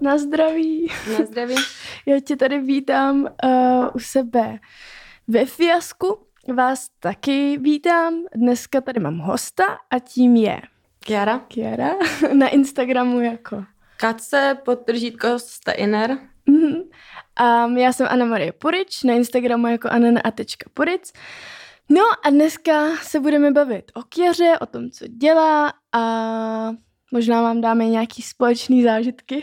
Na 0.00 0.18
zdraví. 0.18 0.92
Na 1.18 1.24
zdraví. 1.24 1.54
Já 2.06 2.20
tě 2.20 2.36
tady 2.36 2.60
vítám 2.60 3.28
uh, 3.44 3.86
u 3.94 3.98
sebe 3.98 4.58
ve 5.28 5.44
fiasku. 5.44 6.18
Vás 6.54 6.88
taky 7.00 7.58
vítám. 7.58 8.14
Dneska 8.34 8.80
tady 8.80 9.00
mám 9.00 9.18
hosta 9.18 9.64
a 9.90 9.98
tím 9.98 10.36
je 10.36 10.60
Kiara. 11.00 11.38
Kiara. 11.38 11.90
Na 12.32 12.48
Instagramu 12.48 13.20
jako 13.20 13.64
Katce, 13.96 14.58
podtržítko 14.64 15.38
Steiner. 15.38 16.18
Mhm. 16.46 16.74
Um, 17.66 17.78
já 17.78 17.92
jsem 17.92 18.06
Anna 18.10 18.24
Marie 18.24 18.52
Purič, 18.52 19.02
na 19.02 19.14
Instagramu 19.14 19.66
jako 19.66 19.88
anna.puric. 19.88 21.12
No 21.88 22.02
a 22.24 22.30
dneska 22.30 22.96
se 23.02 23.20
budeme 23.20 23.50
bavit 23.50 23.92
o 23.94 24.02
Kěře, 24.02 24.58
o 24.60 24.66
tom, 24.66 24.90
co 24.90 25.06
dělá 25.08 25.72
a 25.92 26.02
možná 27.12 27.42
vám 27.42 27.60
dáme 27.60 27.86
nějaký 27.86 28.22
společný 28.22 28.82
zážitky. 28.82 29.42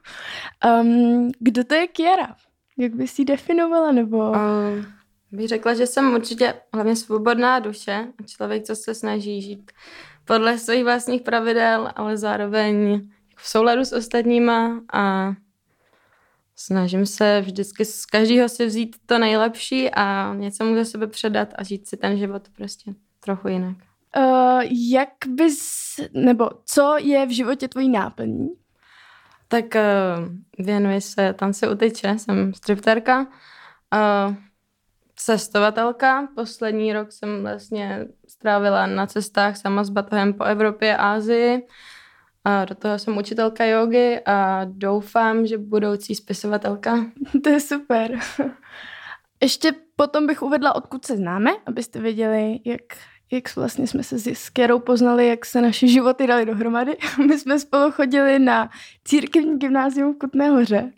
um, 0.82 1.30
kdo 1.38 1.64
to 1.64 1.74
je 1.74 1.86
Kiara? 1.86 2.36
Jak 2.78 2.94
bys 2.94 3.18
ji 3.18 3.24
definovala? 3.24 3.92
Nebo... 3.92 4.30
Uh, 4.30 4.84
bych 5.32 5.48
řekla, 5.48 5.74
že 5.74 5.86
jsem 5.86 6.14
určitě 6.14 6.54
hlavně 6.74 6.96
svobodná 6.96 7.58
duše 7.58 8.06
a 8.18 8.22
člověk, 8.26 8.62
co 8.64 8.76
se 8.76 8.94
snaží 8.94 9.42
žít 9.42 9.72
podle 10.24 10.58
svých 10.58 10.84
vlastních 10.84 11.22
pravidel, 11.22 11.92
ale 11.96 12.16
zároveň 12.16 13.08
v 13.36 13.48
souladu 13.48 13.84
s 13.84 13.92
ostatníma 13.92 14.80
a 14.92 15.32
snažím 16.56 17.06
se 17.06 17.40
vždycky 17.40 17.84
z 17.84 18.06
každého 18.06 18.48
si 18.48 18.66
vzít 18.66 18.96
to 19.06 19.18
nejlepší 19.18 19.90
a 19.90 20.34
něco 20.34 20.64
mu 20.64 20.74
za 20.74 20.84
sebe 20.84 21.06
předat 21.06 21.48
a 21.54 21.64
žít 21.64 21.88
si 21.88 21.96
ten 21.96 22.18
život 22.18 22.48
prostě 22.56 22.94
trochu 23.20 23.48
jinak. 23.48 23.89
Uh, 24.16 24.62
jak 24.90 25.08
bys, 25.26 25.94
nebo 26.14 26.50
co 26.64 26.96
je 26.98 27.26
v 27.26 27.30
životě 27.30 27.68
tvojí 27.68 27.88
náplní? 27.88 28.48
Tak 29.48 29.64
uh, 29.64 30.64
věnuji 30.66 31.00
se 31.00 31.32
tanci 31.32 31.68
utyče, 31.68 32.18
jsem 32.18 32.54
stripterka, 32.54 33.20
uh, 33.20 34.34
cestovatelka. 35.16 36.28
Poslední 36.34 36.92
rok 36.92 37.12
jsem 37.12 37.42
vlastně 37.42 38.06
strávila 38.28 38.86
na 38.86 39.06
cestách 39.06 39.56
sama 39.56 39.84
s 39.84 39.90
batohem 39.90 40.32
po 40.32 40.44
Evropě 40.44 40.96
a 40.96 41.12
Asii. 41.12 41.66
A 42.44 42.64
do 42.64 42.74
toho 42.74 42.98
jsem 42.98 43.18
učitelka 43.18 43.64
jogy 43.64 44.20
a 44.26 44.64
doufám, 44.64 45.46
že 45.46 45.58
budoucí 45.58 46.14
spisovatelka. 46.14 47.06
to 47.44 47.50
je 47.50 47.60
super. 47.60 48.18
Ještě 49.42 49.72
potom 49.96 50.26
bych 50.26 50.42
uvedla, 50.42 50.74
odkud 50.74 51.04
se 51.04 51.16
známe, 51.16 51.50
abyste 51.66 52.00
věděli, 52.00 52.60
jak, 52.64 52.82
jak 53.30 53.56
vlastně 53.56 53.86
jsme 53.86 54.02
se 54.02 54.18
s 54.34 54.48
Kerou 54.50 54.78
poznali, 54.78 55.28
jak 55.28 55.46
se 55.46 55.60
naše 55.60 55.86
životy 55.88 56.26
dali 56.26 56.46
dohromady. 56.46 56.96
My 57.26 57.38
jsme 57.38 57.58
spolu 57.58 57.90
chodili 57.92 58.38
na 58.38 58.70
církevní 59.04 59.58
gymnázium 59.58 60.14
v 60.14 60.18
Kutné 60.18 60.48
hoře. 60.50 60.92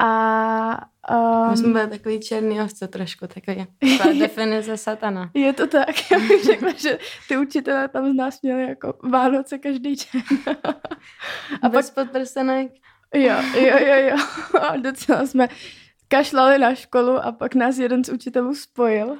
A 0.00 0.92
Um, 1.10 1.50
My 1.50 1.56
jsme 1.56 1.72
byli 1.72 1.86
takový 1.86 2.20
černý 2.20 2.60
ovce 2.60 2.88
trošku, 2.88 3.26
takový 3.26 3.66
definice 4.18 4.76
satana. 4.76 5.30
Je 5.34 5.52
to 5.52 5.66
tak, 5.66 6.10
já 6.10 6.18
bych 6.18 6.44
řekla, 6.44 6.72
že 6.76 6.98
ty 7.28 7.36
učitelé 7.36 7.88
tam 7.88 8.12
z 8.12 8.14
nás 8.14 8.42
měli 8.42 8.62
jako 8.62 8.94
Vánoce 9.10 9.58
každý 9.58 9.96
den. 10.12 10.22
A 11.62 11.68
Bez 11.68 11.90
pak 11.90 12.04
podprsenek. 12.06 12.72
Jo, 13.14 13.34
jo, 13.54 13.78
jo, 13.78 13.94
jo. 13.94 14.16
A 14.60 14.76
docela 14.76 15.26
jsme 15.26 15.48
kašlali 16.08 16.58
na 16.58 16.74
školu 16.74 17.24
a 17.24 17.32
pak 17.32 17.54
nás 17.54 17.78
jeden 17.78 18.04
z 18.04 18.08
učitelů 18.08 18.54
spojil. 18.54 19.16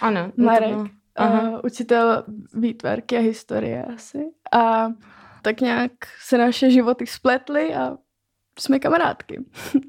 Ano. 0.00 0.32
Marek. 0.36 0.97
Uh, 1.20 1.60
učitel 1.64 2.24
výtvarky 2.54 3.16
a 3.16 3.20
historie 3.20 3.84
asi. 3.84 4.24
A 4.52 4.88
tak 5.42 5.60
nějak 5.60 5.92
se 6.20 6.38
naše 6.38 6.70
životy 6.70 7.06
spletly 7.06 7.74
a 7.74 7.96
jsme 8.58 8.78
kamarádky. 8.78 9.44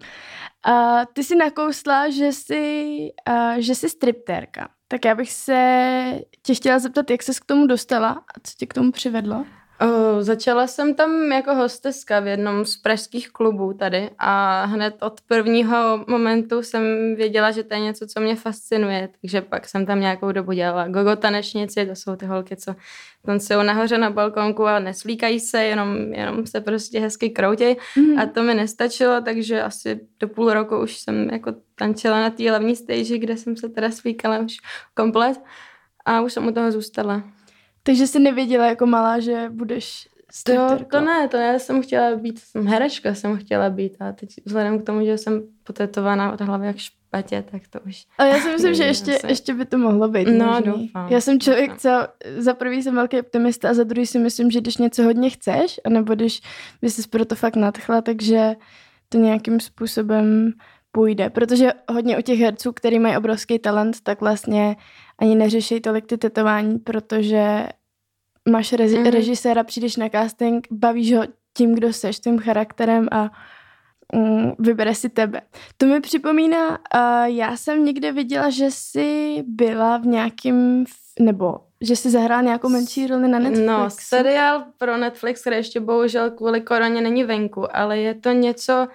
A 0.65 1.05
ty 1.05 1.23
jsi 1.23 1.35
nakousla, 1.35 2.09
že 2.09 2.25
jsi, 2.25 2.95
uh, 3.29 3.55
že 3.57 3.75
jsi 3.75 3.89
striptérka. 3.89 4.69
Tak 4.87 5.05
já 5.05 5.15
bych 5.15 5.31
se 5.31 6.19
tě 6.41 6.55
chtěla 6.55 6.79
zeptat, 6.79 7.09
jak 7.09 7.23
ses 7.23 7.39
k 7.39 7.45
tomu 7.45 7.67
dostala 7.67 8.09
a 8.09 8.39
co 8.43 8.53
tě 8.57 8.65
k 8.65 8.73
tomu 8.73 8.91
přivedlo? 8.91 9.45
Uh, 9.83 10.21
začala 10.21 10.67
jsem 10.67 10.95
tam 10.95 11.31
jako 11.31 11.55
hosteska 11.55 12.19
v 12.19 12.27
jednom 12.27 12.65
z 12.65 12.77
pražských 12.77 13.29
klubů 13.29 13.73
tady 13.73 14.09
a 14.17 14.65
hned 14.65 14.95
od 15.01 15.21
prvního 15.21 16.05
momentu 16.07 16.61
jsem 16.61 16.83
věděla, 17.15 17.51
že 17.51 17.63
to 17.63 17.73
je 17.73 17.79
něco, 17.79 18.07
co 18.07 18.19
mě 18.19 18.35
fascinuje, 18.35 19.09
takže 19.21 19.41
pak 19.41 19.67
jsem 19.67 19.85
tam 19.85 19.99
nějakou 19.99 20.31
dobu 20.31 20.51
dělala 20.51 20.87
gogo 20.87 21.15
tanečnici, 21.15 21.85
to 21.85 21.95
jsou 21.95 22.15
ty 22.15 22.25
holky, 22.25 22.55
co 22.55 22.75
tancují 23.25 23.65
nahoře 23.65 23.97
na 23.97 24.09
balkonku 24.09 24.65
a 24.65 24.79
neslíkají 24.79 25.39
se, 25.39 25.63
jenom, 25.63 25.97
jenom 26.13 26.45
se 26.45 26.61
prostě 26.61 26.99
hezky 26.99 27.29
kroutějí 27.29 27.75
mm. 27.95 28.19
a 28.19 28.25
to 28.25 28.43
mi 28.43 28.53
nestačilo, 28.53 29.21
takže 29.21 29.61
asi 29.61 29.99
do 30.19 30.27
půl 30.27 30.53
roku 30.53 30.77
už 30.77 30.97
jsem 30.97 31.29
jako 31.29 31.53
tančila 31.75 32.21
na 32.21 32.29
té 32.29 32.49
hlavní 32.49 32.75
stage, 32.75 33.17
kde 33.17 33.37
jsem 33.37 33.57
se 33.57 33.69
teda 33.69 33.91
slíkala 33.91 34.39
už 34.39 34.57
komplet 34.93 35.41
a 36.05 36.21
už 36.21 36.33
jsem 36.33 36.47
u 36.47 36.51
toho 36.51 36.71
zůstala. 36.71 37.23
Takže 37.83 38.07
jsi 38.07 38.19
nevěděla 38.19 38.65
jako 38.65 38.85
malá, 38.85 39.19
že 39.19 39.45
budeš 39.49 40.09
to, 40.43 40.53
to 40.91 41.01
ne, 41.01 41.27
to 41.27 41.37
já 41.37 41.59
jsem 41.59 41.81
chtěla 41.81 42.15
být, 42.15 42.39
jsem 42.39 42.67
herečka 42.67 43.13
jsem 43.15 43.37
chtěla 43.37 43.69
být 43.69 43.97
a 43.99 44.11
teď 44.11 44.29
vzhledem 44.45 44.79
k 44.79 44.85
tomu, 44.85 45.05
že 45.05 45.17
jsem 45.17 45.41
potetovaná 45.63 46.33
od 46.33 46.41
hlavy 46.41 46.67
jak 46.67 46.77
špatě, 46.77 47.43
tak 47.51 47.61
to 47.69 47.79
už... 47.87 48.05
A 48.17 48.25
já 48.25 48.39
si 48.39 48.49
myslím, 48.51 48.73
že 48.73 48.83
ještě, 48.83 49.19
ještě 49.27 49.53
by 49.53 49.65
to 49.65 49.77
mohlo 49.77 50.07
být 50.07 50.27
No, 50.27 50.45
možný. 50.45 50.63
doufám. 50.65 51.11
Já 51.11 51.21
jsem 51.21 51.39
člověk, 51.39 51.77
co 51.77 51.89
za 52.37 52.53
prvý 52.53 52.83
jsem 52.83 52.95
velký 52.95 53.19
optimista 53.19 53.69
a 53.69 53.73
za 53.73 53.83
druhý 53.83 54.05
si 54.05 54.19
myslím, 54.19 54.51
že 54.51 54.61
když 54.61 54.77
něco 54.77 55.03
hodně 55.03 55.29
chceš, 55.29 55.79
anebo 55.85 56.15
když 56.15 56.41
by 56.81 56.89
jsi 56.89 57.07
proto 57.07 57.35
fakt 57.35 57.55
nadchla, 57.55 58.01
takže 58.01 58.55
to 59.09 59.17
nějakým 59.17 59.59
způsobem 59.59 60.53
půjde. 60.91 61.29
Protože 61.29 61.71
hodně 61.91 62.17
u 62.17 62.21
těch 62.21 62.39
herců, 62.39 62.71
který 62.71 62.99
mají 62.99 63.17
obrovský 63.17 63.59
talent, 63.59 63.97
tak 64.03 64.21
vlastně 64.21 64.75
ani 65.21 65.35
neřeší 65.35 65.81
tolik 65.81 66.05
ty 66.05 66.17
tetování, 66.17 66.79
protože 66.79 67.67
máš 68.49 68.73
rezi- 68.73 68.97
mm-hmm. 68.97 69.11
režiséra, 69.11 69.63
přijdeš 69.63 69.95
na 69.95 70.09
casting, 70.09 70.67
bavíš 70.71 71.13
ho 71.13 71.23
tím, 71.57 71.75
kdo 71.75 71.93
seš, 71.93 72.19
tím 72.19 72.39
charakterem 72.39 73.07
a 73.11 73.31
um, 74.13 74.55
vybere 74.59 74.95
si 74.95 75.09
tebe. 75.09 75.41
To 75.77 75.85
mi 75.85 76.01
připomíná, 76.01 76.69
uh, 76.69 77.25
já 77.25 77.57
jsem 77.57 77.85
někde 77.85 78.11
viděla, 78.11 78.49
že 78.49 78.65
jsi 78.71 79.43
byla 79.47 79.97
v 79.97 80.05
nějakým, 80.05 80.85
nebo 81.19 81.55
že 81.81 81.95
jsi 81.95 82.09
zahrál 82.09 82.43
nějakou 82.43 82.69
menší 82.69 83.07
roli 83.07 83.27
na 83.27 83.39
Netflix. 83.39 83.67
No, 83.67 83.89
seriál 83.89 84.63
pro 84.77 84.97
Netflix, 84.97 85.41
který 85.41 85.55
ještě 85.55 85.79
bohužel 85.79 86.31
kvůli 86.31 86.61
koroně 86.61 87.01
není 87.01 87.23
venku, 87.23 87.75
ale 87.75 87.97
je 87.97 88.13
to 88.13 88.31
něco 88.31 88.87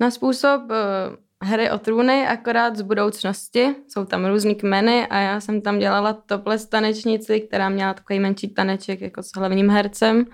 na 0.00 0.10
způsob 0.10 0.62
uh, 0.62 1.16
hry 1.42 1.70
o 1.70 1.78
trůny, 1.78 2.26
akorát 2.26 2.76
z 2.76 2.82
budoucnosti. 2.82 3.74
Jsou 3.88 4.04
tam 4.04 4.26
různý 4.26 4.54
kmeny 4.54 5.06
a 5.06 5.18
já 5.18 5.40
jsem 5.40 5.60
tam 5.60 5.78
dělala 5.78 6.12
topless 6.12 6.66
tanečnici, 6.66 7.40
která 7.40 7.68
měla 7.68 7.94
takový 7.94 8.20
menší 8.20 8.48
taneček 8.48 9.00
jako 9.00 9.22
s 9.22 9.32
hlavním 9.36 9.70
hercem. 9.70 10.24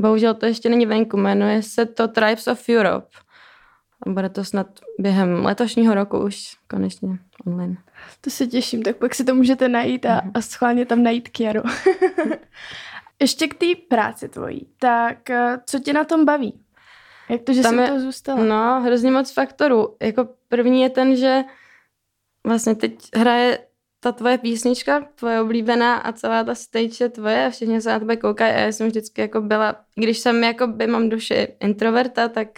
Bohužel 0.00 0.34
to 0.34 0.46
ještě 0.46 0.68
není 0.68 0.86
venku, 0.86 1.16
jmenuje 1.16 1.62
se 1.62 1.86
to 1.86 2.08
Tribes 2.08 2.46
of 2.46 2.68
Europe. 2.68 3.06
A 4.06 4.10
bude 4.10 4.28
to 4.28 4.44
snad 4.44 4.66
během 4.98 5.44
letošního 5.44 5.94
roku 5.94 6.18
už 6.18 6.56
konečně 6.68 7.18
online. 7.46 7.76
To 8.20 8.30
se 8.30 8.46
těším, 8.46 8.82
tak 8.82 8.96
pak 8.96 9.14
si 9.14 9.24
to 9.24 9.34
můžete 9.34 9.68
najít 9.68 10.06
a, 10.06 10.22
a 10.34 10.40
schválně 10.40 10.86
tam 10.86 11.02
najít 11.02 11.28
Kiaru. 11.28 11.62
ještě 13.20 13.48
k 13.48 13.54
té 13.54 13.66
práci 13.88 14.28
tvojí, 14.28 14.66
tak 14.78 15.30
eh, 15.30 15.58
co 15.66 15.78
tě 15.78 15.92
na 15.92 16.04
tom 16.04 16.24
baví? 16.24 16.63
Jak 17.28 17.42
to, 17.42 17.52
že 17.52 17.62
Tam 17.62 17.78
jsi 17.78 17.92
to 17.92 18.00
zůstala? 18.00 18.44
No, 18.44 18.80
hrozně 18.82 19.10
moc 19.10 19.32
faktorů. 19.32 19.96
Jako 20.02 20.28
první 20.48 20.82
je 20.82 20.90
ten, 20.90 21.16
že 21.16 21.42
vlastně 22.46 22.74
teď 22.74 22.94
hraje 23.16 23.58
ta 24.00 24.12
tvoje 24.12 24.38
písnička, 24.38 25.00
tvoje 25.14 25.40
oblíbená 25.40 25.96
a 25.96 26.12
celá 26.12 26.44
ta 26.44 26.54
stage 26.54 27.04
je 27.04 27.08
tvoje 27.08 27.46
a 27.46 27.50
všichni 27.50 27.80
se 27.80 27.90
na 27.90 27.98
tebe 27.98 28.16
koukají 28.16 28.54
a 28.54 28.58
já 28.58 28.72
jsem 28.72 28.86
vždycky 28.86 29.20
jako 29.20 29.40
byla, 29.40 29.76
když 29.94 30.18
jsem 30.18 30.44
jako 30.44 30.66
by 30.66 30.86
mám 30.86 31.08
duši 31.08 31.48
introverta, 31.60 32.28
tak, 32.28 32.48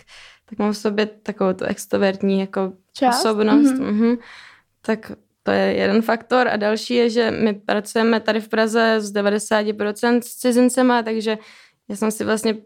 tak 0.48 0.58
mám 0.58 0.72
v 0.72 0.76
sobě 0.76 1.06
takovou 1.06 1.52
tu 1.52 1.64
extrovertní 1.64 2.40
jako 2.40 2.72
Část? 2.92 3.24
osobnost. 3.24 3.72
Mm-hmm. 3.72 4.00
Mm-hmm. 4.00 4.18
Tak 4.82 5.12
to 5.42 5.50
je 5.50 5.74
jeden 5.74 6.02
faktor 6.02 6.48
a 6.48 6.56
další 6.56 6.94
je, 6.94 7.10
že 7.10 7.30
my 7.30 7.54
pracujeme 7.54 8.20
tady 8.20 8.40
v 8.40 8.48
Praze 8.48 9.00
z 9.00 9.12
90% 9.12 10.20
s 10.20 10.34
cizincema, 10.34 11.02
takže 11.02 11.38
já 11.88 11.96
jsem 11.96 12.10
si 12.10 12.24
vlastně 12.24 12.56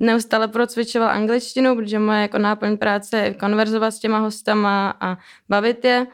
neustále 0.00 0.48
procvičoval 0.48 1.08
angličtinu, 1.08 1.76
protože 1.76 1.98
moje 1.98 2.22
jako 2.22 2.38
náplň 2.38 2.76
práce 2.76 3.18
je 3.18 3.34
konverzovat 3.34 3.94
s 3.94 3.98
těma 3.98 4.18
hostama 4.18 4.94
a 5.00 5.18
bavit 5.48 5.84
je. 5.84 6.06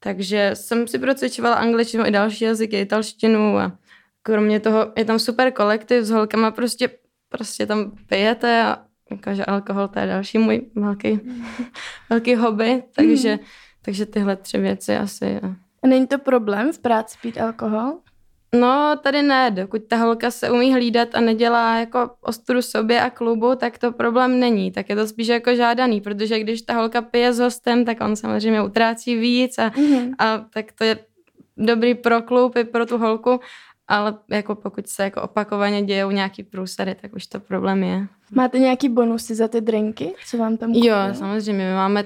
Takže 0.00 0.50
jsem 0.54 0.88
si 0.88 0.98
procvičovala 0.98 1.54
angličtinu 1.54 2.06
i 2.06 2.10
další 2.10 2.44
jazyky, 2.44 2.80
italštinu 2.80 3.58
a 3.58 3.72
kromě 4.22 4.60
toho 4.60 4.92
je 4.96 5.04
tam 5.04 5.18
super 5.18 5.52
kolektiv 5.52 6.04
s 6.04 6.10
holkama, 6.10 6.50
prostě, 6.50 6.90
prostě 7.28 7.66
tam 7.66 7.92
pijete 8.08 8.62
a 8.62 8.78
jakože 9.10 9.44
alkohol 9.44 9.88
to 9.88 9.98
je 9.98 10.06
další 10.06 10.38
můj 10.38 10.70
velký, 10.74 11.20
velký 12.10 12.34
hobby, 12.34 12.82
takže, 12.96 13.32
mm. 13.32 13.38
takže 13.82 14.06
tyhle 14.06 14.36
tři 14.36 14.58
věci 14.58 14.96
asi. 14.96 15.40
A 15.82 15.86
není 15.86 16.06
to 16.06 16.18
problém 16.18 16.72
v 16.72 16.78
práci 16.78 17.18
pít 17.22 17.38
alkohol? 17.38 17.98
No, 18.60 18.96
tady 19.02 19.22
ne. 19.22 19.50
Dokud 19.50 19.82
ta 19.88 19.96
holka 19.96 20.30
se 20.30 20.50
umí 20.50 20.72
hlídat 20.72 21.14
a 21.14 21.20
nedělá 21.20 21.76
jako 21.78 22.10
ostudu 22.20 22.62
sobě 22.62 23.00
a 23.00 23.10
klubu, 23.10 23.54
tak 23.54 23.78
to 23.78 23.92
problém 23.92 24.40
není. 24.40 24.72
Tak 24.72 24.88
je 24.88 24.96
to 24.96 25.06
spíš 25.06 25.28
jako 25.28 25.54
žádaný, 25.54 26.00
protože 26.00 26.40
když 26.40 26.62
ta 26.62 26.74
holka 26.74 27.02
pije 27.02 27.32
s 27.32 27.38
hostem, 27.38 27.84
tak 27.84 28.00
on 28.00 28.16
samozřejmě 28.16 28.62
utrácí 28.62 29.16
víc 29.16 29.58
a, 29.58 29.70
mm-hmm. 29.70 30.14
a 30.18 30.38
tak 30.38 30.72
to 30.72 30.84
je 30.84 30.98
dobrý 31.56 31.94
pro 31.94 32.22
klub 32.22 32.56
i 32.56 32.64
pro 32.64 32.86
tu 32.86 32.98
holku, 32.98 33.40
ale 33.88 34.18
jako 34.30 34.54
pokud 34.54 34.88
se 34.88 35.02
jako 35.02 35.22
opakovaně 35.22 35.82
dějou 35.82 36.10
nějaký 36.10 36.42
průsady, 36.42 36.94
tak 36.94 37.14
už 37.14 37.26
to 37.26 37.40
problém 37.40 37.82
je. 37.82 38.06
Máte 38.32 38.58
nějaký 38.58 38.88
bonusy 38.88 39.34
za 39.34 39.48
ty 39.48 39.60
drinky, 39.60 40.14
co 40.26 40.36
vám 40.36 40.56
tam 40.56 40.72
kupují? 40.72 40.86
Jo, 40.86 40.96
samozřejmě, 41.12 41.64
my 41.64 41.74
máme 41.74 42.04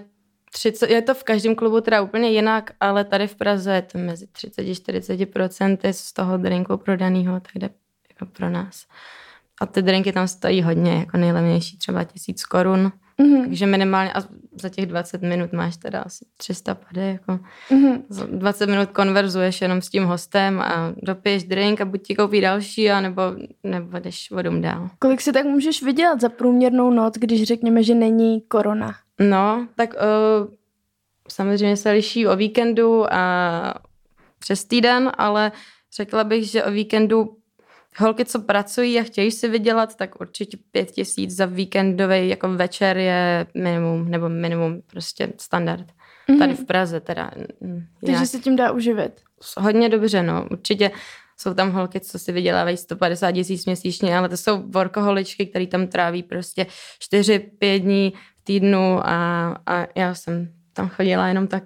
30, 0.51 0.91
je 0.91 1.03
to 1.03 1.15
v 1.15 1.25
každém 1.25 1.55
klubu 1.55 1.81
teda 1.81 2.01
úplně 2.01 2.31
jinak, 2.31 2.71
ale 2.81 3.05
tady 3.05 3.27
v 3.27 3.35
Praze 3.35 3.75
je 3.75 3.83
to 3.83 3.99
mezi 3.99 4.27
30-40% 4.27 5.79
z 5.91 6.13
toho 6.13 6.37
drinku 6.37 6.77
prodaného, 6.77 7.41
tak 7.41 7.53
jde 7.55 7.71
jako 8.11 8.27
pro 8.27 8.51
nás. 8.51 8.87
A 9.61 9.67
ty 9.67 9.83
drinky 9.83 10.13
tam 10.13 10.29
stojí 10.29 10.63
hodně, 10.63 10.93
jako 10.93 11.17
nejlevnější 11.17 11.79
třeba 11.79 12.05
tisíc 12.05 12.45
korun. 12.45 12.93
Mm-hmm. 13.21 13.45
Takže 13.47 13.67
minimálně 13.67 14.13
a 14.13 14.23
za 14.61 14.69
těch 14.69 14.87
20 14.87 15.23
minut 15.23 15.53
máš 15.53 15.77
teda 15.77 16.01
asi 16.01 16.25
300 16.37 16.75
pade, 16.75 17.07
jako 17.07 17.39
mm-hmm. 17.71 18.03
za 18.09 18.27
20 18.27 18.67
minut 18.67 18.91
konverzuješ 18.91 19.61
jenom 19.61 19.83
s 19.83 19.89
tím 19.89 20.05
hostem 20.05 20.61
a 20.61 20.93
dopiješ 20.97 21.45
drink 21.45 21.81
a 21.81 21.85
buď 21.85 22.03
ti 22.03 22.15
koupí 22.15 22.41
další, 22.41 22.91
a 22.91 23.01
nebo, 23.01 23.23
nebo 23.63 23.99
jdeš 23.99 24.31
vodom 24.31 24.61
dál. 24.61 24.91
Kolik 24.99 25.21
si 25.21 25.33
tak 25.33 25.47
můžeš 25.47 25.83
vydělat 25.83 26.21
za 26.21 26.29
průměrnou 26.29 26.91
noc, 26.91 27.15
když 27.15 27.43
řekněme, 27.43 27.83
že 27.83 27.95
není 27.95 28.41
korona? 28.41 28.95
No, 29.21 29.67
tak 29.77 29.95
uh, 29.95 30.55
samozřejmě 31.29 31.77
se 31.77 31.91
liší 31.91 32.27
o 32.27 32.37
víkendu 32.37 33.13
a 33.15 33.75
přes 34.39 34.65
týden, 34.65 35.13
ale 35.19 35.53
řekla 35.97 36.25
bych, 36.25 36.51
že 36.51 36.65
o 36.65 36.71
víkendu 36.71 37.37
holky, 37.99 38.25
co 38.25 38.41
pracují 38.41 38.99
a 38.99 39.03
chtějí 39.03 39.31
si 39.31 39.49
vydělat, 39.49 39.97
tak 39.97 40.21
určitě 40.21 40.57
pět 40.71 40.91
tisíc 40.91 41.31
za 41.31 41.47
víkendový 41.47 42.29
jako 42.29 42.49
večer 42.49 42.97
je 42.97 43.47
minimum, 43.55 44.11
nebo 44.11 44.29
minimum 44.29 44.83
prostě 44.87 45.33
standard. 45.41 45.87
Mm-hmm. 46.29 46.39
Tady 46.39 46.55
v 46.55 46.65
Praze 46.65 47.01
teda. 47.01 47.31
Takže 48.07 48.27
se 48.27 48.39
tím 48.39 48.57
dá 48.57 48.71
uživit. 48.73 49.21
Hodně 49.59 49.89
dobře, 49.89 50.23
no. 50.23 50.49
Určitě 50.51 50.91
jsou 51.37 51.55
tam 51.55 51.71
holky, 51.71 52.01
co 52.01 52.19
si 52.19 52.33
vydělávají 52.33 52.77
150 52.77 53.33
tisíc 53.33 53.67
měsíčně, 53.67 54.19
ale 54.19 54.29
to 54.29 54.37
jsou 54.37 54.63
workoholičky, 54.63 55.47
které 55.47 55.67
tam 55.67 55.87
tráví 55.87 56.23
prostě 56.23 56.67
4-5 57.13 57.81
dní 57.81 58.13
v 58.37 58.45
týdnu 58.45 59.07
a, 59.07 59.49
a 59.67 59.87
já 59.97 60.15
jsem 60.15 60.53
tam 60.73 60.89
chodila 60.89 61.29
jenom 61.29 61.47
tak 61.47 61.65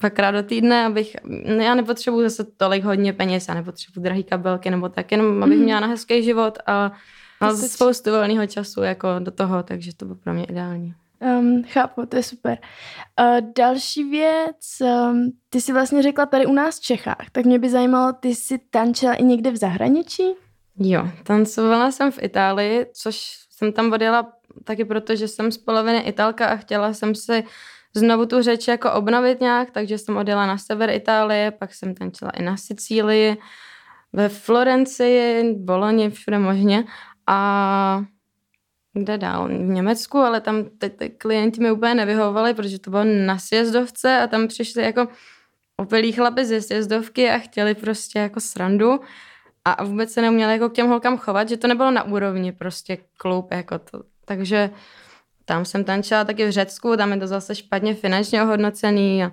dvakrát 0.00 0.30
do 0.30 0.42
týdne, 0.42 0.86
abych, 0.86 1.16
já 1.44 1.74
nepotřebuji 1.74 2.22
zase 2.22 2.44
tolik 2.56 2.84
hodně 2.84 3.12
peněz, 3.12 3.48
já 3.48 3.54
nepotřebuji 3.54 4.00
drahý 4.00 4.24
kabelky 4.24 4.70
nebo 4.70 4.88
tak, 4.88 5.12
jenom 5.12 5.42
abych 5.42 5.58
mm. 5.58 5.64
měla 5.64 5.80
na 5.80 5.86
hezký 5.86 6.22
život 6.22 6.58
a, 6.66 6.92
a 7.40 7.54
spoustu 7.54 8.10
volného 8.10 8.46
času 8.46 8.82
jako 8.82 9.08
do 9.18 9.30
toho, 9.30 9.62
takže 9.62 9.96
to 9.96 10.04
bylo 10.04 10.16
pro 10.16 10.34
mě 10.34 10.44
ideální. 10.44 10.94
Um, 11.20 11.62
chápu, 11.68 12.06
to 12.06 12.16
je 12.16 12.22
super. 12.22 12.58
Uh, 13.20 13.52
další 13.56 14.04
věc, 14.10 14.80
um, 14.80 15.32
ty 15.50 15.60
jsi 15.60 15.72
vlastně 15.72 16.02
řekla 16.02 16.26
tady 16.26 16.46
u 16.46 16.52
nás 16.52 16.78
v 16.78 16.82
Čechách, 16.82 17.30
tak 17.32 17.44
mě 17.44 17.58
by 17.58 17.70
zajímalo, 17.70 18.12
ty 18.12 18.34
jsi 18.34 18.58
tančila 18.70 19.14
i 19.14 19.24
někde 19.24 19.50
v 19.50 19.56
zahraničí? 19.56 20.22
Jo, 20.78 21.08
tancovala 21.22 21.90
jsem 21.90 22.10
v 22.10 22.22
Itálii, 22.22 22.86
což 22.92 23.38
jsem 23.50 23.72
tam 23.72 23.92
odjela 23.92 24.32
taky 24.64 24.84
proto, 24.84 25.16
že 25.16 25.28
jsem 25.28 25.52
z 25.52 25.58
poloviny 25.58 25.98
Italka 25.98 26.46
a 26.46 26.56
chtěla 26.56 26.94
jsem 26.94 27.14
si 27.14 27.44
znovu 27.94 28.26
tu 28.26 28.42
řeč 28.42 28.68
jako 28.68 28.92
obnovit 28.92 29.40
nějak, 29.40 29.70
takže 29.70 29.98
jsem 29.98 30.16
odjela 30.16 30.46
na 30.46 30.58
sever 30.58 30.90
Itálie, 30.90 31.50
pak 31.50 31.74
jsem 31.74 31.94
tančila 31.94 32.30
i 32.30 32.42
na 32.42 32.56
Sicílii, 32.56 33.36
ve 34.12 34.28
Florencii, 34.28 35.54
Boloni, 35.54 36.10
všude 36.10 36.38
možně 36.38 36.84
a 37.26 38.02
kde 38.92 39.18
dál? 39.18 39.48
V 39.48 39.52
Německu, 39.52 40.18
ale 40.18 40.40
tam 40.40 40.64
ty, 40.78 40.90
ty 40.90 41.10
klienti 41.10 41.60
mi 41.60 41.72
úplně 41.72 41.94
nevyhovovali, 41.94 42.54
protože 42.54 42.78
to 42.78 42.90
bylo 42.90 43.04
na 43.04 43.38
sjezdovce 43.38 44.18
a 44.18 44.26
tam 44.26 44.48
přišli 44.48 44.82
jako 44.82 45.08
opilí 45.76 46.12
chlapi 46.12 46.44
ze 46.44 46.62
sjezdovky 46.62 47.30
a 47.30 47.38
chtěli 47.38 47.74
prostě 47.74 48.18
jako 48.18 48.40
srandu 48.40 49.00
a 49.64 49.84
vůbec 49.84 50.12
se 50.12 50.22
neuměli 50.22 50.52
jako 50.52 50.68
k 50.68 50.72
těm 50.72 50.88
holkám 50.88 51.18
chovat, 51.18 51.48
že 51.48 51.56
to 51.56 51.66
nebylo 51.68 51.90
na 51.90 52.02
úrovni 52.02 52.52
prostě 52.52 52.98
klub 53.16 53.52
jako 53.52 53.78
to. 53.78 54.02
Takže 54.24 54.70
tam 55.44 55.64
jsem 55.64 55.84
tančila 55.84 56.24
taky 56.24 56.46
v 56.46 56.50
Řecku, 56.50 56.96
tam 56.96 57.12
je 57.12 57.18
to 57.18 57.26
zase 57.26 57.54
špatně 57.54 57.94
finančně 57.94 58.42
ohodnocený 58.42 59.24
a 59.24 59.32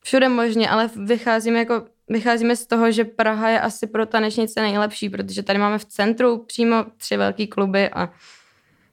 všude 0.00 0.28
možně, 0.28 0.70
ale 0.70 0.90
vycházíme, 0.96 1.58
jako, 1.58 1.84
vycházíme 2.08 2.56
z 2.56 2.66
toho, 2.66 2.92
že 2.92 3.04
Praha 3.04 3.48
je 3.48 3.60
asi 3.60 3.86
pro 3.86 4.06
tanečnice 4.06 4.60
nejlepší, 4.60 5.10
protože 5.10 5.42
tady 5.42 5.58
máme 5.58 5.78
v 5.78 5.84
centru 5.84 6.44
přímo 6.44 6.84
tři 6.96 7.16
velký 7.16 7.46
kluby 7.46 7.88
a 7.88 8.12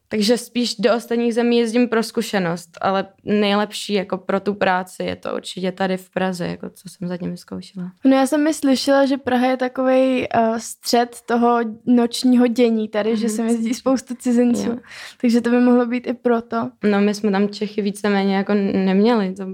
takže 0.07 0.37
spíš 0.37 0.75
do 0.75 0.95
ostatních 0.95 1.33
zemí 1.33 1.57
jezdím 1.57 1.89
pro 1.89 2.03
zkušenost, 2.03 2.69
ale 2.81 3.07
nejlepší 3.23 3.93
jako 3.93 4.17
pro 4.17 4.39
tu 4.39 4.53
práci 4.53 5.03
je 5.03 5.15
to 5.15 5.35
určitě 5.35 5.71
tady 5.71 5.97
v 5.97 6.09
Praze, 6.09 6.47
jako 6.47 6.69
co 6.69 6.89
jsem 6.89 7.07
zatím 7.07 7.31
vyzkoušela. 7.31 7.91
No 8.05 8.15
já 8.15 8.27
jsem 8.27 8.43
mi 8.43 8.53
slyšela, 8.53 9.05
že 9.05 9.17
Praha 9.17 9.47
je 9.47 9.57
takový 9.57 10.27
uh, 10.37 10.57
střed 10.57 11.17
toho 11.25 11.59
nočního 11.85 12.47
dění 12.47 12.89
tady, 12.89 13.13
mm-hmm. 13.13 13.19
že 13.19 13.27
mhm. 13.27 13.35
se 13.35 13.43
jezdí 13.43 13.73
spoustu 13.73 14.15
cizinců, 14.15 14.69
jo. 14.69 14.77
takže 15.21 15.41
to 15.41 15.49
by 15.49 15.59
mohlo 15.59 15.85
být 15.85 16.07
i 16.07 16.13
proto. 16.13 16.69
No 16.83 17.01
my 17.01 17.13
jsme 17.13 17.31
tam 17.31 17.49
Čechy 17.49 17.81
víceméně 17.81 18.35
jako 18.35 18.53
neměli, 18.53 19.33
to 19.33 19.45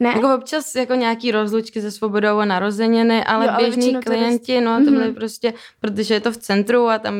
ne? 0.00 0.08
Jako 0.08 0.34
občas 0.34 0.74
jako 0.74 0.94
nějaký 0.94 1.30
rozlučky 1.30 1.80
se 1.80 1.90
svobodou 1.90 2.38
a 2.38 2.44
narozeniny, 2.44 3.24
ale, 3.24 3.46
jo, 3.46 3.50
ale 3.54 3.64
běžní 3.64 3.96
klienti, 3.96 4.60
no 4.60 4.84
to 4.84 4.90
byly 4.90 5.08
mm-hmm. 5.08 5.14
prostě, 5.14 5.52
protože 5.80 6.14
je 6.14 6.20
to 6.20 6.32
v 6.32 6.36
centru 6.36 6.88
a 6.88 6.98
tam 6.98 7.14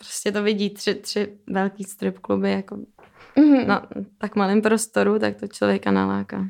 prostě 0.00 0.32
to 0.32 0.42
vidí 0.42 0.70
tři, 0.70 0.94
tři 0.94 1.38
velký 1.46 1.84
strip 1.84 2.18
kluby 2.18 2.50
jako 2.50 2.76
mm-hmm. 3.36 3.66
na 3.66 3.86
tak 4.18 4.36
malém 4.36 4.62
prostoru, 4.62 5.18
tak 5.18 5.36
to 5.36 5.48
člověka 5.48 5.90
naláká. 5.90 6.46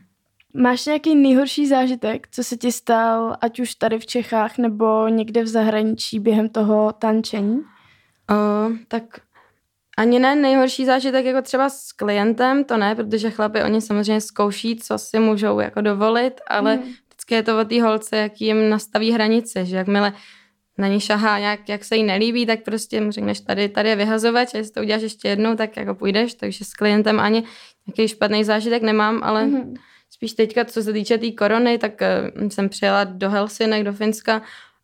Máš 0.55 0.87
nějaký 0.87 1.15
nejhorší 1.15 1.67
zážitek, 1.67 2.29
co 2.31 2.45
se 2.45 2.57
ti 2.57 2.73
stal, 2.73 3.37
ať 3.41 3.61
už 3.61 3.75
tady 3.75 3.99
v 3.99 4.07
Čechách 4.07 4.59
nebo 4.59 5.09
někde 5.09 5.43
v 5.43 5.47
zahraničí 5.47 6.21
během 6.21 6.49
toho 6.49 6.93
tančení? 6.93 7.61
O, 8.31 8.35
tak 8.89 9.03
ani 9.97 10.19
ne 10.19 10.37
nejhorší 10.37 10.85
zážitek 10.85 11.25
jako 11.25 11.43
třeba 11.43 11.69
s 11.69 11.93
klientem, 11.93 12.65
to 12.65 12.77
ne, 12.77 12.95
protože 12.95 13.31
chlapi 13.31 13.63
oni 13.63 13.81
samozřejmě 13.81 14.21
zkouší, 14.21 14.77
co 14.77 14.99
si 14.99 15.19
můžou 15.19 15.61
jako 15.61 15.81
dovolit, 15.81 16.41
ale 16.49 16.77
mm. 16.77 16.83
vždycky 16.83 17.35
je 17.35 17.43
to 17.43 17.61
o 17.61 17.65
té 17.65 17.83
holce, 17.83 18.17
jak 18.17 18.41
jim 18.41 18.71
nastaví 18.71 19.13
hranice, 19.13 19.65
že 19.65 19.77
jakmile 19.77 20.13
na 20.81 20.89
ní 20.89 21.01
šahá 21.01 21.39
nějak, 21.39 21.69
jak 21.69 21.85
se 21.85 21.97
jí 21.97 22.03
nelíbí, 22.03 22.47
tak 22.47 22.63
prostě 22.63 23.01
mu 23.01 23.11
řekneš, 23.11 23.41
tady, 23.41 23.69
tady 23.69 23.89
je 23.89 23.97
vyhazovač 23.97 24.55
a 24.55 24.59
jestli 24.59 24.73
to 24.73 24.81
uděláš 24.81 25.03
ještě 25.03 25.29
jednou, 25.29 25.57
tak 25.57 25.77
jako 25.77 25.95
půjdeš, 25.95 26.35
takže 26.35 26.65
s 26.65 26.73
klientem 26.73 27.21
ani 27.21 27.45
nějaký 27.87 28.09
špatný 28.09 28.45
zážitek 28.45 28.83
nemám, 28.83 29.21
ale 29.23 29.45
mm-hmm. 29.45 29.75
spíš 30.11 30.33
teďka, 30.33 30.65
co 30.65 30.83
se 30.83 30.93
týče 30.93 31.15
té 31.15 31.21
tý 31.21 31.33
korony, 31.33 31.79
tak 31.79 31.93
uh, 32.43 32.49
jsem 32.49 32.69
přijela 32.69 33.05
do 33.05 33.31
Helsinek, 33.31 33.85
do 33.85 33.93
Finska 33.93 34.43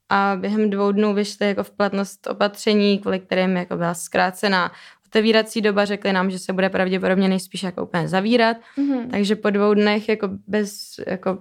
a 0.09 0.37
během 0.41 0.71
dvou 0.71 0.93
dnů 0.93 1.15
vyšly 1.15 1.47
jako 1.47 1.62
v 1.62 1.71
platnost 1.71 2.26
opatření, 2.26 2.99
kvůli 2.99 3.21
kterým 3.21 3.57
jako 3.57 3.76
byla 3.76 3.95
zkrácená 3.95 4.73
otevírací 5.07 5.61
doba, 5.61 5.85
řekli 5.85 6.12
nám, 6.12 6.31
že 6.31 6.38
se 6.38 6.53
bude 6.53 6.69
pravděpodobně 6.69 7.29
nejspíš 7.29 7.62
jako 7.62 7.83
úplně 7.83 8.09
zavírat, 8.09 8.57
mm-hmm. 8.79 9.11
takže 9.11 9.37
po 9.37 9.50
dvou 9.50 9.75
dnech 9.75 10.09
jako 10.09 10.29
bez 10.47 11.00
jako 11.07 11.38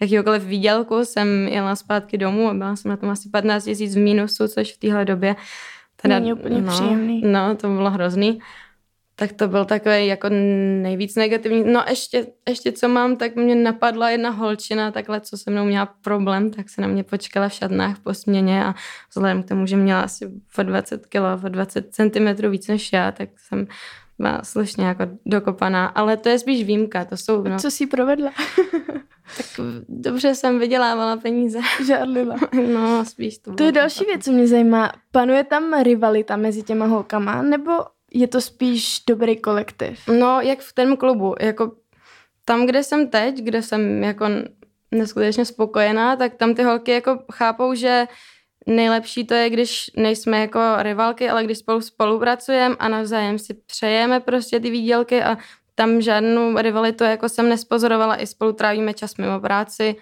jakýkoliv 0.00 0.44
výdělku 0.44 1.04
jsem 1.04 1.48
jela 1.48 1.76
zpátky 1.76 2.18
domů 2.18 2.48
a 2.48 2.54
byla 2.54 2.76
jsem 2.76 2.88
na 2.88 2.96
tom 2.96 3.10
asi 3.10 3.28
15 3.28 3.64
tisíc 3.64 3.94
v 3.94 3.98
mínusu, 3.98 4.48
což 4.48 4.72
v 4.72 4.78
téhle 4.78 5.04
době 5.04 5.36
teda, 6.02 6.18
Není 6.18 6.32
úplně 6.32 6.60
no, 6.60 6.72
příjemný. 6.72 7.22
No, 7.24 7.56
to 7.56 7.68
bylo 7.68 7.90
hrozný. 7.90 8.38
Tak 9.18 9.32
to 9.32 9.48
byl 9.48 9.64
takový 9.64 10.06
jako 10.06 10.28
nejvíc 10.82 11.14
negativní. 11.14 11.72
No 11.72 11.84
ještě, 11.88 12.26
ještě 12.48 12.72
co 12.72 12.88
mám, 12.88 13.16
tak 13.16 13.36
mě 13.36 13.54
napadla 13.54 14.10
jedna 14.10 14.30
holčina, 14.30 14.90
takhle, 14.90 15.20
co 15.20 15.38
se 15.38 15.50
mnou 15.50 15.64
měla 15.64 15.86
problém, 15.86 16.50
tak 16.50 16.68
se 16.70 16.82
na 16.82 16.88
mě 16.88 17.04
počkala 17.04 17.48
v 17.48 17.52
šatnách 17.52 17.98
po 17.98 18.14
směně 18.14 18.64
a 18.64 18.74
vzhledem 19.10 19.42
k 19.42 19.48
tomu, 19.48 19.66
že 19.66 19.76
měla 19.76 20.00
asi 20.00 20.26
o 20.58 20.62
20 20.62 21.06
kg, 21.06 21.44
o 21.44 21.48
20 21.48 21.94
cm 21.94 22.50
víc 22.50 22.68
než 22.68 22.92
já, 22.92 23.12
tak 23.12 23.28
jsem 23.36 23.66
byla 24.18 24.44
slušně 24.44 24.86
jako 24.86 25.02
dokopaná, 25.26 25.86
ale 25.86 26.16
to 26.16 26.28
je 26.28 26.38
spíš 26.38 26.64
výjimka, 26.64 27.04
to 27.04 27.16
jsou... 27.16 27.42
No. 27.42 27.58
Co 27.58 27.70
jsi 27.70 27.86
provedla? 27.86 28.30
tak 29.36 29.66
dobře 29.88 30.34
jsem 30.34 30.58
vydělávala 30.58 31.16
peníze. 31.16 31.58
Žádlila. 31.86 32.36
No, 32.72 33.04
spíš 33.04 33.38
to. 33.38 33.54
To 33.54 33.64
je 33.64 33.72
další 33.72 34.04
věc, 34.04 34.24
co 34.24 34.32
mě 34.32 34.46
zajímá. 34.48 34.92
Panuje 35.12 35.44
tam 35.44 35.82
rivalita 35.82 36.36
mezi 36.36 36.62
těma 36.62 36.86
holkama, 36.86 37.42
nebo 37.42 37.72
je 38.14 38.28
to 38.28 38.40
spíš 38.40 39.02
dobrý 39.08 39.36
kolektiv? 39.36 40.00
No, 40.18 40.40
jak 40.40 40.58
v 40.58 40.72
tom 40.72 40.96
klubu, 40.96 41.34
jako 41.40 41.72
tam, 42.44 42.66
kde 42.66 42.82
jsem 42.82 43.08
teď, 43.08 43.42
kde 43.42 43.62
jsem 43.62 44.04
jako 44.04 44.26
neskutečně 44.90 45.44
spokojená, 45.44 46.16
tak 46.16 46.34
tam 46.34 46.54
ty 46.54 46.62
holky 46.62 46.90
jako 46.90 47.18
chápou, 47.32 47.74
že 47.74 48.06
nejlepší 48.66 49.26
to 49.26 49.34
je, 49.34 49.50
když 49.50 49.90
nejsme 49.96 50.40
jako 50.40 50.60
rivalky, 50.78 51.28
ale 51.28 51.44
když 51.44 51.58
spolu 51.58 51.80
spolupracujeme 51.80 52.76
a 52.78 52.88
navzájem 52.88 53.38
si 53.38 53.54
přejeme 53.54 54.20
prostě 54.20 54.60
ty 54.60 54.70
výdělky 54.70 55.22
a 55.22 55.36
tam 55.74 56.00
žádnou 56.00 56.58
rivalitu 56.58 57.04
jako 57.04 57.28
jsem 57.28 57.48
nespozorovala, 57.48 58.20
i 58.20 58.26
spolu 58.26 58.52
trávíme 58.52 58.94
čas 58.94 59.16
mimo 59.16 59.40
práci 59.40 59.96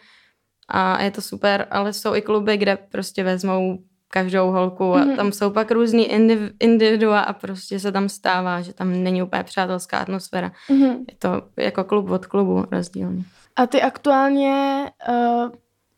a 0.69 1.03
je 1.03 1.11
to 1.11 1.23
super, 1.23 1.67
ale 1.71 1.93
jsou 1.93 2.15
i 2.15 2.23
kluby, 2.23 2.57
kde 2.57 2.77
prostě 2.77 3.25
vezmou 3.25 3.79
každou 4.09 4.51
holku 4.51 4.95
a 4.95 5.05
mm-hmm. 5.05 5.17
tam 5.17 5.33
jsou 5.33 5.51
pak 5.51 5.71
různý 5.71 6.11
indiv- 6.11 6.51
individua 6.61 7.21
a 7.21 7.33
prostě 7.33 7.81
se 7.81 7.93
tam 7.93 8.09
stává, 8.09 8.61
že 8.61 8.73
tam 8.73 9.03
není 9.03 9.23
úplně 9.23 9.43
přátelská 9.43 9.99
atmosféra. 9.99 10.53
Mm-hmm. 10.71 11.05
Je 11.11 11.17
to 11.19 11.43
jako 11.57 11.85
klub 11.85 12.11
od 12.11 12.27
klubu 12.27 12.65
rozdílně. 12.73 13.25
A 13.57 13.67
ty 13.67 13.83
aktuálně 13.83 14.85
uh, 15.09 15.51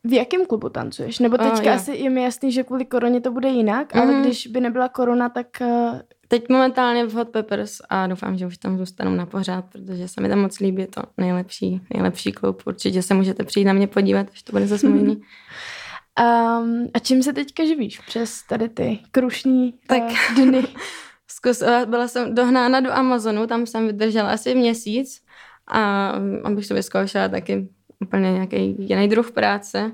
v 0.07 0.13
jakém 0.13 0.45
klubu 0.45 0.69
tancuješ? 0.69 1.19
Nebo 1.19 1.37
teďka 1.37 1.71
uh, 1.71 1.75
asi 1.75 1.91
je 1.91 2.09
mi 2.09 2.23
jasný, 2.23 2.51
že 2.51 2.63
kvůli 2.63 2.85
koroně 2.85 3.21
to 3.21 3.31
bude 3.31 3.49
jinak, 3.49 3.93
mm-hmm. 3.93 4.01
ale 4.01 4.11
mhm. 4.11 4.21
když 4.21 4.47
by 4.47 4.61
nebyla 4.61 4.89
korona, 4.89 5.29
tak... 5.29 5.47
Uh... 5.61 5.99
Teď 6.27 6.49
momentálně 6.49 7.05
v 7.05 7.13
Hot 7.13 7.29
Peppers 7.29 7.77
a 7.89 8.07
doufám, 8.07 8.37
že 8.37 8.45
už 8.45 8.57
tam 8.57 8.77
zůstanu 8.77 9.15
na 9.15 9.25
pořád, 9.25 9.65
protože 9.65 10.07
se 10.07 10.21
mi 10.21 10.29
tam 10.29 10.39
moc 10.39 10.59
líbí, 10.59 10.81
je 10.81 10.87
to 10.87 11.01
nejlepší, 11.17 11.81
nejlepší 11.93 12.31
klub. 12.31 12.63
Určitě 12.65 13.01
se 13.01 13.13
můžete 13.13 13.43
přijít 13.43 13.65
na 13.65 13.73
mě 13.73 13.87
podívat, 13.87 14.27
až 14.33 14.43
to 14.43 14.51
bude 14.51 14.67
zase 14.67 14.87
jiný. 14.87 15.15
Um, 15.15 16.87
a 16.93 16.99
čím 16.99 17.23
se 17.23 17.33
teďka 17.33 17.65
živíš 17.65 17.99
přes 17.99 18.43
tady 18.49 18.69
ty 18.69 18.99
krušní 19.11 19.73
tak, 19.87 20.03
uh, 20.03 20.35
dny? 20.35 20.63
Zkus, 21.27 21.63
byla 21.85 22.07
jsem 22.07 22.35
dohnána 22.35 22.79
do 22.79 22.91
Amazonu, 22.91 23.47
tam 23.47 23.65
jsem 23.65 23.87
vydržela 23.87 24.31
asi 24.31 24.55
měsíc 24.55 25.21
a 25.67 26.11
abych 26.43 26.67
to 26.67 26.73
vyzkoušela 26.73 27.27
taky 27.27 27.69
úplně 27.99 28.31
nějaký 28.31 28.75
jiný 28.79 29.07
druh 29.07 29.31
práce. 29.31 29.91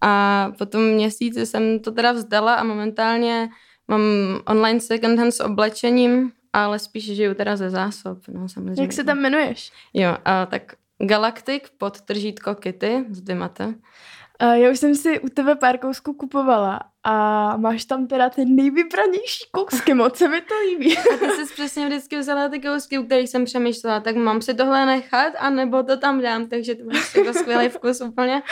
A 0.00 0.52
po 0.58 0.66
tom 0.66 0.82
měsíci 0.82 1.46
jsem 1.46 1.78
to 1.78 1.92
teda 1.92 2.12
vzdala 2.12 2.54
a 2.54 2.64
momentálně 2.64 3.48
mám 3.88 4.00
online 4.46 4.80
second 4.80 5.18
hand 5.18 5.34
s 5.34 5.40
oblečením, 5.40 6.32
ale 6.52 6.78
spíš 6.78 7.04
žiju 7.16 7.34
teda 7.34 7.56
ze 7.56 7.70
zásob. 7.70 8.18
No, 8.28 8.48
samozřejmě. 8.48 8.82
Jak 8.82 8.92
se 8.92 9.04
tam 9.04 9.18
jmenuješ? 9.18 9.72
Jo, 9.94 10.16
a 10.24 10.46
tak 10.46 10.74
Galactic 10.98 11.62
pod 11.78 12.00
tržítko 12.00 12.54
Kitty 12.54 13.04
z 13.10 13.20
Dymate. 13.20 13.66
Uh, 13.66 14.52
já 14.52 14.70
už 14.70 14.78
jsem 14.78 14.94
si 14.94 15.20
u 15.20 15.28
tebe 15.28 15.54
pár 15.54 15.78
kousků 15.78 16.14
kupovala 16.14 16.80
a 17.04 17.56
máš 17.56 17.84
tam 17.84 18.06
teda 18.06 18.30
ten 18.30 18.56
nejvybranější 18.56 19.44
kousky, 19.50 19.94
moc 19.94 20.16
se 20.16 20.28
mi 20.28 20.40
to 20.40 20.54
líbí. 20.66 20.98
A 20.98 21.16
ty 21.16 21.30
jsi 21.30 21.54
přesně 21.54 21.86
vždycky 21.86 22.18
vzala 22.18 22.48
ty 22.48 22.60
kousky, 22.60 22.98
u 22.98 23.06
kterých 23.06 23.28
jsem 23.28 23.44
přemýšlela, 23.44 24.00
tak 24.00 24.16
mám 24.16 24.42
si 24.42 24.54
tohle 24.54 24.86
nechat, 24.86 25.32
anebo 25.38 25.82
to 25.82 25.96
tam 25.96 26.20
dám, 26.20 26.46
takže 26.46 26.74
to 26.74 26.84
máš 26.84 27.14
jako 27.14 27.32
skvělý 27.32 27.68
vkus 27.68 28.00
úplně. 28.00 28.42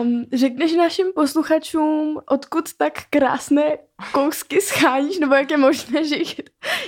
Um, 0.00 0.24
řekneš 0.32 0.74
našim 0.74 1.12
posluchačům, 1.14 2.20
odkud 2.26 2.74
tak 2.76 2.92
krásné 3.10 3.78
kousky 4.12 4.60
scháníš, 4.60 5.18
nebo 5.18 5.34
jak 5.34 5.50
je 5.50 5.56
možné, 5.56 6.04
že 6.04 6.16
jich, 6.16 6.40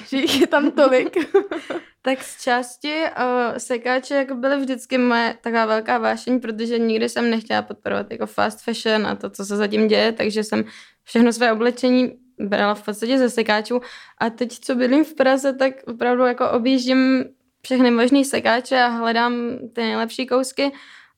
že 0.08 0.16
jich 0.16 0.40
je 0.40 0.46
tam 0.46 0.70
tolik? 0.70 1.16
tak 2.02 2.22
z 2.22 2.42
části 2.42 2.94
uh, 3.02 3.56
sekáče 3.58 4.14
jako 4.14 4.34
byly 4.34 4.56
vždycky 4.56 4.98
moje 4.98 5.36
taková 5.40 5.66
velká 5.66 5.98
vášeň, 5.98 6.40
protože 6.40 6.78
nikdy 6.78 7.08
jsem 7.08 7.30
nechtěla 7.30 7.62
podporovat 7.62 8.10
jako 8.10 8.26
fast 8.26 8.64
fashion 8.64 9.06
a 9.06 9.14
to, 9.14 9.30
co 9.30 9.44
se 9.44 9.56
zatím 9.60 9.88
děje, 9.88 10.12
takže 10.12 10.44
jsem 10.44 10.64
všechno 11.04 11.32
své 11.32 11.52
oblečení 11.52 12.12
brala 12.38 12.74
v 12.74 12.84
podstatě 12.84 13.18
ze 13.18 13.30
sekáčů 13.30 13.80
a 14.18 14.30
teď, 14.30 14.58
co 14.60 14.74
bydlím 14.74 15.04
v 15.04 15.14
Praze, 15.14 15.52
tak 15.52 15.74
opravdu 15.86 16.22
jako 16.22 16.50
objíždím 16.50 17.24
všechny 17.62 17.90
možné 17.90 18.24
sekáče 18.24 18.82
a 18.82 18.88
hledám 18.88 19.34
ty 19.72 19.80
nejlepší 19.80 20.26
kousky 20.26 20.72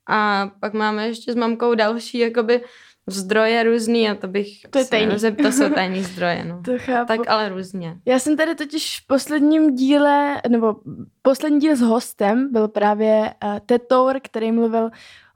a 0.08 0.50
pak 0.60 0.72
máme 0.72 1.08
ještě 1.08 1.32
s 1.32 1.36
mamkou 1.36 1.74
další 1.74 2.18
jakoby 2.18 2.60
zdroje 3.06 3.62
různý 3.62 4.10
a 4.10 4.14
to 4.14 4.28
bych... 4.28 4.60
To 4.70 4.78
je 4.78 4.84
tajný. 4.84 5.16
To 5.42 5.52
jsou 5.52 5.70
tajný 5.70 6.02
zdroje, 6.12 6.44
no. 6.44 6.62
To 6.64 6.72
chápu. 6.78 7.06
Tak 7.06 7.20
ale 7.28 7.48
různě. 7.48 7.96
Já 8.06 8.18
jsem 8.18 8.36
tady 8.36 8.54
totiž 8.54 9.00
v 9.00 9.06
posledním 9.06 9.74
díle, 9.74 10.40
nebo 10.48 10.76
poslední 11.22 11.60
díl 11.60 11.76
s 11.76 11.80
hostem 11.80 12.52
byl 12.52 12.68
právě 12.68 13.34
uh, 13.44 13.58
Tetour, 13.66 14.20
který 14.22 14.52
mluvil 14.52 14.90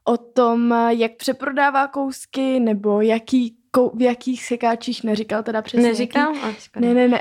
o 0.06 0.16
tom, 0.16 0.74
jak 0.88 1.16
přeprodává 1.16 1.88
kousky, 1.88 2.60
nebo 2.60 3.00
jaký 3.00 3.56
v 3.94 4.02
jakých 4.02 4.44
sekáčích 4.44 5.04
neříkal 5.04 5.42
teda 5.42 5.62
přesně. 5.62 5.88
Neříkal? 5.88 6.34
Jaký... 6.34 6.56
Ne, 6.76 6.94
ne, 6.94 7.08
ne. 7.08 7.20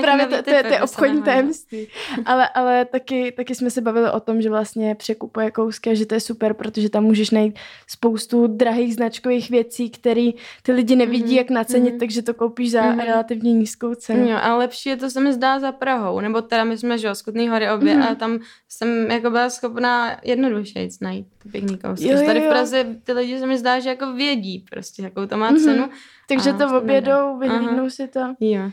Právě 0.00 0.26
to, 0.26 0.36
to, 0.36 0.42
to, 0.42 0.50
to 0.62 0.74
je 0.74 0.82
obchodní 0.82 1.22
tajemství. 1.22 1.88
Ale, 2.24 2.48
ale 2.48 2.84
taky, 2.84 3.32
taky 3.32 3.54
jsme 3.54 3.70
se 3.70 3.80
bavili 3.80 4.10
o 4.10 4.20
tom, 4.20 4.42
že 4.42 4.50
vlastně 4.50 4.94
překupuje 4.94 5.50
kousky 5.50 5.90
a 5.90 5.94
že 5.94 6.06
to 6.06 6.14
je 6.14 6.20
super, 6.20 6.54
protože 6.54 6.90
tam 6.90 7.04
můžeš 7.04 7.30
najít 7.30 7.58
spoustu 7.86 8.46
drahých 8.46 8.94
značkových 8.94 9.50
věcí, 9.50 9.90
které 9.90 10.30
ty 10.62 10.72
lidi 10.72 10.96
nevidí, 10.96 11.34
mm-hmm. 11.34 11.36
jak 11.36 11.50
nacenit, 11.50 11.94
mm-hmm. 11.94 11.98
takže 11.98 12.22
to 12.22 12.34
koupíš 12.34 12.70
za 12.70 12.82
mm-hmm. 12.82 13.04
relativně 13.04 13.52
nízkou 13.52 13.94
cenu. 13.94 14.28
Jo, 14.28 14.38
ale 14.42 14.58
lepší 14.58 14.88
je 14.88 14.96
to, 14.96 15.10
se 15.10 15.20
mi 15.20 15.32
zdá, 15.32 15.60
za 15.60 15.72
Prahou. 15.72 16.20
Nebo 16.20 16.42
teda 16.42 16.64
my 16.64 16.78
jsme, 16.78 16.98
že 16.98 17.06
jo, 17.06 17.14
Skutný 17.14 17.48
hory 17.48 17.70
obě 17.70 17.96
mm-hmm. 17.96 18.12
a 18.12 18.14
tam 18.14 18.38
jsem 18.68 19.10
jako 19.10 19.30
byla 19.30 19.50
schopná 19.50 20.16
jednoduše 20.24 20.88
najít 21.00 21.26
pěkný 21.50 21.78
kousky. 21.78 22.08
Jo, 22.08 22.12
jo, 22.12 22.20
jo. 22.20 22.26
Tady 22.26 22.40
v 22.40 22.48
Praze 22.48 22.86
ty 23.04 23.12
lidi 23.12 23.38
se 23.38 23.46
mi 23.46 23.58
zdá, 23.58 23.80
že 23.80 23.88
jako 23.88 24.12
vědí 24.12 24.64
prostě, 24.70 25.02
jakou 25.02 25.26
to 25.26 25.36
má 25.36 25.50
mhm. 25.50 25.60
cenu. 25.60 25.84
Mm-hmm. 25.84 25.90
Takže 26.28 26.52
to 26.52 26.78
obědou, 26.78 27.38
vyhlídnou 27.38 27.90
si 27.90 28.08
to. 28.08 28.20
Jo. 28.40 28.70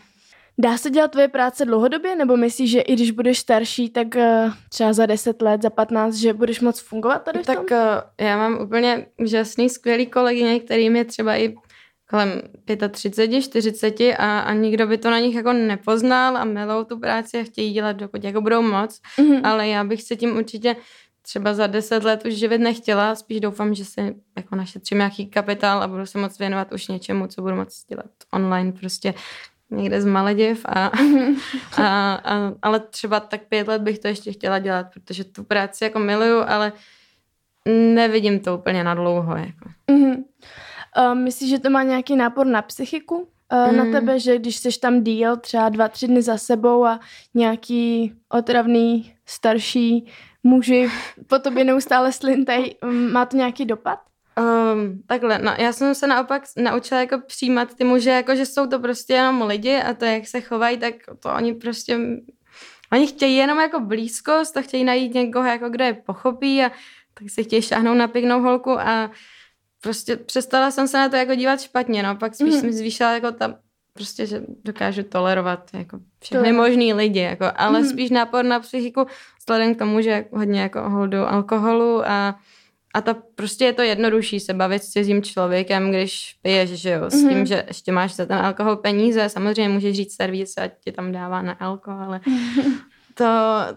Dá 0.62 0.78
se 0.78 0.90
dělat 0.90 1.12
tvoje 1.12 1.28
práce 1.28 1.66
dlouhodobě, 1.66 2.16
nebo 2.16 2.38
myslíš, 2.38 2.72
že 2.72 2.82
i 2.82 2.94
když 2.94 3.12
budeš 3.12 3.40
starší, 3.40 3.90
tak 3.90 4.08
uh, 4.16 4.54
třeba 4.70 4.94
za 4.94 5.06
10 5.06 5.42
let, 5.42 5.62
za 5.62 5.70
15, 5.70 6.16
že 6.16 6.34
budeš 6.34 6.62
moc 6.62 6.80
fungovat 6.80 7.24
tady 7.24 7.40
v 7.40 7.46
tom? 7.46 7.56
Tak 7.56 7.72
uh, 7.72 8.28
já 8.28 8.38
mám 8.38 8.62
úplně 8.62 9.06
úžasný, 9.18 9.70
skvělý 9.70 10.06
kolegyně, 10.06 10.60
kterým 10.60 10.96
je 10.96 11.06
třeba 11.06 11.36
i 11.36 11.56
kolem 12.10 12.42
35, 12.92 13.42
40 13.42 14.02
a, 14.02 14.40
a 14.40 14.54
nikdo 14.54 14.88
by 14.88 14.98
to 14.98 15.10
na 15.10 15.20
nich 15.20 15.36
jako 15.36 15.54
nepoznal 15.54 16.38
a 16.38 16.46
milou 16.46 16.84
tu 16.84 17.00
práci 17.00 17.40
a 17.40 17.44
chtějí 17.44 17.74
dělat, 17.74 17.96
dokud 17.96 18.24
jako 18.24 18.42
budou 18.42 18.62
moc, 18.62 19.02
mm-hmm. 19.18 19.42
ale 19.44 19.68
já 19.68 19.84
bych 19.84 20.04
se 20.04 20.16
tím 20.16 20.38
určitě 20.38 20.76
třeba 21.30 21.54
za 21.54 21.68
deset 21.68 22.04
let 22.04 22.26
už 22.26 22.34
živit 22.34 22.58
nechtěla, 22.58 23.16
spíš 23.16 23.40
doufám, 23.40 23.74
že 23.74 23.86
si 23.86 24.16
jako 24.38 24.56
našetřím 24.56 24.98
nějaký 24.98 25.28
kapitál 25.28 25.84
a 25.84 25.88
budu 25.88 26.06
se 26.06 26.18
moc 26.18 26.40
věnovat 26.40 26.72
už 26.72 26.88
něčemu, 26.88 27.28
co 27.28 27.42
budu 27.42 27.56
moc 27.56 27.86
dělat 27.90 28.12
online 28.34 28.72
prostě 28.72 29.14
někde 29.70 30.02
z 30.02 30.06
Malediv 30.06 30.66
a, 30.66 30.92
a, 31.78 32.14
a, 32.14 32.54
ale 32.62 32.80
třeba 32.80 33.20
tak 33.20 33.42
pět 33.42 33.68
let 33.68 33.82
bych 33.82 34.00
to 34.00 34.08
ještě 34.08 34.32
chtěla 34.32 34.60
dělat, 34.60 34.88
protože 34.94 35.24
tu 35.24 35.44
práci 35.44 35.84
jako 35.84 36.00
miluju, 36.00 36.44
ale 36.48 36.74
nevidím 37.94 38.40
to 38.40 38.58
úplně 38.58 38.84
na 38.84 38.94
dlouho. 38.94 39.36
Jako. 39.36 39.70
Mm-hmm. 39.92 40.24
Uh, 40.98 41.16
myslíš, 41.16 41.50
že 41.50 41.60
to 41.60 41.70
má 41.70 41.84
nějaký 41.84 42.16
nápor 42.16 42.46
na 42.46 42.62
psychiku? 42.62 43.28
Uh, 43.54 43.72
mm. 43.72 43.78
Na 43.78 44.00
tebe, 44.00 44.20
že 44.20 44.38
když 44.38 44.56
jsi 44.56 44.80
tam 44.80 45.04
díl 45.04 45.38
třeba 45.38 45.70
dva, 45.70 45.88
tři 45.88 46.08
dny 46.08 46.22
za 46.22 46.38
sebou 46.38 46.86
a 46.86 47.00
nějaký 47.34 48.14
otravný 48.30 49.14
starší 49.26 50.08
muži 50.44 50.90
po 51.28 51.40
tobě 51.40 51.64
neustále 51.64 52.12
slintají, 52.12 52.76
mm, 52.84 53.12
má 53.12 53.26
to 53.26 53.38
nějaký 53.38 53.66
dopad? 53.66 54.00
Um, 54.40 55.02
takhle, 55.08 55.40
no, 55.40 55.52
já 55.58 55.74
jsem 55.74 55.96
se 55.96 56.08
naopak 56.08 56.44
naučila 56.58 57.00
jako 57.00 57.22
přijímat 57.28 57.74
ty 57.74 57.84
muže, 57.84 58.10
jako 58.10 58.36
že 58.36 58.46
jsou 58.46 58.68
to 58.68 58.80
prostě 58.80 59.14
jenom 59.14 59.42
lidi 59.42 59.78
a 59.78 59.94
to, 59.94 60.06
jak 60.06 60.28
se 60.28 60.42
chovají, 60.42 60.78
tak 60.78 60.94
to 61.20 61.34
oni 61.34 61.54
prostě, 61.54 62.00
oni 62.92 63.08
chtějí 63.08 63.36
jenom 63.36 63.60
jako 63.60 63.80
blízkost 63.80 64.58
a 64.58 64.62
chtějí 64.62 64.84
najít 64.84 65.14
někoho, 65.14 65.48
jako 65.48 65.70
kdo 65.70 65.84
je 65.84 65.94
pochopí 65.94 66.64
a 66.64 66.72
tak 67.14 67.30
si 67.30 67.44
chtějí 67.44 67.62
šáhnout 67.62 67.98
na 67.98 68.08
pěknou 68.08 68.42
holku 68.42 68.72
a 68.72 69.12
prostě 69.82 70.16
přestala 70.16 70.72
jsem 70.72 70.88
se 70.88 70.98
na 70.98 71.10
to 71.10 71.16
jako 71.16 71.36
dívat 71.36 71.62
špatně, 71.62 72.04
no, 72.04 72.16
pak 72.16 72.36
spíš 72.36 72.54
mm. 72.54 72.60
jsem 72.60 72.72
zvýšila 72.72 73.14
jako 73.14 73.32
ta 73.32 73.60
prostě, 73.94 74.26
že 74.26 74.42
dokážu 74.64 75.04
tolerovat 75.04 75.70
jako 75.74 76.00
všechny 76.20 76.50
to 76.50 76.56
možný 76.56 76.94
lidi, 76.94 77.20
jako, 77.20 77.46
ale 77.56 77.80
mm. 77.80 77.86
spíš 77.86 78.10
nápor 78.10 78.46
na 78.46 78.60
psychiku 78.60 79.06
vzhledem 79.40 79.76
k 79.76 79.80
tomu, 79.80 80.02
že 80.02 80.26
hodně 80.32 80.62
jako 80.62 80.90
holdu 80.90 81.18
alkoholu 81.18 82.08
a 82.08 82.40
a 82.94 83.02
to 83.02 83.16
prostě 83.36 83.66
je 83.66 83.74
to 83.74 83.82
jednodušší 83.82 84.40
se 84.40 84.54
bavit 84.54 84.84
s 84.84 84.90
cizím 84.90 85.24
člověkem, 85.24 85.90
když 85.90 86.36
piješ, 86.42 86.70
že 86.70 86.90
jo, 86.90 87.10
s 87.10 87.14
mm-hmm. 87.14 87.30
tím, 87.30 87.46
že 87.46 87.66
ještě 87.68 87.92
máš 87.92 88.16
za 88.16 88.26
ten 88.26 88.38
alkohol 88.38 88.76
peníze, 88.76 89.30
samozřejmě 89.30 89.70
můžeš 89.70 89.96
říct 89.96 90.16
servis, 90.16 90.58
ať 90.58 90.72
ti 90.84 90.92
tam 90.92 91.12
dává 91.12 91.42
na 91.42 91.54
alkohol, 91.54 92.04
ale 92.04 92.22
to, 93.14 93.26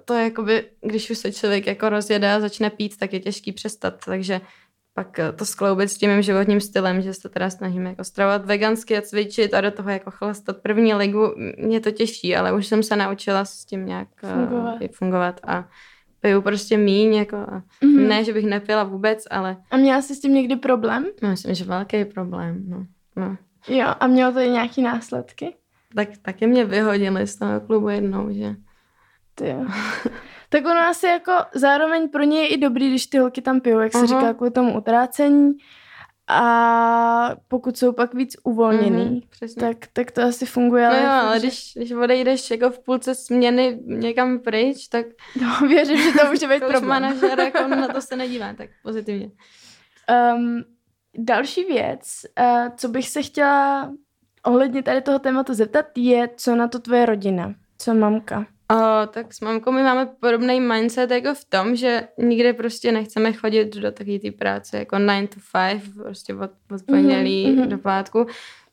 to 0.04 0.14
je 0.14 0.24
jakoby, 0.24 0.64
když 0.80 1.10
už 1.10 1.18
se 1.18 1.32
člověk 1.32 1.66
jako 1.66 1.88
rozjede 1.88 2.32
a 2.32 2.40
začne 2.40 2.70
pít, 2.70 2.96
tak 2.96 3.12
je 3.12 3.20
těžký 3.20 3.52
přestat, 3.52 3.94
takže 4.04 4.40
pak 4.94 5.18
eh, 5.18 5.32
to 5.32 5.44
skloubit 5.44 5.90
s 5.90 5.98
tím 5.98 6.10
mým 6.10 6.22
životním 6.22 6.60
stylem, 6.60 7.02
že 7.02 7.14
se 7.14 7.28
teda 7.28 7.50
snažím 7.50 7.86
jako 7.86 8.04
stravovat 8.04 8.46
vegansky 8.46 8.98
a 8.98 9.02
cvičit 9.02 9.54
a 9.54 9.60
do 9.60 9.70
toho 9.70 9.90
jako 9.90 10.10
chlastat 10.10 10.56
první 10.56 10.94
ligu, 10.94 11.34
mě 11.58 11.80
to 11.80 11.90
těžší, 11.90 12.36
ale 12.36 12.52
už 12.52 12.66
jsem 12.66 12.82
se 12.82 12.96
naučila 12.96 13.44
s 13.44 13.64
tím 13.64 13.86
nějak 13.86 14.08
eh, 14.22 14.28
fungovat, 14.28 14.78
fungovat 14.92 15.40
a 15.46 15.68
piju 16.20 16.42
prostě 16.42 16.76
míň, 16.76 17.14
jako 17.14 17.36
mm-hmm. 17.36 18.08
ne, 18.08 18.24
že 18.24 18.32
bych 18.32 18.44
nepila 18.46 18.84
vůbec, 18.84 19.24
ale... 19.30 19.56
A 19.70 19.76
měla 19.76 20.02
jsi 20.02 20.14
s 20.14 20.20
tím 20.20 20.34
někdy 20.34 20.56
problém? 20.56 21.06
No, 21.22 21.28
myslím, 21.28 21.54
že 21.54 21.64
velký 21.64 22.04
problém, 22.04 22.64
no. 22.68 22.86
no. 23.16 23.36
Jo, 23.68 23.94
a 24.00 24.06
mělo 24.06 24.32
to 24.32 24.40
i 24.40 24.48
nějaký 24.48 24.82
následky? 24.82 25.54
Tak 25.94 26.08
taky 26.22 26.46
mě 26.46 26.64
vyhodili 26.64 27.26
z 27.26 27.36
toho 27.36 27.60
klubu 27.60 27.88
jednou, 27.88 28.32
že... 28.32 28.54
Ty 29.34 29.48
jo. 29.48 29.66
tak 30.52 30.64
ono 30.64 30.80
asi 30.80 31.06
jako 31.06 31.32
zároveň 31.54 32.08
pro 32.08 32.22
ně 32.22 32.40
je 32.40 32.48
i 32.48 32.56
dobrý, 32.56 32.88
když 32.88 33.06
ty 33.06 33.18
holky 33.18 33.42
tam 33.42 33.60
pijou, 33.60 33.78
jak 33.78 33.92
se 33.92 33.98
uh-huh. 33.98 34.06
říká, 34.06 34.34
kvůli 34.34 34.50
tomu 34.50 34.76
utrácení. 34.78 35.52
a 36.28 37.30
pokud 37.48 37.78
jsou 37.78 37.92
pak 37.92 38.14
víc 38.14 38.36
uvolněný, 38.44 39.22
mm-hmm, 39.40 39.60
tak, 39.60 39.76
tak 39.92 40.10
to 40.10 40.22
asi 40.22 40.46
funguje. 40.46 40.88
No 40.88 40.90
ale 40.90 41.02
jo, 41.02 41.08
ale 41.10 41.40
že... 41.40 41.46
když, 41.46 41.72
když 41.76 41.92
odejdeš 41.92 42.50
jako 42.50 42.70
v 42.70 42.78
půlce 42.78 43.14
směny 43.14 43.80
někam 43.84 44.38
pryč, 44.38 44.88
tak... 44.88 45.06
No, 45.40 45.68
věřím, 45.68 45.96
že 45.96 46.18
to 46.20 46.26
může 46.30 46.48
být 46.48 46.60
to 46.60 46.68
problém. 46.68 46.88
manažer 46.88 47.40
jako 47.40 47.68
na 47.68 47.88
to 47.88 48.00
se 48.00 48.16
nedívá 48.22 48.54
tak 48.54 48.70
pozitivně. 48.82 49.30
Um, 50.34 50.64
další 51.18 51.64
věc, 51.64 52.02
uh, 52.40 52.76
co 52.76 52.88
bych 52.88 53.08
se 53.08 53.22
chtěla 53.22 53.92
ohledně 54.44 54.82
tady 54.82 55.00
toho 55.00 55.18
tématu 55.18 55.54
zeptat, 55.54 55.86
je, 55.96 56.28
co 56.36 56.56
na 56.56 56.68
to 56.68 56.78
tvoje 56.78 57.06
rodina, 57.06 57.54
co 57.78 57.94
mamka. 57.94 58.46
O, 58.72 59.06
tak 59.06 59.34
s 59.34 59.40
mamkou 59.40 59.72
my 59.72 59.82
máme 59.82 60.06
podobný 60.20 60.60
mindset 60.60 61.10
jako 61.10 61.34
v 61.34 61.44
tom, 61.44 61.76
že 61.76 62.08
nikdy 62.18 62.52
prostě 62.52 62.92
nechceme 62.92 63.32
chodit 63.32 63.76
do 63.76 63.92
takové 63.92 64.18
té 64.18 64.30
práce 64.30 64.78
jako 64.78 64.98
9 64.98 65.34
to 65.34 65.40
5, 65.52 65.82
prostě 66.02 66.34
od, 66.34 66.50
od 66.70 66.82
pondělí 66.86 67.46
mm-hmm. 67.46 67.68
do 67.68 67.78
pátku. 67.78 68.26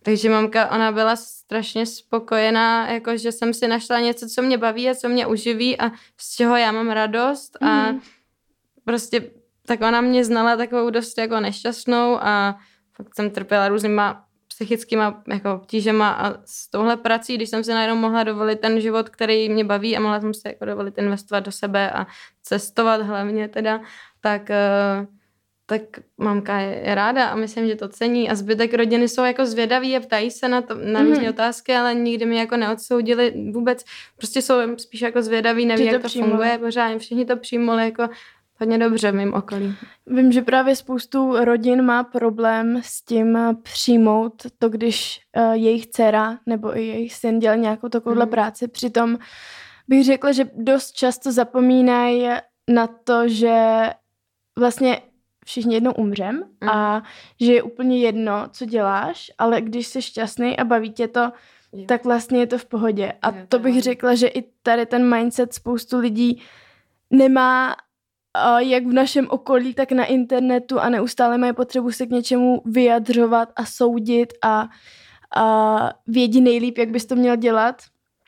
Takže 0.03 0.29
mamka, 0.29 0.71
ona 0.71 0.91
byla 0.91 1.15
strašně 1.15 1.85
spokojená, 1.85 2.91
jako 2.91 3.17
že 3.17 3.31
jsem 3.31 3.53
si 3.53 3.67
našla 3.67 3.99
něco, 3.99 4.27
co 4.27 4.41
mě 4.41 4.57
baví 4.57 4.89
a 4.89 4.95
co 4.95 5.09
mě 5.09 5.27
uživí 5.27 5.79
a 5.79 5.91
z 6.17 6.35
čeho 6.35 6.55
já 6.55 6.71
mám 6.71 6.89
radost 6.89 7.57
a 7.61 7.65
mm-hmm. 7.65 7.99
prostě 8.85 9.31
tak 9.65 9.81
ona 9.81 10.01
mě 10.01 10.25
znala 10.25 10.57
takovou 10.57 10.89
dost 10.89 11.17
jako 11.17 11.39
nešťastnou 11.39 12.17
a 12.21 12.57
fakt 12.93 13.15
jsem 13.15 13.29
trpěla 13.29 13.67
různýma 13.67 14.25
psychickýma 14.59 15.23
jako 15.27 15.53
obtížema 15.53 16.09
a 16.09 16.33
s 16.45 16.69
touhle 16.69 16.97
prací, 16.97 17.35
když 17.35 17.49
jsem 17.49 17.63
si 17.63 17.71
najednou 17.71 17.95
mohla 17.95 18.23
dovolit 18.23 18.59
ten 18.59 18.81
život, 18.81 19.09
který 19.09 19.49
mě 19.49 19.63
baví 19.63 19.97
a 19.97 19.99
mohla 19.99 20.21
jsem 20.21 20.33
si 20.33 20.47
jako 20.47 20.65
dovolit 20.65 20.97
investovat 20.97 21.39
do 21.39 21.51
sebe 21.51 21.91
a 21.91 22.07
cestovat 22.43 23.01
hlavně 23.01 23.47
teda, 23.47 23.81
tak 24.21 24.49
uh, 24.49 25.05
tak 25.65 25.81
mamka 26.17 26.59
je, 26.59 26.81
je 26.85 26.95
ráda 26.95 27.25
a 27.25 27.35
myslím, 27.35 27.67
že 27.67 27.75
to 27.75 27.87
cení. 27.87 28.29
A 28.29 28.35
zbytek 28.35 28.73
rodiny 28.73 29.07
jsou 29.07 29.23
jako 29.23 29.45
zvědaví 29.45 29.97
a 29.97 29.99
ptají 29.99 30.31
se 30.31 30.47
na, 30.47 30.61
to, 30.61 30.75
na 30.75 31.03
různé 31.03 31.23
mm. 31.23 31.29
otázky, 31.29 31.75
ale 31.75 31.95
nikdy 31.95 32.25
mi 32.25 32.37
jako 32.37 32.57
neodsoudili 32.57 33.33
vůbec, 33.51 33.85
prostě 34.17 34.41
jsou 34.41 34.77
spíš 34.77 35.01
jako 35.01 35.21
zvědaví, 35.21 35.65
neví, 35.65 35.85
jak 35.85 36.01
to, 36.01 36.09
to 36.09 36.09
funguje, 36.09 36.57
pořád 36.57 36.97
všichni 36.97 37.25
to 37.25 37.37
přijmuli 37.37 37.83
jako 37.83 38.09
hodně 38.59 38.77
dobře 38.77 39.11
v 39.11 39.15
mým 39.15 39.33
okolí. 39.33 39.75
Vím, 40.07 40.31
že 40.31 40.41
právě 40.41 40.75
spoustu 40.75 41.45
rodin 41.45 41.81
má 41.81 42.03
problém 42.03 42.81
s 42.83 43.01
tím 43.01 43.37
přijmout 43.61 44.33
to, 44.59 44.69
když 44.69 45.21
uh, 45.37 45.53
jejich 45.53 45.87
dcera 45.87 46.37
nebo 46.45 46.77
i 46.77 46.81
jejich 46.81 47.13
syn 47.13 47.39
dělá 47.39 47.55
nějakou 47.55 47.89
takovouhle 47.89 48.25
mm. 48.25 48.31
práci. 48.31 48.67
Přitom 48.67 49.17
bych 49.87 50.05
řekla, 50.05 50.31
že 50.31 50.49
dost 50.55 50.91
často 50.91 51.31
zapomínají 51.31 52.29
na 52.69 52.87
to, 52.87 53.27
že 53.27 53.89
vlastně 54.59 55.01
všichni 55.45 55.75
jednou 55.75 55.91
umřem 55.91 56.35
mm. 56.61 56.69
a 56.69 57.03
že 57.41 57.53
je 57.53 57.63
úplně 57.63 57.99
jedno, 57.99 58.47
co 58.51 58.65
děláš, 58.65 59.31
ale 59.37 59.61
když 59.61 59.87
jsi 59.87 60.01
šťastný 60.01 60.57
a 60.57 60.63
baví 60.63 60.91
tě 60.91 61.07
to, 61.07 61.31
jo. 61.73 61.85
tak 61.87 62.05
vlastně 62.05 62.39
je 62.39 62.47
to 62.47 62.57
v 62.57 62.65
pohodě. 62.65 63.13
A 63.21 63.29
jo, 63.29 63.35
to 63.49 63.59
bych 63.59 63.81
řekla, 63.81 64.15
že 64.15 64.27
i 64.27 64.43
tady 64.63 64.85
ten 64.85 65.15
mindset 65.15 65.53
spoustu 65.53 65.99
lidí 65.99 66.41
nemá 67.09 67.75
jak 68.59 68.85
v 68.85 68.93
našem 68.93 69.27
okolí, 69.29 69.73
tak 69.73 69.91
na 69.91 70.05
internetu 70.05 70.79
a 70.79 70.89
neustále 70.89 71.37
mají 71.37 71.53
potřebu 71.53 71.91
se 71.91 72.05
k 72.05 72.09
něčemu 72.09 72.61
vyjadřovat 72.65 73.49
a 73.55 73.65
soudit 73.65 74.33
a, 74.43 74.67
a 75.35 75.93
vědí 76.07 76.41
nejlíp, 76.41 76.77
jak 76.77 76.89
bys 76.89 77.05
to 77.05 77.15
měl 77.15 77.35
dělat 77.35 77.75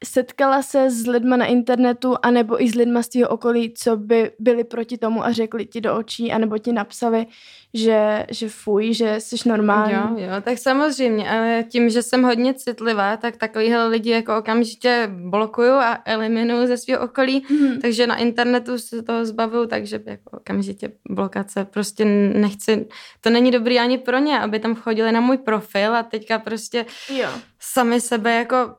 setkala 0.04 0.62
se 0.62 0.90
s 0.90 1.08
lidma 1.08 1.38
na 1.38 1.46
internetu 1.46 2.16
anebo 2.22 2.64
i 2.64 2.70
s 2.70 2.76
lidma 2.76 3.04
z 3.04 3.08
tvého 3.08 3.30
okolí, 3.30 3.74
co 3.78 3.98
by 3.98 4.32
byli 4.40 4.64
proti 4.64 4.98
tomu 4.98 5.26
a 5.26 5.32
řekli 5.32 5.66
ti 5.66 5.82
do 5.82 5.96
očí, 5.96 6.32
anebo 6.32 6.58
ti 6.58 6.72
napsali, 6.72 7.26
že, 7.74 8.26
že 8.30 8.50
fuj, 8.50 8.94
že 8.94 9.16
jsi 9.20 9.50
normální. 9.50 9.94
Jo, 9.94 10.30
jo, 10.30 10.42
tak 10.42 10.58
samozřejmě, 10.58 11.30
ale 11.30 11.64
tím, 11.70 11.90
že 11.90 12.02
jsem 12.02 12.24
hodně 12.24 12.54
citlivá, 12.54 13.18
tak 13.18 13.38
takovýhle 13.38 13.88
lidi 13.88 14.10
jako 14.10 14.38
okamžitě 14.38 15.10
blokuju 15.14 15.74
a 15.74 16.02
eliminuju 16.06 16.68
ze 16.68 16.78
svého 16.78 17.04
okolí, 17.04 17.42
mm-hmm. 17.42 17.82
takže 17.82 18.08
na 18.08 18.18
internetu 18.18 18.78
se 18.78 19.02
toho 19.02 19.26
zbavuju, 19.26 19.68
takže 19.68 20.02
jako 20.06 20.38
okamžitě 20.38 20.92
blokace, 21.10 21.66
prostě 21.66 22.06
nechci, 22.06 22.88
to 23.22 23.30
není 23.30 23.52
dobrý 23.52 23.80
ani 23.80 23.98
pro 23.98 24.18
ně, 24.18 24.40
aby 24.40 24.60
tam 24.60 24.76
chodili 24.76 25.12
na 25.12 25.22
můj 25.22 25.38
profil 25.38 25.96
a 25.96 26.04
teďka 26.04 26.40
prostě 26.40 26.86
jo. 27.10 27.30
Sami 27.62 28.02
sebe 28.02 28.36
jako 28.36 28.76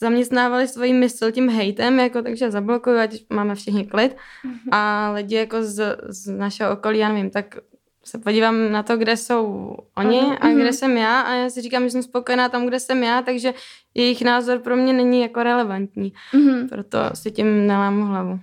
zaměstnávali 0.00 0.68
svoji 0.68 0.92
mysl 0.92 1.30
tím 1.30 1.48
hejtem, 1.48 2.00
jako, 2.00 2.22
takže 2.22 2.50
zablokuju, 2.50 2.98
ať 2.98 3.14
máme 3.30 3.54
všichni 3.54 3.86
klid. 3.86 4.12
Mm-hmm. 4.12 4.68
A 4.72 5.10
lidi 5.14 5.34
jako 5.34 5.62
z, 5.62 5.96
z 6.08 6.26
našeho 6.26 6.72
okolí, 6.72 6.98
já 6.98 7.08
nevím, 7.08 7.30
tak 7.30 7.58
se 8.04 8.18
podívám 8.18 8.72
na 8.72 8.82
to, 8.82 8.96
kde 8.96 9.16
jsou 9.16 9.76
oni 9.96 10.20
mm-hmm. 10.20 10.38
a 10.40 10.48
kde 10.48 10.64
mhm. 10.64 10.72
jsem 10.72 10.96
já 10.96 11.20
a 11.20 11.34
já 11.34 11.50
si 11.50 11.62
říkám, 11.62 11.84
že 11.84 11.90
jsem 11.90 12.02
spokojená 12.02 12.48
tam, 12.48 12.66
kde 12.66 12.80
jsem 12.80 13.02
já, 13.02 13.22
takže 13.22 13.54
jejich 13.94 14.22
názor 14.22 14.58
pro 14.58 14.76
mě 14.76 14.92
není 14.92 15.22
jako 15.22 15.42
relevantní. 15.42 16.12
Mm-hmm. 16.32 16.68
Proto 16.68 16.98
si 17.14 17.30
tím 17.30 17.66
nelámu 17.66 18.04
hlavu. 18.04 18.40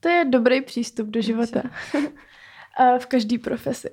To 0.00 0.08
je 0.08 0.24
dobrý 0.24 0.60
přístup 0.60 1.08
do 1.08 1.20
života. 1.20 1.62
v 2.98 3.06
každé 3.06 3.38
profesi. 3.38 3.90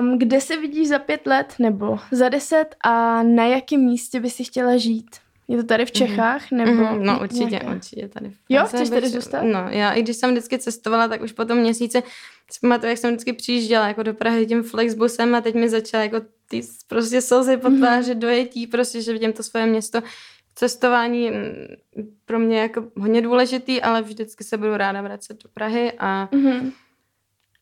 Um, 0.00 0.18
kde 0.18 0.40
se 0.40 0.56
vidíš 0.56 0.88
za 0.88 0.98
pět 0.98 1.26
let 1.26 1.54
nebo 1.58 1.98
za 2.10 2.28
deset 2.28 2.76
a 2.84 3.22
na 3.22 3.46
jakém 3.46 3.80
místě 3.80 4.20
by 4.20 4.30
si 4.30 4.44
chtěla 4.44 4.76
žít? 4.76 5.16
Je 5.48 5.56
to 5.56 5.62
tady 5.62 5.84
v 5.84 5.88
mhm. 5.88 6.06
Čechách? 6.06 6.50
Nebo 6.50 6.72
mm-hmm, 6.72 7.00
no 7.00 7.20
určitě, 7.20 7.44
nějaké? 7.44 7.66
určitě 7.66 8.08
tady. 8.08 8.32
Jo, 8.48 8.64
chceš 8.66 8.90
tady 8.90 9.08
zůstat? 9.08 9.42
No, 9.42 9.66
já 9.68 9.92
i 9.92 10.02
když 10.02 10.16
jsem 10.16 10.30
vždycky 10.30 10.58
cestovala, 10.58 11.08
tak 11.08 11.22
už 11.22 11.32
po 11.32 11.44
tom 11.44 11.58
měsíce 11.58 12.02
si 12.50 12.60
pamatuju, 12.60 12.90
jak 12.90 12.98
jsem 12.98 13.10
vždycky 13.10 13.32
přijížděla 13.32 13.88
jako 13.88 14.02
do 14.02 14.14
Prahy 14.14 14.46
tím 14.46 14.62
Flexbusem 14.62 15.34
a 15.34 15.40
teď 15.40 15.54
mi 15.54 15.68
začala 15.68 16.04
jako 16.04 16.20
ty 16.48 16.60
prostě 16.88 17.20
slzy 17.20 17.56
po 17.56 17.70
mhm. 17.70 17.78
tváři 17.78 18.12
mm-hmm. 18.12 18.18
dojetí, 18.18 18.66
prostě, 18.66 19.02
že 19.02 19.12
vidím 19.12 19.32
to 19.32 19.42
svoje 19.42 19.66
město. 19.66 20.00
Cestování 20.54 21.30
mm, 21.30 21.66
pro 22.24 22.38
mě 22.38 22.58
jako 22.58 22.84
hodně 22.96 23.22
důležitý, 23.22 23.82
ale 23.82 24.02
vždycky 24.02 24.44
se 24.44 24.56
budu 24.56 24.76
ráda 24.76 25.02
vracet 25.02 25.42
do 25.42 25.48
Prahy 25.54 25.92
a, 25.98 26.28
mm-hmm. 26.32 26.72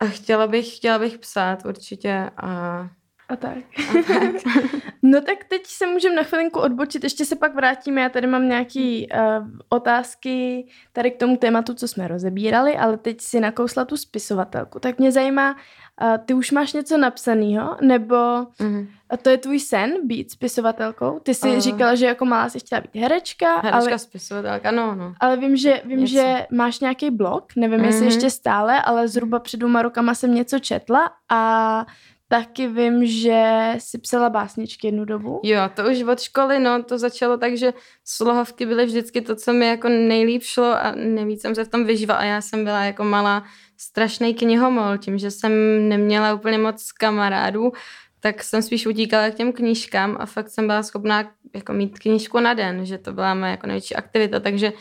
A 0.05 0.09
chtěla 0.09 0.47
bych, 0.47 0.77
chtěla 0.77 0.99
bych 0.99 1.19
psát 1.19 1.65
určitě 1.67 2.31
a 2.37 2.89
a 3.29 3.37
tak. 3.37 3.59
A 3.79 4.03
tak. 4.07 4.55
no 5.03 5.21
tak 5.21 5.45
teď 5.49 5.67
se 5.67 5.87
můžeme 5.87 6.17
na 6.17 6.23
chvilinku 6.23 6.61
odbočit, 6.61 7.05
ještě 7.05 7.25
se 7.25 7.37
pak 7.37 7.55
vrátíme, 7.55 8.01
já 8.01 8.09
tady 8.09 8.27
mám 8.27 8.49
nějaké 8.49 9.03
uh, 9.15 9.47
otázky 9.69 10.67
tady 10.93 11.11
k 11.11 11.19
tomu 11.19 11.37
tématu, 11.37 11.75
co 11.75 11.89
jsme 11.89 12.09
rozebírali, 12.09 12.77
ale 12.77 12.97
teď 12.97 13.21
si 13.21 13.41
nakousla 13.41 13.85
tu 13.85 13.97
spisovatelku. 13.97 14.79
Tak 14.79 14.99
mě 14.99 15.13
zajímá, 15.13 15.51
uh, 15.53 16.19
ty 16.25 16.35
už 16.35 16.51
máš 16.51 16.73
něco 16.73 16.99
napsaného, 16.99 17.77
nebo 17.81 18.15
mm-hmm. 18.15 18.87
to 19.23 19.31
je 19.31 19.39
tvůj 19.39 19.61
sen 19.61 20.07
být 20.07 20.31
spisovatelkou? 20.31 21.21
Ty 21.23 21.35
jsi 21.35 21.49
uh. 21.49 21.59
říkala, 21.59 21.95
že 21.95 22.07
jako 22.07 22.25
malá 22.25 22.49
jsi 22.49 22.59
chtěla 22.61 22.81
být 22.81 23.01
herečka. 23.01 23.61
Herečka, 23.61 23.91
ale, 23.91 23.99
spisovatelka, 23.99 24.71
no, 24.71 24.95
no. 24.95 25.15
Ale 25.21 25.37
vím, 25.37 25.57
že, 25.57 25.83
vím, 25.85 26.07
že 26.07 26.47
máš 26.51 26.81
nějaký 26.81 27.11
blog, 27.11 27.45
nevím, 27.57 27.81
mm-hmm. 27.81 27.85
jestli 27.85 28.01
mhm. 28.01 28.09
ještě 28.09 28.31
stále, 28.31 28.83
ale 28.83 29.09
zhruba 29.09 29.39
před 29.39 29.57
dvěma 29.57 29.83
rokama 29.83 30.15
jsem 30.15 30.35
něco 30.35 30.59
četla 30.59 31.11
a 31.31 31.87
Taky 32.29 32.69
vím, 32.69 33.07
že 33.07 33.73
si 33.79 33.99
psala 33.99 34.31
básničky 34.31 34.87
jednu 34.87 35.05
dobu. 35.05 35.41
Jo, 35.45 35.61
to 35.77 35.91
už 35.91 36.03
od 36.03 36.21
školy, 36.21 36.59
no, 36.61 36.83
to 36.83 36.99
začalo 36.99 37.37
tak, 37.37 37.57
že 37.57 37.73
slohovky 38.05 38.67
byly 38.67 38.87
vždycky 38.87 39.21
to, 39.21 39.37
co 39.37 39.53
mi 39.53 39.67
jako 39.67 39.89
nejlíp 39.89 40.43
šlo 40.43 40.73
a 40.73 40.93
nejvíc 40.95 41.43
jsem 41.43 41.55
se 41.55 41.65
v 41.65 41.69
tom 41.69 41.85
vyžívala. 41.85 42.21
A 42.21 42.25
já 42.25 42.41
jsem 42.41 42.65
byla 42.65 42.85
jako 42.85 43.05
malá 43.05 43.45
strašný 43.77 44.35
knihomol, 44.35 44.99
tím, 44.99 45.19
že 45.19 45.31
jsem 45.31 45.53
neměla 45.89 46.35
úplně 46.35 46.59
moc 46.59 46.93
kamarádů, 46.93 47.73
tak 48.21 48.43
jsem 48.43 48.63
spíš 48.63 48.87
utíkala 48.87 49.31
k 49.31 49.35
těm 49.35 49.53
knížkám 49.53 50.17
a 50.21 50.27
fakt 50.27 50.49
jsem 50.49 50.67
byla 50.67 50.83
schopná 50.83 51.31
jako 51.55 51.73
mít 51.73 51.99
knížku 51.99 52.41
na 52.41 52.55
den, 52.55 52.87
že 52.87 52.99
to 52.99 53.13
byla 53.13 53.35
moje 53.35 53.51
jako 53.51 53.67
největší 53.67 53.97
aktivita, 53.97 54.41
takže 54.41 54.73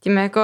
tím 0.00 0.16
jako 0.16 0.40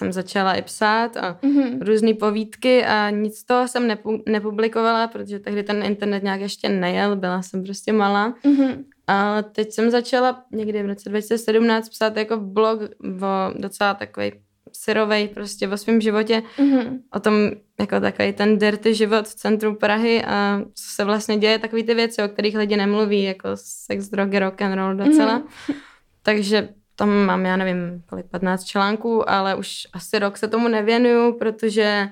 jsem 0.00 0.12
začala 0.12 0.54
i 0.54 0.62
psát 0.62 1.16
a 1.16 1.38
mm-hmm. 1.42 1.78
různé 1.80 2.14
povídky 2.14 2.84
a 2.84 3.10
nic 3.10 3.38
z 3.38 3.44
toho 3.44 3.68
jsem 3.68 3.88
nepu- 3.88 4.22
nepublikovala, 4.26 5.06
protože 5.06 5.38
tehdy 5.38 5.62
ten 5.62 5.82
internet 5.82 6.22
nějak 6.22 6.40
ještě 6.40 6.68
nejel, 6.68 7.16
byla 7.16 7.42
jsem 7.42 7.64
prostě 7.64 7.92
malá. 7.92 8.34
Mm-hmm. 8.44 8.84
A 9.06 9.42
teď 9.42 9.72
jsem 9.72 9.90
začala 9.90 10.44
někdy 10.52 10.82
v 10.82 10.86
roce 10.86 11.08
2017 11.08 11.88
psát 11.88 12.16
jako 12.16 12.36
blog 12.36 12.80
o 13.22 13.52
docela 13.58 13.94
takový 13.94 14.32
syrovej 14.72 15.28
prostě 15.28 15.68
o 15.68 15.76
svém 15.76 16.00
životě, 16.00 16.42
mm-hmm. 16.58 16.98
o 17.14 17.20
tom 17.20 17.50
jako 17.80 18.00
takový 18.00 18.32
ten 18.32 18.58
dirty 18.58 18.94
život 18.94 19.28
v 19.28 19.34
centru 19.34 19.74
Prahy 19.74 20.24
a 20.24 20.60
co 20.74 20.84
se 20.94 21.04
vlastně 21.04 21.36
děje, 21.36 21.58
takový 21.58 21.82
ty 21.82 21.94
věci, 21.94 22.22
o 22.22 22.28
kterých 22.28 22.56
lidi 22.56 22.76
nemluví, 22.76 23.22
jako 23.22 23.48
sex, 23.54 24.08
drogy, 24.08 24.38
rock 24.38 24.62
and 24.62 24.74
roll 24.74 24.94
docela. 24.94 25.40
Mm-hmm. 25.40 25.74
Takže 26.22 26.68
tam 27.00 27.24
mám, 27.24 27.46
já 27.46 27.56
nevím, 27.56 28.02
kolik 28.06 28.26
15 28.26 28.64
článků, 28.64 29.30
ale 29.30 29.54
už 29.54 29.86
asi 29.92 30.18
rok 30.18 30.36
se 30.36 30.48
tomu 30.48 30.68
nevěnuju, 30.68 31.38
protože 31.38 32.08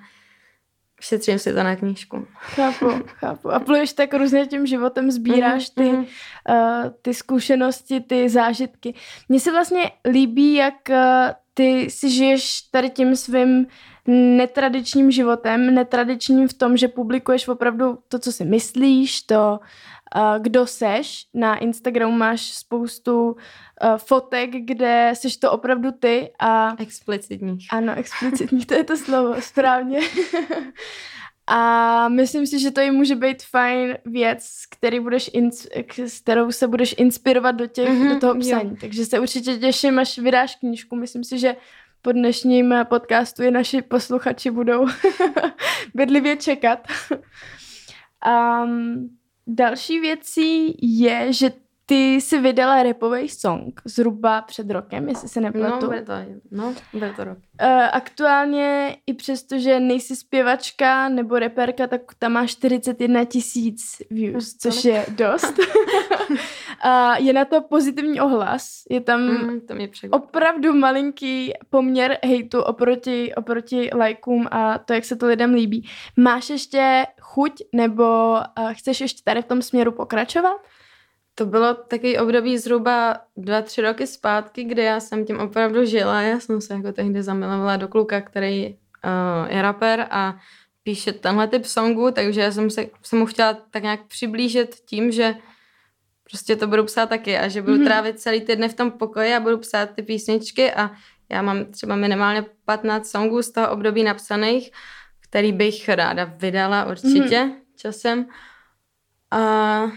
šetřím 1.01 1.39
si 1.39 1.55
to 1.55 1.63
na 1.63 1.77
knížku. 1.77 2.27
Chápu, 2.41 2.87
chápu. 3.07 3.51
A 3.51 3.61
pluješ 3.61 3.93
tak 3.93 4.15
různě 4.15 4.47
tím 4.47 4.67
životem, 4.67 5.11
sbíráš 5.11 5.71
ty, 5.71 5.83
mm-hmm. 5.83 6.07
uh, 6.49 6.91
ty 7.03 7.15
zkušenosti, 7.15 8.01
ty 8.01 8.29
zážitky. 8.29 8.95
Mně 9.29 9.41
se 9.41 9.53
vlastně 9.53 9.91
líbí, 10.11 10.55
jak 10.55 10.75
uh, 10.91 10.97
ty 11.55 11.91
si 11.91 12.11
žiješ 12.11 12.63
tady 12.63 12.91
tím 12.91 13.17
svým 13.17 13.67
netradičním 14.37 15.11
životem, 15.11 15.75
netradičním 15.75 16.49
v 16.49 16.55
tom, 16.55 16.77
že 16.77 16.89
publikuješ 16.89 17.49
opravdu 17.49 17.99
to, 18.09 18.19
co 18.19 18.33
si 18.33 18.45
myslíš, 18.45 19.23
to, 19.23 19.59
uh, 19.61 19.67
kdo 20.39 20.67
seš. 20.67 21.27
Na 21.35 21.57
Instagramu 21.57 22.13
máš 22.13 22.43
spoustu 22.43 23.31
uh, 23.31 23.37
fotek, 23.97 24.51
kde 24.65 25.13
seš 25.15 25.37
to 25.37 25.53
opravdu 25.53 25.93
ty 25.93 26.31
a... 26.39 26.75
Explicitní. 26.79 27.59
Ano, 27.71 27.93
explicitní, 27.97 28.65
to 28.65 28.75
je 28.75 28.85
to 28.85 28.97
slovo, 28.97 29.35
správně. 29.41 30.01
A 31.51 32.09
myslím 32.09 32.47
si, 32.47 32.59
že 32.59 32.71
to 32.71 32.81
i 32.81 32.91
může 32.91 33.17
být 33.17 33.43
fajn 33.43 33.97
věc, 34.05 34.49
který 34.71 35.01
budeš 35.01 35.31
ins- 35.35 35.69
s 36.07 36.21
kterou 36.21 36.53
se 36.53 36.69
budeš 36.69 36.95
inspirovat 36.99 37.55
do, 37.55 37.67
těch, 37.67 37.89
mm-hmm, 37.89 38.15
do 38.15 38.21
toho 38.21 38.35
psaní. 38.41 38.71
Jo. 38.71 38.77
Takže 38.81 39.07
se 39.07 39.21
určitě 39.21 39.57
těším, 39.57 39.99
až 39.99 40.19
vydáš 40.19 40.57
knížku. 40.57 40.97
Myslím 40.97 41.25
si, 41.25 41.39
že 41.39 41.57
po 42.03 42.13
dnešním 42.13 42.75
podcastu 42.85 43.43
i 43.43 43.51
naši 43.51 43.83
posluchači 43.83 44.51
budou 44.51 44.87
bedlivě 45.95 46.37
čekat. 46.37 46.89
um, 48.65 49.18
další 49.49 50.01
věcí 50.01 50.77
je, 51.03 51.33
že 51.33 51.51
ty 51.87 52.15
jsi 52.15 52.39
vydala 52.39 52.83
repový 52.83 53.29
song 53.29 53.81
zhruba 53.85 54.43
před 54.43 54.71
rokem, 54.71 55.09
jestli 55.09 55.29
se 55.29 55.41
nepletu. 55.41 55.81
No, 55.81 55.87
bude 55.87 56.03
to, 56.03 56.13
no, 56.51 56.75
bude 56.93 57.13
to 57.17 57.25
rok. 57.25 57.39
Uh, 57.39 57.69
aktuálně 57.93 58.97
i 59.07 59.15
přesto, 59.15 59.59
že 59.59 59.81
nejsi 59.81 60.17
zpěvačka 60.17 61.09
nebo 61.09 61.39
reperka, 61.39 61.87
tak 61.87 62.01
tam 62.19 62.33
má 62.33 62.47
41 62.47 63.25
tisíc 63.25 64.03
views, 64.11 64.55
což 64.55 64.85
je 64.85 65.07
dost. 65.09 65.55
A 66.81 67.17
je 67.17 67.33
na 67.33 67.45
to 67.45 67.61
pozitivní 67.61 68.21
ohlas. 68.21 68.83
Je 68.91 69.01
tam 69.01 69.21
mm, 69.21 69.61
to 69.61 69.75
mě 69.75 69.91
opravdu 70.11 70.75
malinký 70.75 71.53
poměr 71.71 72.19
hejtu 72.25 72.61
oproti, 72.61 73.35
oproti 73.35 73.91
lajkům 73.95 74.49
a 74.51 74.79
to, 74.79 74.93
jak 74.93 75.05
se 75.05 75.17
to 75.17 75.27
lidem 75.27 75.55
líbí. 75.55 75.89
Máš 76.17 76.51
ještě 76.51 77.07
chuť 77.21 77.63
nebo 77.73 78.33
uh, 78.33 78.73
chceš 78.73 79.01
ještě 79.01 79.23
tady 79.25 79.43
v 79.43 79.47
tom 79.47 79.63
směru 79.63 79.93
pokračovat? 79.93 80.57
To 81.35 81.47
bylo 81.47 81.75
takový 81.75 82.19
období 82.19 82.59
zhruba 82.59 83.21
dva, 83.37 83.63
tři 83.63 83.83
roky 83.83 84.07
zpátky, 84.07 84.65
kde 84.65 84.83
já 84.83 85.01
jsem 85.01 85.25
tím 85.25 85.41
opravdu 85.41 85.85
žila. 85.85 86.23
Já 86.23 86.41
jsem 86.41 86.61
se 86.61 86.75
jako 86.75 86.93
tehdy 86.93 87.23
zamilovala 87.23 87.77
do 87.77 87.89
kluka, 87.89 88.21
který 88.21 88.67
uh, 88.69 89.55
je 89.57 89.63
rapper 89.63 90.07
a 90.11 90.37
píše 90.83 91.13
tenhle 91.13 91.49
typ 91.49 91.65
songu, 91.65 92.11
takže 92.11 92.41
já 92.41 92.51
jsem 92.51 92.71
se 92.71 92.87
jsem 93.03 93.19
mu 93.19 93.27
chtěla 93.27 93.55
tak 93.71 93.83
nějak 93.83 94.07
přiblížit 94.07 94.75
tím, 94.75 95.13
že 95.13 95.35
prostě 96.31 96.57
to 96.57 96.67
budu 96.67 96.85
psát 96.85 97.09
taky 97.09 97.39
a 97.39 97.49
že 97.49 97.63
budu 97.63 97.77
mm-hmm. 97.77 97.85
trávit 97.85 98.21
celý 98.21 98.41
týden 98.41 98.69
v 98.69 98.75
tom 98.75 98.91
pokoji 98.91 99.35
a 99.35 99.41
budu 99.41 99.59
psát 99.59 99.91
ty 99.91 100.03
písničky 100.03 100.73
a 100.73 100.91
já 101.31 101.43
mám 101.43 101.65
třeba 101.65 101.97
minimálně 101.97 102.45
15 102.65 103.11
songů 103.11 103.43
z 103.43 103.51
toho 103.51 103.71
období 103.71 104.03
napsaných, 104.03 104.71
který 105.21 105.53
bych 105.53 105.89
ráda 105.89 106.25
vydala 106.25 106.85
určitě 106.85 107.39
mm-hmm. 107.39 107.55
časem. 107.77 108.27
A 109.31 109.91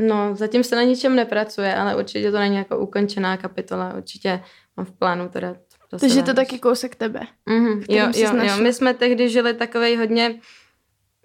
No, 0.00 0.36
zatím 0.36 0.64
se 0.64 0.76
na 0.76 0.82
ničem 0.82 1.16
nepracuje, 1.16 1.74
ale 1.74 1.96
určitě 1.96 2.30
to 2.30 2.38
není 2.38 2.56
jako 2.56 2.78
ukončená 2.78 3.36
kapitola. 3.36 3.94
Určitě 3.94 4.42
mám 4.76 4.86
v 4.86 4.92
plánu 4.92 5.28
to 5.28 5.40
dát. 5.40 5.56
Takže 6.00 6.22
to 6.22 6.34
taky 6.34 6.58
kousek 6.58 6.94
tebe. 6.94 7.20
Mm-hmm. 7.50 7.84
Jo, 7.88 8.06
jo, 8.16 8.44
jo. 8.44 8.62
My 8.62 8.72
jsme 8.72 8.94
tehdy 8.94 9.28
žili 9.28 9.54
takovej 9.54 9.96
hodně 9.96 10.40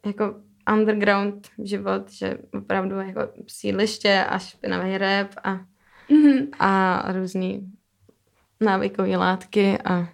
jako 0.06 0.36
underground 0.72 1.48
život, 1.64 2.12
že 2.12 2.38
opravdu 2.54 2.96
jako 2.96 3.22
sídliště 3.48 4.26
a 4.30 4.40
špinavý 4.40 4.98
rap 4.98 5.28
a, 5.44 5.56
mm-hmm. 6.10 6.48
a 6.60 7.04
různý 7.12 7.72
návykové 8.62 9.18
látky 9.18 9.78
a 9.86 10.08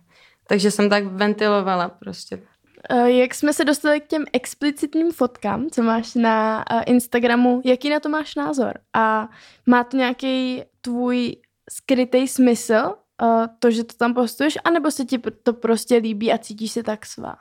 takže 0.47 0.71
jsem 0.71 0.89
tak 0.89 1.05
ventilovala 1.05 1.89
prostě 1.89 2.41
Eh, 2.89 3.11
jak 3.11 3.35
jsme 3.35 3.53
se 3.53 3.65
dostali 3.65 4.01
k 4.01 4.07
těm 4.07 4.25
explicitním 4.33 5.11
fotkám, 5.11 5.69
co 5.69 5.83
máš 5.83 6.15
na 6.15 6.65
eh, 6.71 6.83
Instagramu, 6.83 7.61
jaký 7.65 7.89
na 7.89 7.99
to 7.99 8.09
máš 8.09 8.35
názor? 8.35 8.73
A 8.93 9.29
má 9.65 9.83
to 9.83 9.97
nějaký 9.97 10.63
tvůj 10.81 11.35
skrytý 11.71 12.27
smysl, 12.27 12.93
eh, 13.23 13.47
to, 13.59 13.71
že 13.71 13.83
to 13.83 13.93
tam 13.93 14.13
postuješ, 14.13 14.57
anebo 14.63 14.91
se 14.91 15.05
ti 15.05 15.17
to 15.43 15.53
prostě 15.53 15.95
líbí 15.95 16.33
a 16.33 16.37
cítíš 16.37 16.71
se 16.71 16.83
tak 16.83 17.05
svá? 17.05 17.35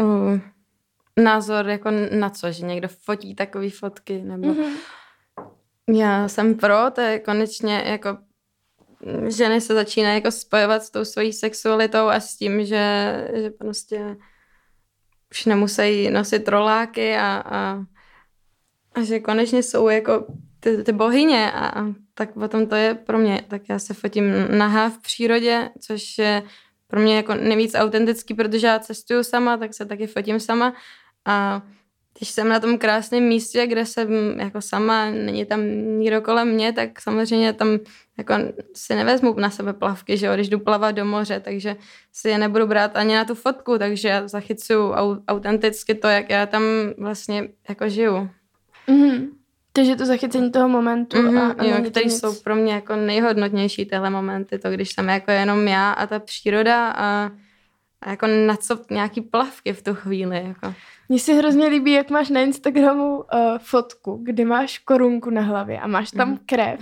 Uh, 0.00 0.40
názor 1.22 1.68
jako 1.68 1.90
na 2.10 2.30
co, 2.30 2.52
že 2.52 2.66
někdo 2.66 2.88
fotí 2.88 3.34
takové 3.34 3.70
fotky, 3.70 4.22
nebo... 4.22 4.48
Mm-hmm. 4.48 4.72
Já 5.94 6.28
jsem 6.28 6.54
pro, 6.54 6.90
to 6.94 7.00
je 7.00 7.18
konečně 7.18 7.82
jako 7.86 8.18
ženy 9.26 9.60
se 9.60 9.74
začínají 9.74 10.14
jako 10.14 10.30
spojovat 10.30 10.82
s 10.82 10.90
tou 10.90 11.04
svojí 11.04 11.32
sexualitou 11.32 12.06
a 12.06 12.20
s 12.20 12.36
tím, 12.36 12.64
že, 12.64 13.28
že 13.34 13.50
prostě 13.50 14.16
už 15.30 15.44
nemusí 15.44 16.10
nosit 16.10 16.48
roláky 16.48 17.16
a, 17.16 17.42
a, 17.46 17.84
a 18.94 19.02
že 19.02 19.20
konečně 19.20 19.62
jsou 19.62 19.88
jako 19.88 20.26
ty, 20.60 20.84
ty 20.84 20.92
bohyně 20.92 21.52
a, 21.52 21.80
a 21.80 21.86
tak 22.14 22.32
potom 22.32 22.66
to 22.66 22.74
je 22.74 22.94
pro 22.94 23.18
mě. 23.18 23.44
Tak 23.48 23.62
já 23.68 23.78
se 23.78 23.94
fotím 23.94 24.58
nahá 24.58 24.90
v 24.90 24.98
přírodě, 24.98 25.70
což 25.80 26.18
je 26.18 26.42
pro 26.86 27.00
mě 27.00 27.16
jako 27.16 27.34
nejvíc 27.34 27.74
autentický, 27.74 28.34
protože 28.34 28.66
já 28.66 28.78
cestuju 28.78 29.24
sama, 29.24 29.56
tak 29.56 29.74
se 29.74 29.86
taky 29.86 30.06
fotím 30.06 30.40
sama 30.40 30.74
a 31.28 31.62
když 32.18 32.28
jsem 32.28 32.48
na 32.48 32.60
tom 32.60 32.78
krásném 32.78 33.22
místě, 33.22 33.66
kde 33.66 33.86
jsem 33.86 34.08
jako 34.40 34.60
sama, 34.60 35.10
není 35.10 35.44
tam 35.44 35.60
nikdo 35.98 36.20
kolem 36.20 36.48
mě, 36.48 36.72
tak 36.72 37.00
samozřejmě 37.00 37.52
tam 37.52 37.78
jako 38.18 38.34
si 38.74 38.94
nevezmu 38.94 39.34
na 39.38 39.50
sebe 39.50 39.72
plavky, 39.72 40.16
že 40.16 40.26
jo, 40.26 40.34
když 40.34 40.48
jdu 40.48 40.58
plavat 40.58 40.94
do 40.94 41.04
moře, 41.04 41.40
takže 41.40 41.76
si 42.12 42.28
je 42.28 42.38
nebudu 42.38 42.66
brát 42.66 42.96
ani 42.96 43.14
na 43.14 43.24
tu 43.24 43.34
fotku, 43.34 43.78
takže 43.78 44.08
já 44.08 44.28
zachycuju 44.28 44.92
autenticky 45.28 45.94
to, 45.94 46.08
jak 46.08 46.30
já 46.30 46.46
tam 46.46 46.62
vlastně 46.98 47.48
jako 47.68 47.88
žiju. 47.88 48.30
Mm-hmm. 48.88 49.28
Takže 49.72 49.96
to 49.96 50.06
zachycení 50.06 50.50
toho 50.50 50.68
momentu. 50.68 51.16
Mm-hmm, 51.16 51.38
a, 51.38 51.54
a 51.58 51.64
jo, 51.64 51.90
který 51.90 52.06
nic... 52.06 52.20
jsou 52.20 52.34
pro 52.34 52.56
mě 52.56 52.72
jako 52.72 52.96
nejhodnotnější 52.96 53.86
tyhle 53.86 54.10
momenty, 54.10 54.58
to 54.58 54.70
když 54.70 54.92
jsem 54.92 55.08
jako 55.08 55.30
jenom 55.30 55.68
já 55.68 55.92
a 55.92 56.06
ta 56.06 56.18
příroda 56.18 56.92
a, 56.96 57.30
a 58.00 58.10
jako 58.10 58.26
na 58.26 58.56
co 58.56 58.78
nějaký 58.90 59.20
plavky 59.20 59.72
v 59.72 59.82
tu 59.82 59.94
chvíli. 59.94 60.44
Jako. 60.46 60.74
Mně 61.08 61.18
se 61.18 61.32
hrozně 61.32 61.66
líbí, 61.66 61.92
jak 61.92 62.10
máš 62.10 62.28
na 62.28 62.40
Instagramu 62.40 63.16
uh, 63.16 63.22
fotku, 63.58 64.20
kdy 64.22 64.44
máš 64.44 64.78
korunku 64.78 65.30
na 65.30 65.42
hlavě 65.42 65.80
a 65.80 65.86
máš 65.86 66.10
tam 66.10 66.28
mm. 66.28 66.38
krev. 66.46 66.80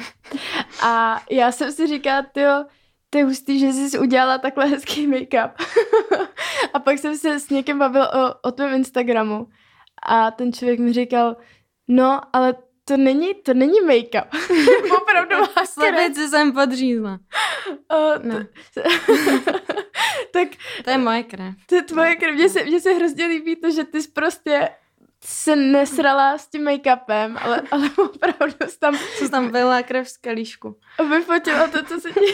A 0.83 1.23
já 1.31 1.53
jsem 1.53 1.73
si 1.73 1.87
říkala, 1.87 2.23
tyjo, 2.33 2.65
to 3.11 3.19
je 3.19 3.25
hustý, 3.25 3.59
že 3.59 3.73
jsi 3.73 3.99
udělala 3.99 4.39
takhle 4.39 4.67
hezký 4.67 5.07
make-up. 5.07 5.51
a 6.75 6.79
pak 6.79 6.99
jsem 6.99 7.17
se 7.17 7.41
s 7.41 7.51
někým 7.51 7.79
bavil 7.79 8.03
o, 8.03 8.49
o 8.49 8.53
tvém 8.53 8.75
Instagramu 8.75 9.49
a 10.03 10.31
ten 10.31 10.53
člověk 10.53 10.81
mi 10.81 10.93
říkal, 10.93 11.37
no, 11.89 12.21
ale 12.33 12.55
to 12.89 12.97
není, 12.97 13.35
to 13.35 13.55
není 13.55 13.81
make-up. 13.81 14.27
Opravdu 15.03 15.37
má 15.57 15.67
Slepici 15.67 16.29
jsem 16.29 16.53
podřízla. 16.53 17.19
Uh, 17.69 18.23
no. 18.23 18.39
tak... 20.33 20.49
To 20.85 20.91
je 20.91 20.99
moje 20.99 21.23
krev. 21.23 21.55
To 21.67 21.75
je 21.75 21.83
tvoje 21.83 22.17
krev. 22.17 22.35
Mně 22.35 22.49
se, 22.49 22.65
mně 22.65 22.81
se 22.81 22.93
hrozně 22.93 23.27
líbí 23.27 23.57
to, 23.57 23.71
že 23.71 23.85
ty 23.85 24.03
jsi 24.03 24.09
prostě 24.09 24.69
se 25.25 25.57
nesrala 25.57 26.39
s 26.39 26.49
tím 26.49 26.65
make-upem, 26.65 27.39
ale, 27.41 27.63
ale 27.71 27.91
opravdu 27.97 28.55
jsi 28.67 28.79
tam... 28.79 28.99
Co 29.19 29.29
tam 29.29 29.51
byla 29.51 29.83
krev 29.83 30.09
z 30.09 30.17
kalíšku. 30.17 30.77
Vyfotila 31.11 31.69
to, 31.69 31.83
co 31.83 32.01
se 32.01 32.13
ti, 32.13 32.33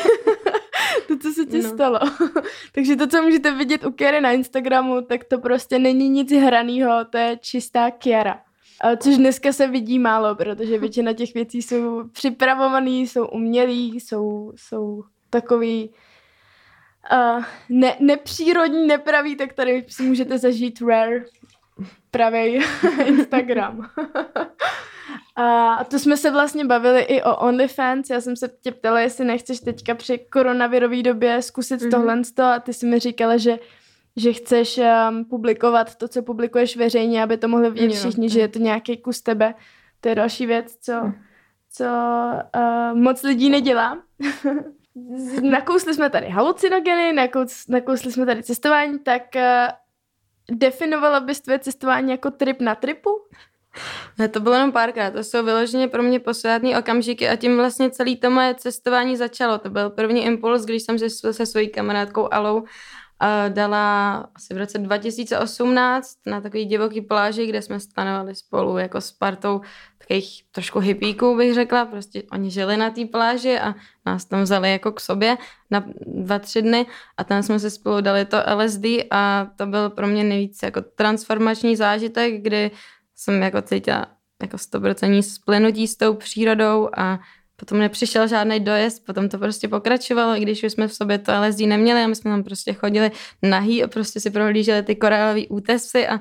to, 1.08 1.18
co 1.18 1.32
se 1.32 1.46
ti 1.46 1.62
no. 1.62 1.68
stalo. 1.68 2.00
Takže 2.72 2.96
to, 2.96 3.06
co 3.06 3.22
můžete 3.22 3.54
vidět 3.54 3.84
u 3.84 3.92
Kary 3.92 4.20
na 4.20 4.32
Instagramu, 4.32 5.02
tak 5.02 5.24
to 5.24 5.38
prostě 5.38 5.78
není 5.78 6.08
nic 6.08 6.32
hraného, 6.32 7.04
to 7.04 7.18
je 7.18 7.38
čistá 7.42 7.90
Kiara. 7.90 8.40
Což 8.96 9.16
dneska 9.16 9.52
se 9.52 9.66
vidí 9.66 9.98
málo, 9.98 10.34
protože 10.34 10.78
většina 10.78 11.12
těch 11.12 11.34
věcí 11.34 11.62
jsou 11.62 12.08
připravované, 12.08 12.90
jsou 12.90 13.26
umělý, 13.26 14.00
jsou, 14.00 14.52
jsou 14.56 15.04
takový 15.30 15.90
uh, 17.12 17.44
ne, 17.68 17.96
nepřírodní, 18.00 18.86
nepravý, 18.86 19.36
tak 19.36 19.52
tady 19.52 19.84
si 19.88 20.02
můžete 20.02 20.38
zažít 20.38 20.80
rare 20.80 21.24
pravý 22.10 22.60
Instagram. 23.06 23.90
A 25.36 25.84
to 25.84 25.98
jsme 25.98 26.16
se 26.16 26.30
vlastně 26.30 26.64
bavili 26.64 27.00
i 27.00 27.22
o 27.22 27.36
OnlyFans. 27.36 28.10
Já 28.10 28.20
jsem 28.20 28.36
se 28.36 28.50
tě 28.60 28.72
ptala, 28.72 29.00
jestli 29.00 29.24
nechceš 29.24 29.60
teďka 29.60 29.94
při 29.94 30.18
koronavirové 30.18 31.02
době 31.02 31.42
zkusit 31.42 31.80
mm-hmm. 31.80 31.90
tohle 31.90 32.54
a 32.54 32.60
ty 32.60 32.72
si 32.72 32.86
mi 32.86 32.98
říkala, 32.98 33.36
že 33.36 33.58
že 34.16 34.33
chceš 34.33 34.79
um, 34.79 35.25
publikovat 35.25 35.94
to, 35.94 36.09
co 36.09 36.22
publikuješ 36.22 36.77
veřejně, 36.77 37.22
aby 37.22 37.37
to 37.37 37.48
mohli 37.48 37.70
vidět 37.70 37.96
všichni, 37.96 38.29
že 38.29 38.40
je 38.40 38.48
to 38.48 38.59
nějaký 38.59 38.96
kus 38.96 39.20
tebe. 39.20 39.55
To 40.01 40.09
je 40.09 40.14
další 40.14 40.46
věc, 40.46 40.77
co, 40.81 40.92
hm. 41.05 41.12
co 41.70 41.85
uh, 42.57 42.98
moc 42.98 43.22
lidí 43.22 43.51
nedělá. 43.51 44.03
nakousli 45.42 45.94
jsme 45.94 46.11
tady 46.11 46.29
halucinogeny, 46.29 47.12
nakous, 47.12 47.68
nakousli 47.68 48.12
jsme 48.12 48.27
tady 48.27 48.42
cestování, 48.42 48.98
tak 48.98 49.22
uh, 49.37 50.59
definovala 50.59 51.20
bys 51.20 51.40
tvoje 51.40 51.59
cestování 51.59 52.11
jako 52.11 52.31
trip 52.31 52.61
na 52.61 52.75
tripu? 52.75 53.11
Ne, 54.18 54.29
to 54.29 54.40
bylo 54.40 54.55
jenom 54.55 54.72
párkrát, 54.72 55.11
to 55.11 55.25
jsou 55.25 55.44
vyloženě 55.44 55.88
pro 55.88 56.03
mě 56.03 56.20
posvátný 56.20 56.77
okamžiky 56.77 57.29
a 57.29 57.37
tím 57.37 57.57
vlastně 57.57 57.90
celý 57.90 58.16
to 58.16 58.31
moje 58.31 58.55
cestování 58.55 59.16
začalo. 59.16 59.59
To 59.59 59.70
byl 59.70 59.90
první 59.90 60.25
impuls, 60.25 60.64
když 60.64 60.83
jsem 60.83 60.98
se, 60.98 61.33
se 61.33 61.46
svojí 61.46 61.68
kamarádkou 61.68 62.35
Alou 62.35 62.64
dala 63.48 64.14
asi 64.35 64.54
v 64.54 64.56
roce 64.56 64.78
2018 64.78 66.16
na 66.26 66.40
takový 66.40 66.64
divoký 66.64 67.00
pláži, 67.00 67.46
kde 67.46 67.62
jsme 67.62 67.80
stanovali 67.80 68.35
spolu 68.35 68.78
jako 68.78 69.00
s 69.00 69.12
partou 69.12 69.61
takových 69.98 70.44
trošku 70.52 70.78
hippíků, 70.78 71.37
bych 71.37 71.54
řekla. 71.54 71.85
Prostě 71.85 72.22
oni 72.32 72.50
žili 72.50 72.76
na 72.76 72.90
té 72.90 73.04
pláži 73.06 73.58
a 73.58 73.74
nás 74.06 74.24
tam 74.24 74.42
vzali 74.42 74.72
jako 74.72 74.92
k 74.92 75.00
sobě 75.00 75.37
na 75.70 75.85
dva, 76.06 76.38
tři 76.38 76.62
dny 76.62 76.87
a 77.16 77.24
tam 77.24 77.42
jsme 77.42 77.58
se 77.58 77.70
spolu 77.70 78.00
dali 78.00 78.24
to 78.24 78.37
LSD 78.56 78.85
a 79.11 79.46
to 79.56 79.66
byl 79.66 79.90
pro 79.90 80.06
mě 80.06 80.24
nejvíc 80.24 80.62
jako 80.62 80.80
transformační 80.82 81.76
zážitek, 81.76 82.42
kdy 82.42 82.70
jsem 83.16 83.42
jako 83.42 83.62
cítila 83.62 84.06
jako 84.42 84.56
100% 84.56 85.22
splynutí 85.22 85.88
s 85.88 85.96
tou 85.96 86.14
přírodou 86.14 86.88
a 86.96 87.18
potom 87.62 87.79
nepřišel 87.79 88.29
žádný 88.29 88.61
dojezd, 88.61 89.07
potom 89.07 89.29
to 89.29 89.38
prostě 89.38 89.68
pokračovalo, 89.68 90.37
i 90.37 90.40
když 90.40 90.62
už 90.62 90.72
jsme 90.72 90.88
v 90.88 90.94
sobě 90.94 91.18
to 91.18 91.33
LSD 91.40 91.61
neměli 91.61 92.01
a 92.01 92.07
my 92.07 92.16
jsme 92.16 92.31
tam 92.31 92.42
prostě 92.42 92.72
chodili 92.72 93.11
nahý 93.42 93.85
a 93.85 93.88
prostě 93.88 94.20
si 94.20 94.31
prohlíželi 94.31 94.83
ty 94.83 94.96
korálové 94.96 95.40
útesy 95.48 96.09
a, 96.09 96.20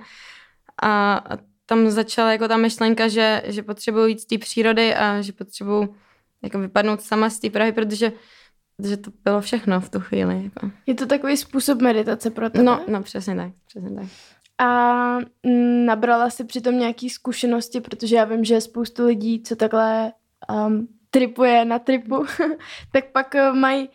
a, 0.82 1.16
a 1.16 1.38
tam 1.66 1.90
začala 1.90 2.32
jako 2.32 2.48
ta 2.48 2.58
myšlenka, 2.58 3.08
že, 3.08 3.44
že 3.46 3.64
potřebuji 3.64 4.06
jít 4.06 4.22
z 4.22 4.26
té 4.26 4.38
přírody 4.38 4.96
a 4.96 5.22
že 5.22 5.34
potřebuji 5.34 5.96
jako 6.44 6.60
vypadnout 6.60 7.02
sama 7.02 7.30
z 7.30 7.40
té 7.40 7.50
Prahy, 7.50 7.72
protože, 7.72 8.12
protože 8.78 8.98
to 8.98 9.12
bylo 9.24 9.42
všechno 9.42 9.82
v 9.82 9.90
tu 9.90 10.00
chvíli. 10.00 10.44
Jako. 10.44 10.72
Je 10.86 10.94
to 10.94 11.06
takový 11.06 11.38
způsob 11.38 11.82
meditace 11.82 12.30
pro 12.30 12.50
tebe? 12.50 12.64
No, 12.64 12.86
no 12.88 13.04
přesně 13.04 13.36
tak, 13.36 13.52
přesně 13.68 13.90
tak. 13.96 14.06
A 14.60 15.18
nabrala 15.86 16.30
si 16.30 16.44
přitom 16.44 16.80
nějaký 16.80 17.10
zkušenosti, 17.10 17.82
protože 17.82 18.16
já 18.16 18.26
vím, 18.26 18.44
že 18.44 18.62
spoustu 18.62 19.06
lidí, 19.06 19.44
co 19.44 19.56
takhle 19.56 20.12
um, 20.68 20.88
tripuje 21.12 21.65
na 21.65 21.80
tripu, 21.80 22.26
tak 22.91 23.12
pak 23.12 23.36
eh, 23.36 23.54
mají 23.54 23.89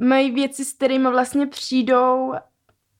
mají 0.00 0.30
věci, 0.30 0.64
s 0.64 0.72
kterými 0.72 1.10
vlastně 1.10 1.46
přijdou, 1.46 2.34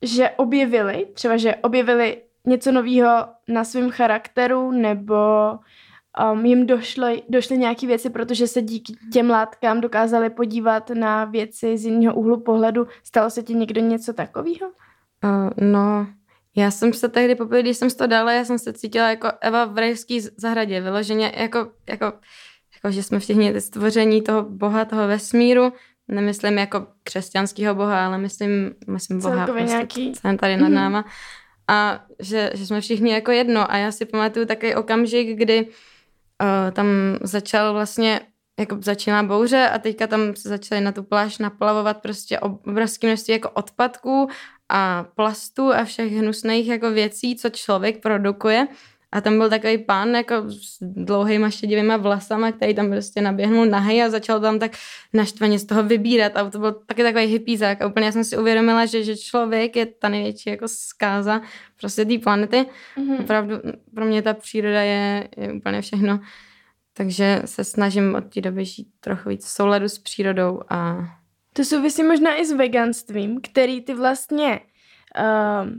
že 0.01 0.29
objevili, 0.29 1.07
třeba 1.13 1.37
že 1.37 1.55
objevili 1.55 2.21
něco 2.45 2.71
nového 2.71 3.27
na 3.47 3.63
svém 3.63 3.91
charakteru, 3.91 4.71
nebo 4.71 5.15
um, 6.33 6.45
jim 6.45 6.67
došly, 6.67 7.23
došly 7.29 7.57
nějaké 7.57 7.87
věci, 7.87 8.09
protože 8.09 8.47
se 8.47 8.61
díky 8.61 8.93
těm 9.13 9.29
látkám 9.29 9.81
dokázali 9.81 10.29
podívat 10.29 10.89
na 10.89 11.25
věci 11.25 11.77
z 11.77 11.85
jiného 11.85 12.15
úhlu 12.15 12.39
pohledu. 12.39 12.87
Stalo 13.03 13.29
se 13.29 13.43
ti 13.43 13.53
někdo 13.53 13.81
něco 13.81 14.13
takového? 14.13 14.67
Uh, 15.23 15.49
no, 15.57 16.07
já 16.55 16.71
jsem 16.71 16.93
se 16.93 17.09
tehdy 17.09 17.35
poprvé, 17.35 17.61
když 17.61 17.77
jsem 17.77 17.89
to 17.89 18.07
dala, 18.07 18.31
já 18.31 18.45
jsem 18.45 18.59
se 18.59 18.73
cítila 18.73 19.09
jako 19.09 19.27
Eva 19.41 19.65
v 19.65 19.77
rajské 19.77 20.17
zahradě, 20.37 20.81
vyloženě 20.81 21.33
jako, 21.37 21.71
jako 21.89 22.13
jako, 22.83 22.93
že 22.93 23.03
jsme 23.03 23.19
všichni 23.19 23.61
stvoření 23.61 24.21
toho 24.21 24.43
boha, 24.43 24.85
toho 24.85 25.07
vesmíru, 25.07 25.73
nemyslím 26.07 26.57
jako 26.57 26.87
křesťanského 27.03 27.75
boha, 27.75 28.05
ale 28.05 28.17
myslím, 28.17 28.71
myslím 28.87 29.19
boha, 29.19 29.35
Celkově 29.35 29.61
prostě, 29.61 29.75
nějaký... 29.75 30.15
jsem 30.15 30.37
tady 30.37 30.57
nad 30.57 30.67
mhm. 30.67 30.75
náma. 30.75 31.05
A 31.67 32.05
že, 32.19 32.51
že 32.53 32.65
jsme 32.65 32.81
všichni 32.81 33.11
jako 33.11 33.31
jedno. 33.31 33.71
A 33.71 33.77
já 33.77 33.91
si 33.91 34.05
pamatuju 34.05 34.45
takový 34.45 34.75
okamžik, 34.75 35.37
kdy 35.37 35.65
uh, 35.65 36.71
tam 36.71 36.87
začal 37.21 37.73
vlastně 37.73 38.21
jako 38.59 38.77
začíná 38.81 39.23
bouře 39.23 39.69
a 39.69 39.79
teďka 39.79 40.07
tam 40.07 40.35
se 40.35 40.49
začaly 40.49 40.81
na 40.81 40.91
tu 40.91 41.03
pláž 41.03 41.37
naplavovat 41.37 42.01
prostě 42.01 42.39
obrovské 42.39 43.07
množství 43.07 43.33
jako 43.33 43.49
odpadků 43.49 44.29
a 44.69 45.05
plastů 45.15 45.73
a 45.73 45.83
všech 45.83 46.11
hnusných 46.11 46.67
jako 46.67 46.91
věcí, 46.91 47.35
co 47.35 47.49
člověk 47.49 48.01
produkuje 48.01 48.67
a 49.11 49.21
tam 49.21 49.37
byl 49.37 49.49
takový 49.49 49.77
pán 49.77 50.15
jako 50.15 50.35
s 50.49 50.77
dlouhýma 50.81 51.49
šedivýma 51.49 51.97
vlasama, 51.97 52.51
který 52.51 52.75
tam 52.75 52.91
prostě 52.91 53.21
naběhnul 53.21 53.65
nahej 53.65 54.03
a 54.03 54.09
začal 54.09 54.39
tam 54.39 54.59
tak 54.59 54.71
naštvaně 55.13 55.59
z 55.59 55.65
toho 55.65 55.83
vybírat 55.83 56.37
a 56.37 56.49
to 56.49 56.59
byl 56.59 56.71
taky 56.71 57.03
takový 57.03 57.25
hippízák 57.25 57.81
a 57.81 57.87
úplně 57.87 58.05
já 58.05 58.11
jsem 58.11 58.23
si 58.23 58.37
uvědomila, 58.37 58.85
že, 58.85 59.03
že 59.03 59.17
člověk 59.17 59.75
je 59.75 59.85
ta 59.85 60.09
největší 60.09 60.49
jako 60.49 60.67
zkáza 60.67 61.41
prostě 61.79 62.05
té 62.05 62.19
planety. 62.19 62.65
Mm-hmm. 62.97 63.21
Opravdu 63.21 63.55
pro 63.95 64.05
mě 64.05 64.21
ta 64.21 64.33
příroda 64.33 64.81
je, 64.81 65.27
je 65.37 65.53
úplně 65.53 65.81
všechno. 65.81 66.19
Takže 66.93 67.41
se 67.45 67.63
snažím 67.63 68.15
od 68.15 68.33
té 68.33 68.41
doby 68.41 68.65
žít 68.65 68.87
trochu 68.99 69.29
víc 69.29 69.45
v 69.45 69.49
souladu 69.49 69.89
s 69.89 69.99
přírodou 69.99 70.61
a 70.69 70.97
to 71.53 71.63
souvisí 71.63 72.03
možná 72.03 72.35
i 72.35 72.45
s 72.45 72.51
veganstvím, 72.51 73.41
který 73.41 73.81
ty 73.81 73.93
vlastně 73.93 74.59
uh, 75.19 75.69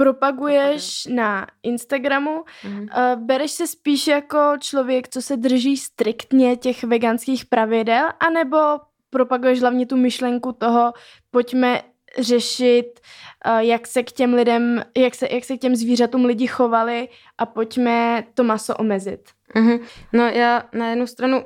propaguješ 0.00 1.06
na 1.06 1.46
Instagramu, 1.62 2.44
mm. 2.64 2.80
uh, 2.80 2.88
bereš 3.16 3.50
se 3.50 3.66
spíš 3.66 4.06
jako 4.06 4.38
člověk, 4.58 5.08
co 5.08 5.22
se 5.22 5.36
drží 5.36 5.76
striktně 5.76 6.56
těch 6.56 6.84
veganských 6.84 7.44
pravidel, 7.46 8.08
anebo 8.20 8.56
propaguješ 9.10 9.60
hlavně 9.60 9.86
tu 9.86 9.96
myšlenku 9.96 10.52
toho, 10.52 10.92
pojďme 11.30 11.82
řešit, 12.18 13.00
uh, 13.46 13.58
jak 13.58 13.86
se 13.86 14.02
k 14.02 14.12
těm 14.12 14.34
lidem, 14.34 14.84
jak 14.96 15.14
se, 15.14 15.28
jak 15.30 15.44
se 15.44 15.56
k 15.56 15.60
těm 15.60 15.76
zvířatům 15.76 16.24
lidi 16.24 16.46
chovali 16.46 17.08
a 17.38 17.46
pojďme 17.46 18.24
to 18.34 18.44
maso 18.44 18.76
omezit. 18.76 19.20
Mm-hmm. 19.54 19.80
No 20.12 20.24
já 20.28 20.62
na 20.72 20.90
jednu 20.90 21.06
stranu 21.06 21.44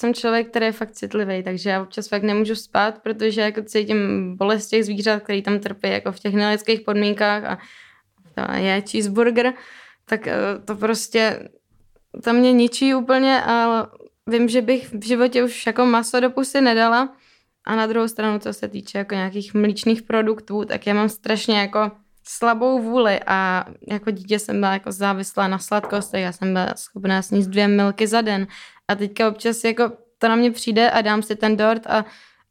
jsem 0.00 0.14
člověk, 0.14 0.48
který 0.48 0.66
je 0.66 0.72
fakt 0.72 0.92
citlivý, 0.92 1.42
takže 1.42 1.70
já 1.70 1.82
občas 1.82 2.08
fakt 2.08 2.22
nemůžu 2.22 2.54
spát, 2.54 2.98
protože 3.02 3.40
jako 3.40 3.62
cítím 3.62 4.36
bolest 4.36 4.68
těch 4.68 4.84
zvířat, 4.84 5.22
který 5.22 5.42
tam 5.42 5.58
trpí 5.58 5.88
jako 5.88 6.12
v 6.12 6.18
těch 6.18 6.34
nelidských 6.34 6.80
podmínkách 6.80 7.44
a 7.44 7.58
to 8.34 8.54
je 8.54 8.82
cheeseburger, 8.90 9.52
tak 10.04 10.26
eh, 10.26 10.36
to 10.64 10.76
prostě 10.76 11.48
to 12.24 12.32
mě 12.32 12.52
ničí 12.52 12.94
úplně 12.94 13.42
a 13.42 13.86
vím, 14.26 14.48
že 14.48 14.62
bych 14.62 14.94
v 14.94 15.04
životě 15.04 15.44
už 15.44 15.66
jako 15.66 15.86
maso 15.86 16.20
do 16.20 16.30
pusy 16.30 16.60
nedala. 16.60 17.14
A 17.66 17.76
na 17.76 17.86
druhou 17.86 18.08
stranu, 18.08 18.38
co 18.38 18.52
se 18.52 18.68
týče 18.68 18.98
jako 18.98 19.14
nějakých 19.14 19.54
mlíčných 19.54 20.02
produktů, 20.02 20.64
tak 20.64 20.86
já 20.86 20.94
mám 20.94 21.08
strašně 21.08 21.58
jako 21.58 21.90
slabou 22.24 22.82
vůli 22.82 23.20
a 23.26 23.64
jako 23.90 24.10
dítě 24.10 24.38
jsem 24.38 24.60
byla 24.60 24.72
jako 24.72 24.92
závislá 24.92 25.48
na 25.48 25.58
sladkostech, 25.58 26.22
já 26.22 26.32
jsem 26.32 26.52
byla 26.52 26.74
schopná 26.76 27.22
sníst 27.22 27.50
dvě 27.50 27.68
milky 27.68 28.06
za 28.06 28.20
den 28.20 28.46
a 28.88 28.94
teďka 28.94 29.28
občas 29.28 29.64
jako 29.64 29.92
to 30.18 30.28
na 30.28 30.36
mě 30.36 30.50
přijde 30.50 30.90
a 30.90 31.00
dám 31.00 31.22
si 31.22 31.36
ten 31.36 31.56
dort 31.56 31.86
a, 31.86 32.04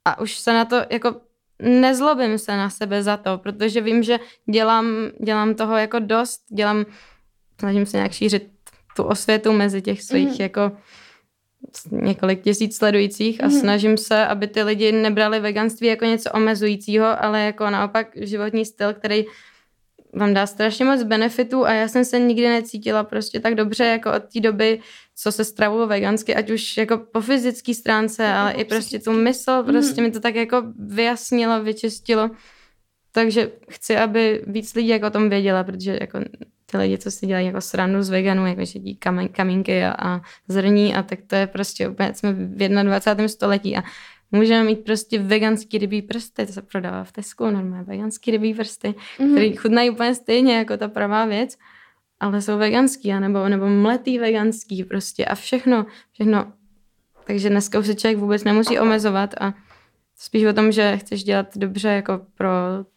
a 0.05 0.19
už 0.19 0.37
se 0.37 0.53
na 0.53 0.65
to 0.65 0.75
jako 0.89 1.21
nezlobím 1.61 2.37
se 2.37 2.57
na 2.57 2.69
sebe 2.69 3.03
za 3.03 3.17
to, 3.17 3.37
protože 3.37 3.81
vím, 3.81 4.03
že 4.03 4.19
dělám, 4.49 4.87
dělám 5.23 5.55
toho 5.55 5.77
jako 5.77 5.99
dost, 5.99 6.41
dělám, 6.49 6.85
snažím 7.59 7.85
se 7.85 7.97
nějak 7.97 8.11
šířit 8.11 8.47
tu 8.95 9.03
osvětu 9.03 9.53
mezi 9.53 9.81
těch 9.81 10.03
svých 10.03 10.29
mm. 10.29 10.35
jako 10.39 10.71
několik 11.91 12.41
tisíc 12.41 12.77
sledujících 12.77 13.43
a 13.43 13.47
mm. 13.47 13.51
snažím 13.51 13.97
se, 13.97 14.25
aby 14.25 14.47
ty 14.47 14.63
lidi 14.63 14.91
nebrali 14.91 15.39
veganství 15.39 15.87
jako 15.87 16.05
něco 16.05 16.31
omezujícího, 16.31 17.23
ale 17.23 17.41
jako 17.41 17.69
naopak 17.69 18.07
životní 18.15 18.65
styl, 18.65 18.93
který 18.93 19.25
vám 20.13 20.33
dá 20.33 20.47
strašně 20.47 20.85
moc 20.85 21.03
benefitů 21.03 21.65
a 21.65 21.71
já 21.73 21.87
jsem 21.87 22.05
se 22.05 22.19
nikdy 22.19 22.49
necítila 22.49 23.03
prostě 23.03 23.39
tak 23.39 23.55
dobře 23.55 23.85
jako 23.85 24.13
od 24.13 24.23
té 24.33 24.39
doby, 24.39 24.79
co 25.15 25.31
se 25.31 25.45
stravulo 25.45 25.87
vegansky, 25.87 26.35
ať 26.35 26.51
už 26.51 26.77
jako 26.77 26.97
po 26.97 27.21
fyzické 27.21 27.73
stránce, 27.73 28.23
jako 28.23 28.39
ale 28.39 28.51
i 28.51 28.65
prostě 28.65 28.99
tu 28.99 29.11
mysl, 29.11 29.63
prostě 29.63 30.01
mm. 30.01 30.07
mi 30.07 30.11
to 30.11 30.19
tak 30.19 30.35
jako 30.35 30.63
vyjasnilo, 30.79 31.63
vyčistilo. 31.63 32.29
Takže 33.11 33.51
chci, 33.69 33.97
aby 33.97 34.43
víc 34.47 34.75
lidí 34.75 34.87
jako 34.87 35.07
o 35.07 35.09
tom 35.09 35.29
věděla, 35.29 35.63
protože 35.63 35.97
jako 36.01 36.19
ty 36.65 36.77
lidi, 36.77 36.97
co 36.97 37.11
si 37.11 37.27
dělají 37.27 37.45
jako 37.45 37.61
srandu 37.61 38.03
z 38.03 38.09
veganů, 38.09 38.47
jako 38.47 38.65
že 38.65 38.79
jedí 38.79 38.99
kamínky 39.31 39.83
a, 39.83 39.91
a 39.91 40.21
zrní 40.47 40.95
a 40.95 41.03
tak 41.03 41.19
to 41.27 41.35
je 41.35 41.47
prostě 41.47 41.87
úplně, 41.87 42.13
jsme 42.13 42.33
v 42.33 42.83
21. 42.83 43.27
století 43.27 43.77
a 43.77 43.83
Můžeme 44.31 44.63
mít 44.63 44.85
prostě 44.85 45.19
veganský 45.19 45.77
rybí 45.77 46.01
prsty, 46.01 46.45
to 46.45 46.53
se 46.53 46.61
prodává 46.61 47.03
v 47.03 47.11
Tesku, 47.11 47.45
normálně 47.45 47.83
veganský 47.83 48.31
rybí 48.31 48.53
prsty, 48.53 48.87
mm-hmm. 49.17 49.31
které 49.31 49.55
chutnají 49.55 49.89
úplně 49.89 50.15
stejně 50.15 50.57
jako 50.57 50.77
ta 50.77 50.87
pravá 50.87 51.25
věc, 51.25 51.57
ale 52.19 52.41
jsou 52.41 52.57
veganský, 52.57 53.13
nebo, 53.13 53.49
nebo 53.49 53.67
mletý 53.67 54.19
veganský 54.19 54.83
prostě 54.83 55.25
a 55.25 55.35
všechno, 55.35 55.85
všechno. 56.11 56.53
Takže 57.27 57.49
dneska 57.49 57.79
už 57.79 57.85
se 57.85 57.95
člověk 57.95 58.17
vůbec 58.17 58.43
nemusí 58.43 58.79
omezovat 58.79 59.33
a 59.41 59.53
spíš 60.19 60.45
o 60.45 60.53
tom, 60.53 60.71
že 60.71 60.97
chceš 60.97 61.23
dělat 61.23 61.47
dobře 61.57 61.89
jako 61.89 62.21
pro 62.37 62.49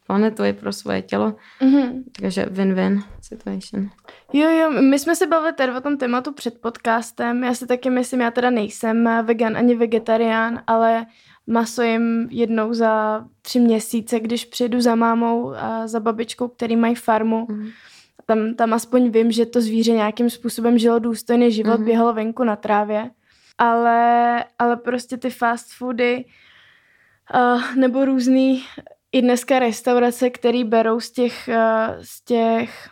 planetu 0.06 0.44
i 0.44 0.52
pro 0.52 0.72
svoje 0.72 1.02
tělo. 1.02 1.34
Mm-hmm. 1.60 2.02
Takže 2.20 2.46
win-win 2.46 3.02
situation. 3.20 3.90
Jo, 4.32 4.50
jo, 4.50 4.70
my 4.82 4.98
jsme 4.98 5.16
se 5.16 5.26
bavili 5.26 5.52
tady 5.52 5.72
o 5.72 5.80
tom 5.80 5.96
tématu 5.96 6.32
před 6.32 6.60
podcastem. 6.60 7.44
Já 7.44 7.54
si 7.54 7.66
taky 7.66 7.90
myslím, 7.90 8.20
já 8.20 8.30
teda 8.30 8.50
nejsem 8.50 9.08
vegan 9.22 9.56
ani 9.56 9.74
vegetarián, 9.74 10.62
ale 10.66 11.06
maso 11.46 11.82
jim 11.82 12.28
jednou 12.30 12.74
za 12.74 13.24
tři 13.42 13.60
měsíce, 13.60 14.20
když 14.20 14.44
přijedu 14.44 14.80
za 14.80 14.94
mámou 14.94 15.54
a 15.54 15.86
za 15.86 16.00
babičkou, 16.00 16.48
který 16.48 16.76
mají 16.76 16.94
farmu. 16.94 17.46
Mm. 17.50 17.68
Tam, 18.26 18.54
tam 18.54 18.72
aspoň 18.72 19.10
vím, 19.10 19.32
že 19.32 19.46
to 19.46 19.60
zvíře 19.60 19.92
nějakým 19.92 20.30
způsobem 20.30 20.78
žilo 20.78 20.98
důstojný 20.98 21.52
život, 21.52 21.78
mm. 21.78 21.84
běhalo 21.84 22.12
venku 22.12 22.44
na 22.44 22.56
trávě. 22.56 23.10
Ale, 23.58 24.44
ale 24.58 24.76
prostě 24.76 25.16
ty 25.16 25.30
fast 25.30 25.72
foody 25.72 26.24
uh, 27.34 27.76
nebo 27.76 28.04
různý 28.04 28.62
i 29.12 29.22
dneska 29.22 29.58
restaurace, 29.58 30.30
které 30.30 30.64
berou 30.64 31.00
z 31.00 31.10
těch, 31.10 31.48
uh, 31.48 31.94
z 32.02 32.24
těch 32.24 32.88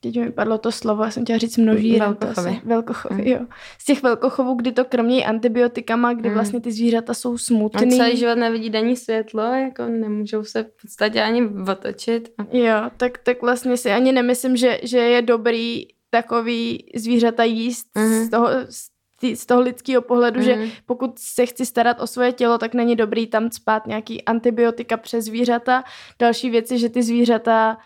teď 0.00 0.16
mi 0.16 0.32
padlo 0.32 0.58
to 0.58 0.72
slovo, 0.72 1.04
já 1.04 1.10
jsem 1.10 1.24
chtěla 1.24 1.38
říct 1.38 1.56
množí. 1.56 1.98
Velkochovy. 1.98 2.60
Velkochovy, 2.64 3.22
mm. 3.22 3.28
jo. 3.28 3.40
Z 3.78 3.84
těch 3.84 4.02
velkochovů, 4.02 4.54
kdy 4.54 4.72
to 4.72 4.84
krmějí 4.84 5.24
antibiotikama, 5.24 6.12
kdy 6.12 6.28
mm. 6.28 6.34
vlastně 6.34 6.60
ty 6.60 6.72
zvířata 6.72 7.14
jsou 7.14 7.38
smutný. 7.38 7.92
A 7.92 7.96
celý 7.96 8.16
život 8.16 8.34
nevidí 8.34 8.70
denní 8.70 8.96
světlo, 8.96 9.42
jako 9.42 9.86
nemůžou 9.86 10.44
se 10.44 10.62
v 10.62 10.82
podstatě 10.82 11.22
ani 11.22 11.48
otočit. 11.72 12.28
Jo, 12.52 12.90
tak, 12.96 13.18
tak 13.18 13.42
vlastně 13.42 13.76
si 13.76 13.90
ani 13.90 14.12
nemyslím, 14.12 14.56
že, 14.56 14.80
že 14.82 14.98
je 14.98 15.22
dobrý 15.22 15.86
takový 16.10 16.84
zvířata 16.94 17.44
jíst 17.44 17.86
mm. 17.94 18.24
z 18.24 18.30
toho, 18.30 18.48
z 18.68 18.88
z 19.34 19.46
toho 19.46 19.60
lidského 19.60 20.02
pohledu, 20.02 20.38
mm. 20.38 20.44
že 20.44 20.56
mhm. 20.56 20.68
pokud 20.86 21.18
se 21.18 21.46
chci 21.46 21.66
starat 21.66 22.00
o 22.00 22.06
svoje 22.06 22.32
tělo, 22.32 22.58
tak 22.58 22.74
není 22.74 22.96
dobrý 22.96 23.26
tam 23.26 23.50
spát 23.50 23.86
nějaký 23.86 24.24
antibiotika 24.24 24.96
přes 24.96 25.24
zvířata. 25.24 25.84
Další 26.18 26.50
věci, 26.50 26.78
že 26.78 26.88
ty 26.88 27.02
zvířata 27.02 27.78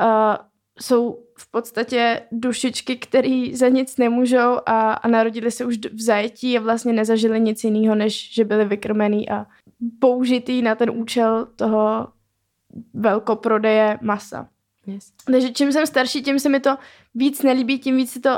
uh, 0.00 0.06
jsou 0.80 1.22
v 1.38 1.50
podstatě 1.50 2.22
dušičky, 2.32 2.96
které 2.96 3.46
za 3.52 3.68
nic 3.68 3.96
nemůžou 3.96 4.58
a, 4.66 4.92
a 4.92 5.08
narodili 5.08 5.50
se 5.50 5.64
už 5.64 5.76
v 5.92 6.00
zajetí 6.00 6.58
a 6.58 6.60
vlastně 6.60 6.92
nezažili 6.92 7.40
nic 7.40 7.64
jiného, 7.64 7.94
než 7.94 8.34
že 8.34 8.44
byli 8.44 8.64
vykrmený 8.64 9.30
a 9.30 9.46
použitý 9.98 10.62
na 10.62 10.74
ten 10.74 10.90
účel 10.90 11.48
toho 11.56 12.08
velkoprodeje 12.94 13.98
masa. 14.02 14.48
Yes. 14.86 15.12
Takže 15.24 15.52
čím 15.52 15.72
jsem 15.72 15.86
starší, 15.86 16.22
tím 16.22 16.40
se 16.40 16.48
mi 16.48 16.60
to 16.60 16.76
víc 17.14 17.42
nelíbí, 17.42 17.78
tím 17.78 17.96
víc 17.96 18.10
si 18.10 18.20
to 18.20 18.30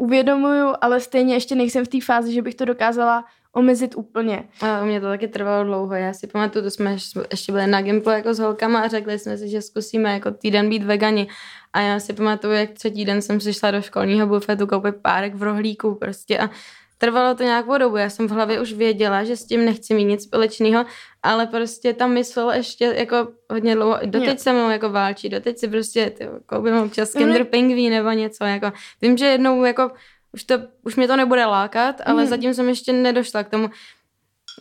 uvědomuju, 0.00 0.74
ale 0.80 1.00
stejně 1.00 1.34
ještě 1.34 1.54
nejsem 1.54 1.84
v 1.84 1.88
té 1.88 1.98
fázi, 2.00 2.32
že 2.32 2.42
bych 2.42 2.54
to 2.54 2.64
dokázala 2.64 3.24
omezit 3.52 3.94
úplně. 3.96 4.44
A 4.60 4.82
u 4.82 4.86
mě 4.86 5.00
to 5.00 5.06
taky 5.06 5.28
trvalo 5.28 5.64
dlouho. 5.64 5.94
Já 5.94 6.12
si 6.12 6.26
pamatuju, 6.26 6.64
to 6.64 6.70
jsme 6.70 6.96
ještě 7.30 7.52
byli 7.52 7.66
na 7.66 7.82
Gimplu 7.82 8.12
jako 8.12 8.34
s 8.34 8.38
holkama 8.38 8.80
a 8.80 8.88
řekli 8.88 9.18
jsme 9.18 9.38
si, 9.38 9.48
že 9.48 9.62
zkusíme 9.62 10.12
jako 10.12 10.30
týden 10.30 10.68
být 10.68 10.82
vegani. 10.82 11.28
A 11.72 11.80
já 11.80 12.00
si 12.00 12.12
pamatuju, 12.12 12.52
jak 12.52 12.70
třetí 12.70 13.04
den 13.04 13.22
jsem 13.22 13.38
přišla 13.38 13.70
do 13.70 13.82
školního 13.82 14.26
bufetu 14.26 14.66
koupit 14.66 14.94
párek 15.02 15.34
v 15.34 15.42
rohlíku 15.42 15.94
prostě 15.94 16.38
a 16.38 16.50
trvalo 16.98 17.34
to 17.34 17.42
nějakou 17.42 17.78
dobu. 17.78 17.96
Já 17.96 18.10
jsem 18.10 18.28
v 18.28 18.30
hlavě 18.30 18.60
už 18.60 18.72
věděla, 18.72 19.24
že 19.24 19.36
s 19.36 19.44
tím 19.44 19.64
nechci 19.64 19.94
mít 19.94 20.04
nic 20.04 20.22
společného, 20.22 20.84
ale 21.22 21.46
prostě 21.46 21.94
ta 21.94 22.06
mysl 22.06 22.50
ještě 22.54 22.84
jako 22.84 23.28
hodně 23.50 23.74
dlouho, 23.74 23.98
doteď 24.04 24.38
se 24.38 24.52
mnou 24.52 24.70
jako 24.70 24.90
válčí, 24.90 25.28
doteď 25.28 25.58
si 25.58 25.68
prostě 25.68 26.10
ty, 26.10 26.28
koupím 26.46 26.76
občas 26.76 27.12
Kinder 27.12 27.44
Pingví 27.44 27.90
nebo 27.90 28.10
něco, 28.10 28.44
jako 28.44 28.72
vím, 29.02 29.16
že 29.16 29.26
jednou 29.26 29.64
jako 29.64 29.90
už, 30.32 30.44
to, 30.44 30.54
už 30.82 30.96
mě 30.96 31.08
to 31.08 31.16
nebude 31.16 31.46
lákat, 31.46 32.00
ale 32.06 32.22
mm. 32.22 32.28
zatím 32.28 32.54
jsem 32.54 32.68
ještě 32.68 32.92
nedošla 32.92 33.44
k 33.44 33.48
tomu. 33.48 33.70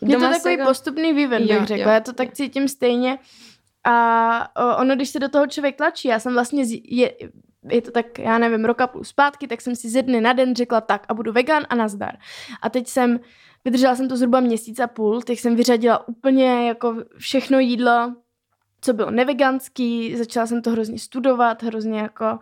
Je 0.02 0.17
to 0.17 0.30
takový 0.30 0.54
jako... 0.54 0.69
postupný 0.69 1.13
vývin, 1.13 1.48
bych 1.48 1.65
řekla. 1.65 1.86
Jo, 1.86 1.89
já 1.89 2.00
to 2.00 2.13
tak 2.13 2.34
cítím 2.34 2.67
stejně. 2.67 3.19
A 3.84 4.78
ono, 4.78 4.95
když 4.95 5.10
se 5.10 5.19
do 5.19 5.30
toho 5.30 5.48
člověk 5.48 5.76
tlačí, 5.76 6.08
já 6.08 6.19
jsem 6.19 6.34
vlastně, 6.34 6.63
je, 6.84 7.12
je 7.69 7.82
to 7.82 7.91
tak, 7.91 8.19
já 8.19 8.38
nevím, 8.38 8.65
roka 8.65 8.88
půl 8.88 9.04
zpátky, 9.04 9.48
tak 9.48 9.62
jsem 9.62 9.76
si 9.76 9.89
ze 9.89 10.02
dny 10.02 10.22
na 10.22 10.34
den 10.34 10.56
řekla 10.56 10.82
tak 10.82 11.06
a 11.10 11.13
budu 11.13 11.32
vegan 11.32 11.65
a 11.69 11.76
nazdar. 11.76 12.17
A 12.62 12.69
teď 12.69 12.88
jsem, 12.88 13.19
vydržela 13.65 13.95
jsem 13.95 14.10
to 14.10 14.17
zhruba 14.17 14.39
měsíc 14.39 14.80
a 14.80 14.88
půl, 14.88 15.22
teď 15.22 15.39
jsem 15.39 15.56
vyřadila 15.56 16.08
úplně 16.08 16.67
jako 16.67 16.95
všechno 17.17 17.60
jídlo, 17.60 18.15
co 18.82 18.93
bylo 18.93 19.12
neveganský, 19.12 20.15
začala 20.17 20.48
jsem 20.48 20.62
to 20.62 20.72
hrozně 20.72 21.00
studovat, 21.00 21.63
hrozně 21.63 22.00
jako 22.00 22.39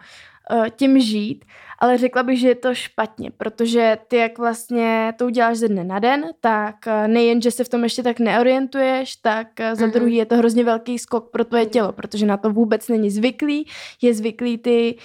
tím 0.77 0.99
žít 0.99 1.45
ale 1.79 1.97
řekla 1.97 2.23
bych, 2.23 2.39
že 2.39 2.47
je 2.47 2.55
to 2.55 2.75
špatně, 2.75 3.31
protože 3.31 3.97
ty 4.07 4.17
jak 4.17 4.38
vlastně 4.38 5.13
to 5.17 5.25
uděláš 5.25 5.57
ze 5.57 5.67
dne 5.67 5.83
na 5.83 5.99
den, 5.99 6.25
tak 6.41 6.88
eh, 6.88 7.07
nejen, 7.07 7.41
že 7.41 7.51
se 7.51 7.63
v 7.63 7.69
tom 7.69 7.83
ještě 7.83 8.03
tak 8.03 8.19
neorientuješ, 8.19 9.15
tak 9.15 9.60
eh, 9.60 9.75
za 9.75 9.86
mhm. 9.86 9.93
druhý 9.93 10.15
je 10.15 10.25
to 10.25 10.36
hrozně 10.36 10.63
velký 10.63 10.99
skok 10.99 11.31
pro 11.31 11.45
tvoje 11.45 11.65
tělo, 11.65 11.91
protože 11.91 12.25
na 12.25 12.38
to 12.38 12.49
vůbec 12.49 12.88
není 12.88 13.10
zvyklý, 13.10 13.67
je 14.01 14.13
zvyklý 14.13 14.57
ty 14.57 14.97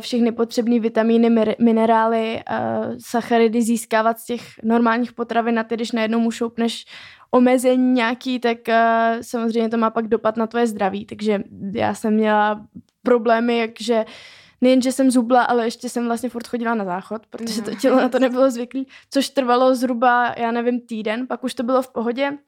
všechny 0.00 0.32
potřebné 0.32 0.80
vitamíny, 0.80 1.56
minerály, 1.58 2.42
sacharidy 2.98 3.62
získávat 3.62 4.18
z 4.18 4.24
těch 4.24 4.42
normálních 4.62 5.12
potravin 5.12 5.58
a 5.58 5.64
ty, 5.64 5.74
když 5.74 5.92
najednou 5.92 6.20
mu 6.20 6.30
šoupneš 6.30 6.84
omezení 7.30 7.92
nějaký, 7.92 8.38
tak 8.38 8.58
samozřejmě 9.20 9.68
to 9.68 9.76
má 9.76 9.90
pak 9.90 10.08
dopad 10.08 10.36
na 10.36 10.46
tvoje 10.46 10.66
zdraví, 10.66 11.06
takže 11.06 11.42
já 11.72 11.94
jsem 11.94 12.14
měla 12.14 12.66
problémy, 13.02 13.58
jakže 13.58 13.94
uh, 13.94 14.12
nejen, 14.60 14.82
že 14.82 14.92
jsem 14.92 15.10
zubla, 15.10 15.42
ale 15.42 15.66
ještě 15.66 15.88
jsem 15.88 16.06
vlastně 16.06 16.28
furt 16.28 16.48
chodila 16.48 16.74
na 16.74 16.84
záchod, 16.84 17.26
protože 17.26 17.62
to 17.62 17.74
tělo 17.74 17.96
na 17.96 18.08
to 18.08 18.18
nebylo 18.18 18.50
zvyklý, 18.50 18.86
což 19.10 19.28
trvalo 19.28 19.74
zhruba, 19.74 20.34
já 20.36 20.50
nevím, 20.50 20.80
týden, 20.80 21.26
pak 21.26 21.44
už 21.44 21.54
to 21.54 21.62
bylo 21.62 21.82
v 21.82 21.92
pohodě, 21.92 22.38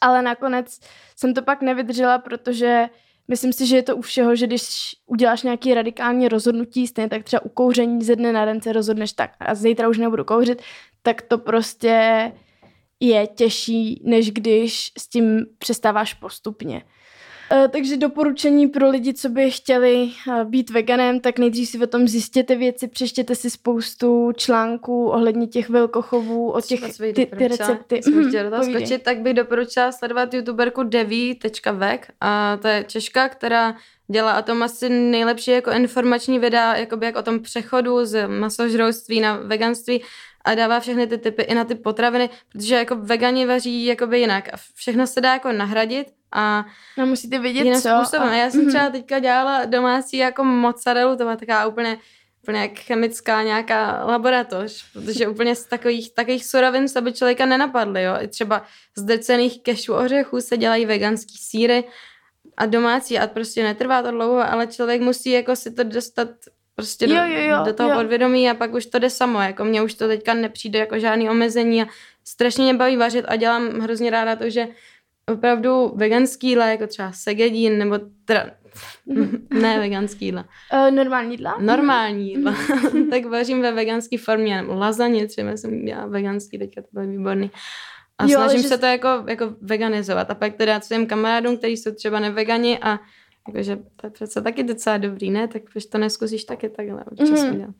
ale 0.00 0.22
nakonec 0.22 0.80
jsem 1.16 1.34
to 1.34 1.42
pak 1.42 1.62
nevydržela, 1.62 2.18
protože 2.18 2.88
myslím 3.28 3.52
si, 3.52 3.66
že 3.66 3.76
je 3.76 3.82
to 3.82 3.96
u 3.96 4.00
všeho, 4.00 4.36
že 4.36 4.46
když 4.46 4.96
uděláš 5.06 5.42
nějaký 5.42 5.74
radikální 5.74 6.28
rozhodnutí, 6.28 6.86
stejně 6.86 7.08
tak 7.08 7.24
třeba 7.24 7.44
u 7.44 7.48
kouření 7.48 8.04
ze 8.04 8.16
dne 8.16 8.32
na 8.32 8.44
den 8.44 8.60
se 8.60 8.72
rozhodneš 8.72 9.12
tak 9.12 9.30
a 9.40 9.54
zítra 9.54 9.88
už 9.88 9.98
nebudu 9.98 10.24
kouřit, 10.24 10.62
tak 11.02 11.22
to 11.22 11.38
prostě 11.38 12.32
je 13.00 13.26
těžší, 13.26 14.02
než 14.04 14.30
když 14.30 14.92
s 14.98 15.08
tím 15.08 15.46
přestáváš 15.58 16.14
postupně. 16.14 16.82
Eh, 17.50 17.68
takže 17.68 17.96
doporučení 17.96 18.66
pro 18.66 18.90
lidi, 18.90 19.14
co 19.14 19.28
by 19.28 19.50
chtěli 19.50 20.10
eh, 20.40 20.44
být 20.44 20.70
veganem, 20.70 21.20
tak 21.20 21.38
nejdřív 21.38 21.68
si 21.68 21.78
o 21.78 21.86
tom 21.86 22.08
zjistěte 22.08 22.56
věci, 22.56 22.88
přečtěte 22.88 23.34
si 23.34 23.50
spoustu 23.50 24.32
článků 24.36 25.08
ohledně 25.08 25.46
těch 25.46 25.68
velkochovů, 25.68 26.50
o 26.50 26.60
těch 26.60 26.80
ty, 26.98 27.26
ty 27.26 27.48
recepty. 27.48 28.02
Jsem 28.02 28.28
chtěla 28.28 28.50
do 28.50 28.50
toho 28.50 28.64
skočit, 28.64 29.02
tak 29.02 29.20
bych 29.20 29.34
doporučila 29.34 29.92
sledovat 29.92 30.34
youtuberku 30.34 30.82
devi.veg 30.82 32.12
a 32.20 32.58
to 32.62 32.68
je 32.68 32.84
Češka, 32.84 33.28
která 33.28 33.76
dělá 34.08 34.32
a 34.32 34.42
tom 34.42 34.62
asi 34.62 34.88
nejlepší 34.88 35.50
jako 35.50 35.70
informační 35.70 36.38
videa, 36.38 36.76
jakoby 36.76 37.06
jak 37.06 37.16
o 37.16 37.22
tom 37.22 37.40
přechodu 37.40 38.04
z 38.04 38.28
masožrouctví 38.28 39.20
na 39.20 39.36
veganství 39.36 40.02
a 40.44 40.54
dává 40.54 40.80
všechny 40.80 41.06
ty 41.06 41.18
typy 41.18 41.42
i 41.42 41.54
na 41.54 41.64
ty 41.64 41.74
potraviny, 41.74 42.30
protože 42.52 42.74
jako 42.74 42.96
vegani 42.96 43.46
vaří 43.46 43.86
jakoby 43.86 44.20
jinak 44.20 44.48
a 44.54 44.56
všechno 44.74 45.06
se 45.06 45.20
dá 45.20 45.32
jako 45.32 45.52
nahradit 45.52 46.06
a 46.32 46.66
no 46.98 47.06
musíte 47.06 47.38
vědět 47.38 47.80
co. 47.80 47.88
Způsobem. 47.88 48.28
A 48.28 48.34
já 48.34 48.50
jsem 48.50 48.68
třeba 48.68 48.90
teďka 48.90 49.18
dělala 49.18 49.64
domácí 49.64 50.16
jako 50.16 50.44
mozzarellu, 50.44 51.16
to 51.16 51.24
byla 51.24 51.36
taková 51.36 51.66
úplně 51.66 51.98
úplně 52.42 52.60
jak 52.60 52.78
chemická 52.78 53.42
nějaká 53.42 54.04
laboratoř, 54.04 54.92
protože 54.92 55.28
úplně 55.28 55.54
z 55.54 55.64
takových, 55.64 56.14
takových 56.14 56.44
surovin 56.44 56.88
se 56.88 57.00
by 57.00 57.12
člověka 57.12 57.46
nenapadly, 57.46 58.02
jo. 58.02 58.14
I 58.20 58.28
třeba 58.28 58.62
z 58.96 59.02
drcených 59.02 59.62
kešu 59.62 59.94
ořechů 59.94 60.40
se 60.40 60.56
dělají 60.56 60.86
veganský 60.86 61.38
síry 61.38 61.84
a 62.56 62.66
domácí 62.66 63.18
a 63.18 63.26
prostě 63.26 63.62
netrvá 63.62 64.02
to 64.02 64.10
dlouho, 64.10 64.52
ale 64.52 64.66
člověk 64.66 65.00
musí 65.00 65.30
jako 65.30 65.56
si 65.56 65.70
to 65.70 65.84
dostat 65.84 66.28
prostě 66.78 67.06
jo, 67.08 67.14
do, 67.14 67.22
jo, 67.22 67.48
jo, 67.48 67.64
do 67.64 67.72
toho 67.72 67.90
jo. 67.90 67.96
podvědomí 67.96 68.50
a 68.50 68.54
pak 68.54 68.74
už 68.74 68.86
to 68.86 68.98
jde 68.98 69.10
samo, 69.10 69.40
jako 69.40 69.64
mně 69.64 69.82
už 69.82 69.94
to 69.94 70.08
teďka 70.08 70.34
nepřijde 70.34 70.78
jako 70.78 70.98
žádný 70.98 71.30
omezení 71.30 71.82
a 71.82 71.86
strašně 72.24 72.64
mě 72.64 72.74
baví 72.74 72.96
vařit 72.96 73.24
a 73.28 73.36
dělám 73.36 73.68
hrozně 73.68 74.10
ráda 74.10 74.36
to, 74.36 74.50
že 74.50 74.68
opravdu 75.32 75.92
veganský 75.94 76.48
jídla, 76.48 76.66
jako 76.66 76.86
třeba 76.86 77.12
segedín, 77.12 77.78
nebo 77.78 77.98
teda, 78.24 78.50
ne 79.50 79.78
veganský 79.78 80.24
jídla. 80.24 80.44
Uh, 80.72 80.90
normální 80.90 81.30
jídla? 81.30 81.56
Normální 81.60 82.30
jídla. 82.30 82.54
tak 83.10 83.24
vařím 83.24 83.62
ve 83.62 83.72
veganské 83.72 84.18
formě, 84.18 84.64
lazaně 84.68 85.26
třeba 85.26 85.56
jsem 85.56 85.84
dělala 85.84 86.06
veganský, 86.06 86.58
teďka 86.58 86.82
to 86.82 86.88
bylo 86.92 87.06
výborný. 87.06 87.50
A 88.18 88.24
jo, 88.24 88.30
snažím 88.30 88.62
že... 88.62 88.68
se 88.68 88.78
to 88.78 88.86
jako, 88.86 89.08
jako 89.26 89.54
veganizovat. 89.60 90.30
A 90.30 90.34
pak 90.34 90.54
teda 90.54 90.80
svým 90.80 91.06
kamarádům, 91.06 91.56
kteří 91.56 91.76
jsou 91.76 91.90
třeba 91.94 92.20
nevegani 92.20 92.78
a 92.82 92.98
jakože 93.48 93.76
to 93.76 94.06
je 94.06 94.10
přece 94.10 94.42
taky 94.42 94.62
docela 94.62 94.96
dobrý, 94.96 95.30
ne? 95.30 95.48
Tak 95.48 95.62
proč 95.72 95.86
to 95.86 95.98
neskusíš 95.98 96.44
taky 96.44 96.68
takhle 96.68 97.04
občas 97.04 97.42
mm. 97.42 97.74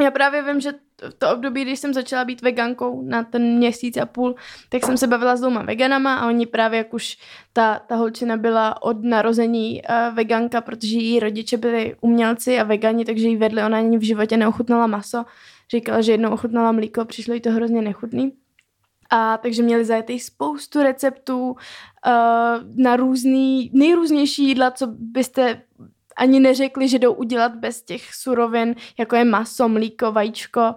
Já 0.00 0.10
právě 0.10 0.42
vím, 0.42 0.60
že 0.60 0.72
v 1.10 1.14
to 1.14 1.32
období, 1.32 1.62
když 1.62 1.78
jsem 1.78 1.94
začala 1.94 2.24
být 2.24 2.42
vegankou 2.42 3.02
na 3.02 3.24
ten 3.24 3.56
měsíc 3.56 3.96
a 3.96 4.06
půl, 4.06 4.34
tak 4.68 4.86
jsem 4.86 4.96
se 4.96 5.06
bavila 5.06 5.36
s 5.36 5.40
dvouma 5.40 5.62
veganama 5.62 6.14
a 6.14 6.28
oni 6.28 6.46
právě, 6.46 6.78
jak 6.78 6.94
už 6.94 7.18
ta, 7.52 7.78
ta 7.78 7.96
holčina 7.96 8.36
byla 8.36 8.82
od 8.82 9.04
narození 9.04 9.82
uh, 9.82 10.14
veganka, 10.14 10.60
protože 10.60 10.96
její 10.96 11.20
rodiče 11.20 11.56
byli 11.56 11.96
umělci 12.00 12.58
a 12.58 12.64
vegani, 12.64 13.04
takže 13.04 13.28
jí 13.28 13.36
vedli, 13.36 13.62
ona 13.62 13.78
ani 13.78 13.98
v 13.98 14.02
životě 14.02 14.36
neochutnala 14.36 14.86
maso. 14.86 15.24
Říkala, 15.70 16.00
že 16.00 16.12
jednou 16.12 16.30
ochutnala 16.30 16.72
mlíko, 16.72 17.04
přišlo 17.04 17.34
jí 17.34 17.40
to 17.40 17.50
hrozně 17.50 17.82
nechutný. 17.82 18.32
A 19.10 19.36
takže 19.36 19.62
měli 19.62 19.84
zajetý 19.84 20.20
spoustu 20.20 20.82
receptů 20.82 21.50
uh, 21.50 21.56
na 22.76 22.96
různý, 22.96 23.70
nejrůznější 23.74 24.44
jídla, 24.48 24.70
co 24.70 24.86
byste 24.86 25.62
ani 26.16 26.40
neřekli, 26.40 26.88
že 26.88 26.98
jdou 26.98 27.12
udělat 27.12 27.54
bez 27.54 27.82
těch 27.82 28.14
surovin, 28.14 28.74
jako 28.98 29.16
je 29.16 29.24
maso, 29.24 29.68
mlíko, 29.68 30.12
vajíčko, 30.12 30.74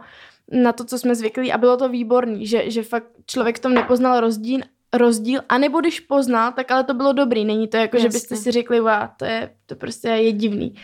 na 0.52 0.74
to, 0.74 0.86
co 0.86 1.00
jsme 1.00 1.16
zvyklí. 1.16 1.52
A 1.52 1.58
bylo 1.58 1.78
to 1.78 1.90
výborný, 1.90 2.48
že, 2.48 2.72
že 2.72 2.84
fakt 2.84 3.08
člověk 3.26 3.58
v 3.58 3.62
tom 3.62 3.74
nepoznal 3.74 4.20
rozdíl, 4.20 4.60
rozdíl, 4.94 5.42
a 5.50 5.58
nebo 5.58 5.80
když 5.80 6.00
poznal, 6.00 6.52
tak 6.52 6.72
ale 6.72 6.84
to 6.84 6.94
bylo 6.94 7.14
dobrý. 7.14 7.46
Není 7.46 7.68
to 7.68 7.78
jako, 7.78 7.98
Jasně. 7.98 8.10
že 8.10 8.14
byste 8.14 8.36
si 8.36 8.52
řekli, 8.52 8.80
wow, 8.80 9.08
to 9.18 9.26
je, 9.26 9.56
to 9.66 9.76
prostě 9.76 10.08
je 10.08 10.32
divný. 10.32 10.76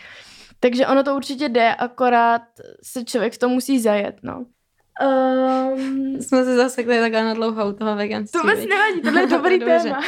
Takže 0.60 0.86
ono 0.86 1.02
to 1.02 1.16
určitě 1.16 1.48
jde, 1.48 1.74
akorát 1.74 2.42
se 2.82 3.04
člověk 3.04 3.32
v 3.32 3.38
tom 3.38 3.52
musí 3.52 3.80
zajet, 3.80 4.16
no. 4.22 4.46
Um, 5.00 6.22
Jsme 6.22 6.44
se 6.44 6.56
zasekli 6.56 7.00
takhle 7.00 7.24
na 7.24 7.34
dlouhou 7.34 7.72
toho 7.72 7.96
veganství. 7.96 8.40
to 8.40 8.48
vůbec 8.48 8.66
nevadí, 8.68 9.00
tohle 9.02 9.20
je 9.20 9.26
dobrý 9.26 9.58
téma. 9.58 10.00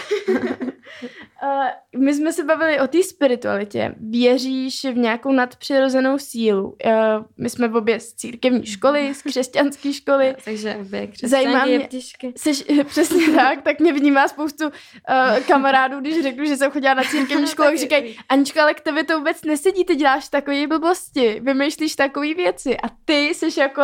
Uh, 1.43 1.67
my 1.99 2.15
jsme 2.15 2.33
se 2.33 2.45
bavili 2.45 2.81
o 2.81 2.87
té 2.87 3.03
spiritualitě. 3.03 3.95
Věříš 4.11 4.85
v 4.85 4.97
nějakou 4.97 5.33
nadpřirozenou 5.33 6.19
sílu? 6.19 6.65
Uh, 6.65 7.25
my 7.37 7.51
jsme 7.51 7.69
v 7.69 7.77
obě 7.77 8.01
z 8.01 8.15
církevní 8.15 8.67
školy, 8.67 9.15
z 9.15 9.23
křesťanské 9.29 9.93
školy. 9.93 10.37
Takže 10.45 10.77
obě 10.81 11.09
Zajímá 11.23 11.65
mě-. 11.65 11.89
Jsi 12.37 12.85
přesně 12.85 13.29
tak, 13.37 13.63
tak 13.63 13.81
mě 13.81 13.93
vnímá 13.93 14.29
spoustu 14.29 14.65
uh, 14.67 14.73
kamarádů, 15.49 16.01
když 16.01 16.23
řeknu, 16.23 16.45
že 16.45 16.57
jsem 16.57 16.71
chodila 16.71 16.95
na 16.95 17.03
církevní 17.05 17.47
školu, 17.47 17.69
tak 17.69 17.79
říkají, 17.79 18.17
Anička, 18.29 18.63
ale 18.63 18.75
k 18.75 18.81
tebě 18.81 19.05
to 19.05 19.19
vůbec 19.19 19.45
nesedí, 19.45 19.85
ty 19.85 19.95
děláš 19.95 20.29
takové 20.29 20.67
blbosti, 20.67 21.41
vymýšlíš 21.41 21.97
takové 21.97 22.35
věci 22.35 22.77
a 22.77 22.89
ty 23.05 23.29
jsi 23.29 23.61
jako 23.61 23.83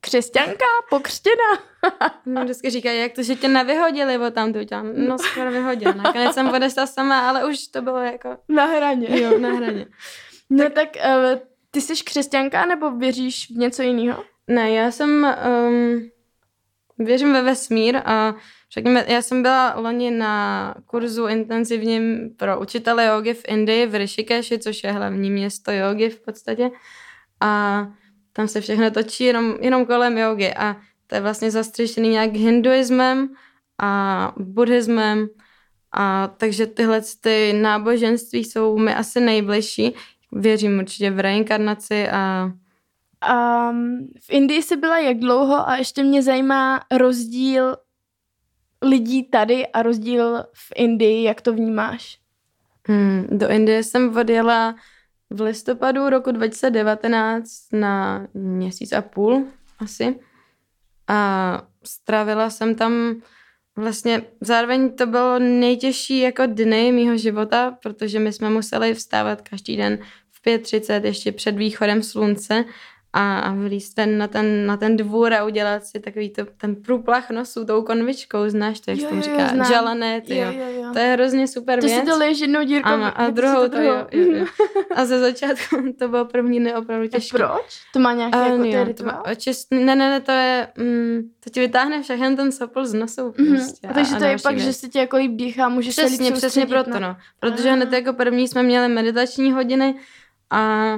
křesťanka, 0.00 0.66
pokřtěná. 0.90 1.68
No, 2.26 2.44
vždycky 2.44 2.70
říkají, 2.70 3.00
jak 3.00 3.12
to, 3.12 3.22
že 3.22 3.36
tě 3.36 3.48
nevyhodili 3.48 4.18
od 4.18 4.34
tam, 4.34 4.52
tu 4.52 4.58
no 4.94 5.18
skoro 5.18 5.50
vyhodil. 5.50 5.92
Nakonec 5.92 6.34
jsem 6.34 6.48
odešla 6.48 6.86
sama, 6.86 7.28
ale 7.28 7.44
už 7.44 7.66
to 7.66 7.82
bylo 7.82 7.98
jako, 7.98 8.36
Na 8.48 8.64
hraně. 8.64 9.20
jo, 9.22 9.38
na 9.38 9.52
hraně. 9.52 9.86
No 10.50 10.70
tak 10.70 10.88
uh, 10.96 11.38
ty 11.70 11.80
jsi 11.80 12.04
křesťanka 12.04 12.66
nebo 12.66 12.90
věříš 12.90 13.50
v 13.50 13.58
něco 13.58 13.82
jiného? 13.82 14.24
Ne, 14.46 14.70
já 14.70 14.90
jsem, 14.90 15.36
um, 15.68 16.10
věřím 16.98 17.32
ve 17.32 17.42
vesmír 17.42 18.00
a 18.04 18.34
řekněme, 18.72 19.04
já 19.08 19.22
jsem 19.22 19.42
byla 19.42 19.74
loni 19.76 20.10
na 20.10 20.74
kurzu 20.86 21.26
intenzivním 21.26 22.30
pro 22.36 22.60
učitele 22.60 23.06
jogy 23.06 23.34
v 23.34 23.42
Indii, 23.48 23.86
v 23.86 23.94
Rishikeshi, 23.94 24.58
což 24.58 24.84
je 24.84 24.92
hlavní 24.92 25.30
město 25.30 25.72
jogy 25.72 26.10
v 26.10 26.20
podstatě. 26.20 26.70
A 27.40 27.86
tam 28.38 28.48
se 28.48 28.60
všechno 28.60 28.90
točí 28.90 29.24
jenom, 29.24 29.56
jenom 29.60 29.86
kolem 29.86 30.18
jogy 30.18 30.54
a 30.54 30.76
to 31.06 31.14
je 31.14 31.20
vlastně 31.20 31.50
zastřešený 31.50 32.08
nějak 32.08 32.32
hinduismem 32.32 33.28
a 33.78 34.32
buddhismem 34.36 35.28
a 35.92 36.28
takže 36.28 36.66
tyhle 36.66 37.00
ty 37.20 37.52
náboženství 37.52 38.44
jsou 38.44 38.78
mi 38.78 38.94
asi 38.94 39.20
nejbližší. 39.20 39.94
Věřím 40.32 40.78
určitě 40.78 41.10
v 41.10 41.20
reinkarnaci 41.20 42.08
a 42.08 42.52
Um, 43.70 44.08
v 44.20 44.30
Indii 44.30 44.62
jsi 44.62 44.76
byla 44.76 44.98
jak 44.98 45.18
dlouho 45.18 45.68
a 45.68 45.76
ještě 45.76 46.02
mě 46.02 46.22
zajímá 46.22 46.80
rozdíl 46.96 47.76
lidí 48.82 49.24
tady 49.24 49.66
a 49.66 49.82
rozdíl 49.82 50.44
v 50.52 50.72
Indii, 50.76 51.24
jak 51.24 51.40
to 51.40 51.52
vnímáš? 51.52 52.18
Hmm, 52.86 53.26
do 53.30 53.48
Indie 53.48 53.82
jsem 53.82 54.16
odjela 54.16 54.74
v 55.30 55.40
listopadu 55.40 56.10
roku 56.10 56.32
2019 56.32 57.72
na 57.72 58.26
měsíc 58.34 58.92
a 58.92 59.02
půl 59.02 59.46
asi. 59.78 60.20
A 61.08 61.62
strávila 61.84 62.50
jsem 62.50 62.74
tam 62.74 63.22
vlastně, 63.76 64.22
zároveň 64.40 64.96
to 64.96 65.06
bylo 65.06 65.38
nejtěžší 65.38 66.18
jako 66.18 66.46
dny 66.46 66.92
mýho 66.92 67.16
života, 67.16 67.78
protože 67.82 68.18
my 68.18 68.32
jsme 68.32 68.50
museli 68.50 68.94
vstávat 68.94 69.42
každý 69.42 69.76
den 69.76 69.98
v 70.30 70.46
5.30 70.46 71.04
ještě 71.04 71.32
před 71.32 71.56
východem 71.56 72.02
slunce 72.02 72.64
a, 73.20 73.38
a 73.38 73.52
vylíst 73.54 73.94
ten, 73.94 74.18
na, 74.18 74.28
ten, 74.28 74.66
na 74.66 74.76
ten 74.76 74.96
dvůr 74.96 75.34
a 75.34 75.44
udělat 75.44 75.84
si 75.84 76.00
takový 76.00 76.30
to, 76.30 76.42
ten 76.56 76.76
průplach 76.76 77.30
nosu 77.30 77.64
tou 77.64 77.82
konvičkou, 77.82 78.48
znáš 78.48 78.80
to, 78.80 78.90
jak 78.90 79.00
se 79.00 79.04
Jo, 79.04 79.08
tomu 79.10 79.20
jo, 79.20 79.24
říká, 79.24 79.64
žalané, 79.68 80.20
ty 80.20 80.36
jo. 80.38 80.52
jo, 80.52 80.64
jo. 80.82 80.90
To 80.92 80.98
je 80.98 81.12
hrozně 81.12 81.46
super 81.48 81.80
To 81.80 81.86
věc. 81.86 82.00
si 82.00 82.06
to 82.06 82.18
leješ 82.18 82.40
jednou 82.40 82.64
dírkou. 82.64 82.88
Ano, 82.88 83.04
a 83.04 83.08
vypustíš 83.26 83.34
druhou 83.34 83.62
to 83.62 83.68
to 83.68 83.80
jo, 83.80 84.06
jo, 84.12 84.32
jo. 84.32 84.46
A 84.94 85.04
ze 85.04 85.18
začátku 85.18 85.76
to 85.98 86.08
bylo 86.08 86.24
první 86.24 86.60
dny 86.60 86.74
opravdu 86.74 87.04
A 87.04 87.08
těžké. 87.08 87.38
proč? 87.38 87.80
To 87.92 87.98
má 87.98 88.12
nějaký 88.12 88.38
jako 88.38 88.54
Uh, 88.54 88.60
to 88.60 88.64
je 88.66 88.78
jo, 88.78 88.94
to 88.94 89.04
má, 89.04 89.22
čist, 89.36 89.68
ne, 89.70 89.80
ne, 89.80 89.96
ne, 89.96 90.20
to 90.20 90.32
je, 90.32 90.68
mm, 90.78 91.20
to 91.44 91.50
ti 91.50 91.60
vytáhne 91.60 92.02
všechny 92.02 92.36
ten 92.36 92.52
sopl 92.52 92.86
z 92.86 92.94
nosu 92.94 93.34
Mhm. 93.38 93.56
prostě. 93.56 93.86
A 93.88 93.92
takže 93.92 94.16
to 94.16 94.24
je 94.24 94.36
pak, 94.42 94.54
věc. 94.54 94.64
že 94.66 94.72
se 94.72 94.88
ti 94.88 94.98
jako 94.98 95.16
líp 95.16 95.32
dýchá, 95.34 95.68
můžeš 95.68 95.94
se 95.94 96.00
líp 96.02 96.08
Přesně, 96.08 96.30
přesně 96.32 96.40
soustředit 96.62 96.68
proto, 96.84 97.00
no. 97.00 97.16
Protože 97.40 97.70
hned 97.72 97.92
jako 97.92 98.12
první 98.12 98.48
jsme 98.48 98.62
měli 98.62 98.88
meditační 98.88 99.52
hodiny 99.52 99.94
a 100.50 100.92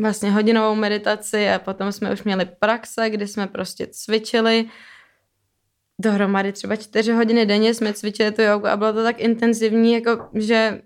vlastně 0.00 0.30
hodinovou 0.30 0.74
meditaci 0.74 1.48
a 1.50 1.58
potom 1.58 1.92
jsme 1.92 2.12
už 2.12 2.22
měli 2.22 2.44
praxe, 2.44 3.10
kdy 3.10 3.26
jsme 3.26 3.46
prostě 3.46 3.86
cvičili 3.90 4.68
dohromady 6.00 6.52
třeba 6.52 6.76
čtyři 6.76 7.12
hodiny 7.12 7.46
denně 7.46 7.74
jsme 7.74 7.92
cvičili 7.92 8.32
tu 8.32 8.42
jogu 8.42 8.66
a 8.66 8.76
bylo 8.76 8.92
to 8.92 9.02
tak 9.02 9.20
intenzivní, 9.20 9.92
jako 9.92 10.28
že 10.34 10.80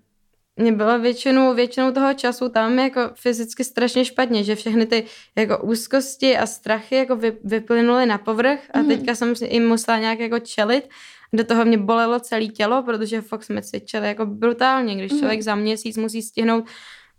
mě 0.56 0.72
bylo 0.72 0.98
většinou, 0.98 1.54
většinou 1.54 1.92
toho 1.92 2.14
času 2.14 2.48
tam 2.48 2.78
jako 2.78 3.00
fyzicky 3.14 3.64
strašně 3.64 4.04
špatně, 4.04 4.44
že 4.44 4.54
všechny 4.54 4.86
ty 4.86 5.04
jako 5.36 5.58
úzkosti 5.58 6.36
a 6.36 6.46
strachy 6.46 6.94
jako 6.96 7.16
vy, 7.16 7.32
vyplynuly 7.44 8.06
na 8.06 8.18
povrch 8.18 8.60
a 8.74 8.78
Mhm. 8.78 8.88
teďka 8.88 9.14
jsem 9.14 9.34
jim 9.48 9.68
musela 9.68 9.98
nějak 9.98 10.18
jako 10.20 10.38
čelit. 10.38 10.88
Do 11.32 11.44
toho 11.44 11.64
mě 11.64 11.78
bolelo 11.78 12.20
celé 12.20 12.46
tělo, 12.46 12.82
protože 12.82 13.20
fakt 13.20 13.44
jsme 13.44 13.62
cvičili 13.62 14.06
jako 14.06 14.26
brutálně, 14.26 14.94
když 14.96 15.12
Mhm. 15.12 15.20
člověk 15.20 15.42
za 15.42 15.54
měsíc 15.54 15.96
musí 15.96 16.22
stihnout 16.22 16.64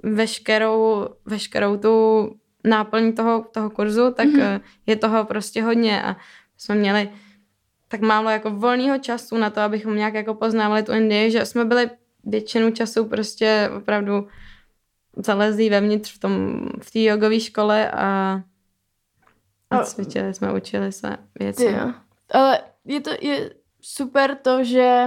veškerou, 0.04 1.08
veškerou 1.26 1.78
tu 1.78 1.94
náplň 2.64 3.14
toho, 3.14 3.46
toho 3.54 3.70
kurzu, 3.70 4.12
tak 4.14 4.26
Mhm. 4.26 4.40
mm-hmm. 4.40 4.62
je 4.86 4.96
toho 4.96 5.26
prostě 5.26 5.64
hodně 5.64 6.04
a 6.04 6.16
jsme 6.58 6.76
měli 6.76 7.10
tak 7.88 8.02
málo 8.02 8.30
jako 8.30 8.50
volného 8.52 8.98
času 8.98 9.38
na 9.38 9.50
to, 9.50 9.62
abychom 9.62 9.96
nějak 9.96 10.14
jako 10.14 10.34
poznávali 10.34 10.84
tu 10.84 10.92
Indii, 10.92 11.32
že 11.32 11.46
jsme 11.46 11.66
byli 11.66 11.90
většinu 12.24 12.72
času 12.72 13.06
prostě 13.06 13.70
opravdu 13.78 14.28
zalezlí 15.18 15.70
vevnitř 15.70 16.16
v 16.16 16.20
tom, 16.20 16.66
v 16.82 16.92
té 16.92 17.00
jogové 17.00 17.40
škole 17.40 17.92
a, 17.92 18.42
a 19.70 19.84
cvičili 19.84 20.34
jsme, 20.34 20.54
učili 20.54 20.92
se 20.92 21.18
věci. 21.40 21.66
Jo. 21.66 21.94
Ale 22.32 22.60
je 22.86 23.02
to 23.02 23.10
je 23.22 23.54
super 23.82 24.36
to, 24.36 24.64
že 24.64 25.06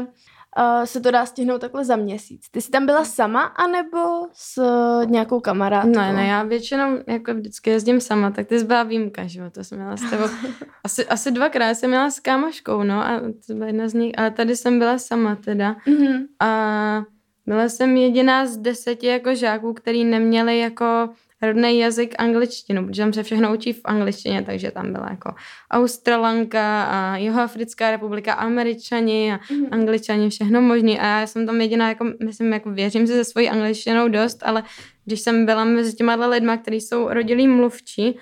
uh, 0.59 0.85
se 0.85 1.01
to 1.01 1.11
dá 1.11 1.27
stihnout 1.27 1.61
takhle 1.61 1.85
za 1.85 1.97
měsíc. 1.97 2.51
Ty 2.51 2.61
jsi 2.61 2.71
tam 2.71 2.87
byla 2.87 3.05
sama, 3.05 3.43
anebo 3.43 3.99
s 4.33 4.59
uh, 4.59 5.11
nějakou 5.11 5.41
kamarádkou? 5.41 5.91
Ne, 5.91 6.13
ne, 6.13 6.27
já 6.27 6.43
většinou 6.43 6.99
jako 7.07 7.35
vždycky 7.35 7.71
jezdím 7.71 8.01
sama, 8.01 8.31
tak 8.31 8.47
ty 8.47 8.65
byla 8.65 8.83
výjimka, 8.83 9.27
že 9.27 9.41
jo, 9.41 9.51
to 9.51 9.65
jsem 9.65 9.79
měla 9.79 9.97
s 9.97 10.11
tebou. 10.11 10.25
Asi, 10.85 11.07
asi 11.07 11.31
dvakrát 11.31 11.75
jsem 11.75 11.91
měla 11.91 12.11
s 12.11 12.21
kámoškou, 12.21 12.83
no, 12.83 13.07
a 13.07 13.21
to 13.47 13.55
byla 13.55 13.67
jedna 13.67 13.89
z 13.89 13.95
nich, 13.95 14.19
ale 14.19 14.31
tady 14.31 14.57
jsem 14.57 14.79
byla 14.79 14.99
sama 14.99 15.37
teda. 15.37 15.77
Mhm. 15.87 16.27
A 16.41 17.03
byla 17.47 17.69
jsem 17.69 17.97
jediná 17.97 18.47
z 18.47 18.57
deseti 18.57 19.07
jako 19.07 19.35
žáků, 19.35 19.73
který 19.73 20.05
neměli 20.05 20.59
jako 20.59 21.09
rodný 21.43 21.79
jazyk 21.79 22.15
angličtinu, 22.19 22.87
protože 22.87 23.03
tam 23.03 23.13
se 23.13 23.23
všechno 23.23 23.55
učí 23.55 23.73
v 23.73 23.81
angličtině, 23.85 24.43
takže 24.43 24.71
tam 24.71 24.93
byla 24.93 25.07
jako 25.11 25.35
Australanka 25.71 26.83
a 26.85 27.17
Jihoafrická 27.17 27.91
republika, 27.91 28.33
Američani 28.33 29.33
a 29.33 29.41
Mhm. 29.51 29.67
angličani, 29.71 30.31
všechno 30.31 30.61
možný. 30.61 30.99
A 31.01 31.07
já 31.21 31.27
jsem 31.27 31.47
tam 31.47 31.61
jediná, 31.61 31.89
jako, 31.89 32.05
myslím, 32.25 32.53
jako 32.53 32.71
věřím 32.71 33.07
si 33.07 33.13
se 33.13 33.25
svojí 33.25 33.49
angličtinou 33.51 34.09
dost, 34.09 34.39
ale 34.43 34.63
když 35.05 35.21
jsem 35.21 35.47
byla 35.47 35.65
mezi 35.65 35.93
těma 35.97 36.27
lidma, 36.27 36.57
kteří 36.57 36.81
jsou 36.81 37.09
rodilí 37.09 37.49
mluvčí, 37.49 38.19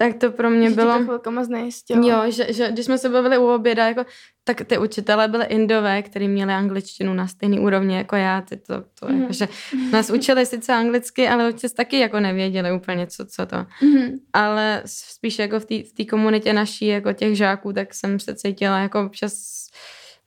tak 0.00 0.14
to 0.14 0.30
pro 0.30 0.50
mě 0.50 0.70
Že 0.70 0.76
bylo... 0.76 0.98
Tě 1.82 1.94
to. 1.94 2.08
Jo, 2.08 2.30
že, 2.30 2.52
že 2.52 2.70
když 2.72 2.84
jsme 2.84 2.98
se 2.98 3.08
bavili 3.08 3.38
u 3.38 3.46
oběda, 3.46 3.88
jako, 3.88 4.04
tak 4.44 4.62
ty 4.64 4.78
učitelé 4.78 5.28
byly 5.28 5.44
indové, 5.44 6.02
kteří 6.02 6.28
měli 6.28 6.52
angličtinu 6.52 7.14
na 7.14 7.26
stejný 7.26 7.60
úrovni 7.60 7.96
jako 7.96 8.16
já. 8.16 8.40
Ty 8.40 8.56
to, 8.56 8.74
to 9.00 9.06
Mhm. 9.06 9.14
mm. 9.14 9.20
jako, 9.20 9.32
že 9.32 9.48
nás 9.92 10.10
učili 10.10 10.46
sice 10.46 10.72
anglicky, 10.72 11.28
ale 11.28 11.48
občas 11.48 11.72
taky 11.72 11.98
jako 11.98 12.20
nevěděli 12.20 12.72
úplně, 12.72 13.06
co, 13.06 13.26
co 13.26 13.46
to. 13.46 13.56
Mhm. 13.82 14.18
Ale 14.32 14.82
spíš 14.86 15.38
jako 15.38 15.60
v 15.60 15.64
té 15.64 16.02
v 16.02 16.06
komunitě 16.06 16.52
naší, 16.52 16.86
jako 16.86 17.12
těch 17.12 17.36
žáků, 17.36 17.72
tak 17.72 17.94
jsem 17.94 18.20
se 18.20 18.34
cítila 18.34 18.78
jako 18.78 19.04
občas, 19.04 19.32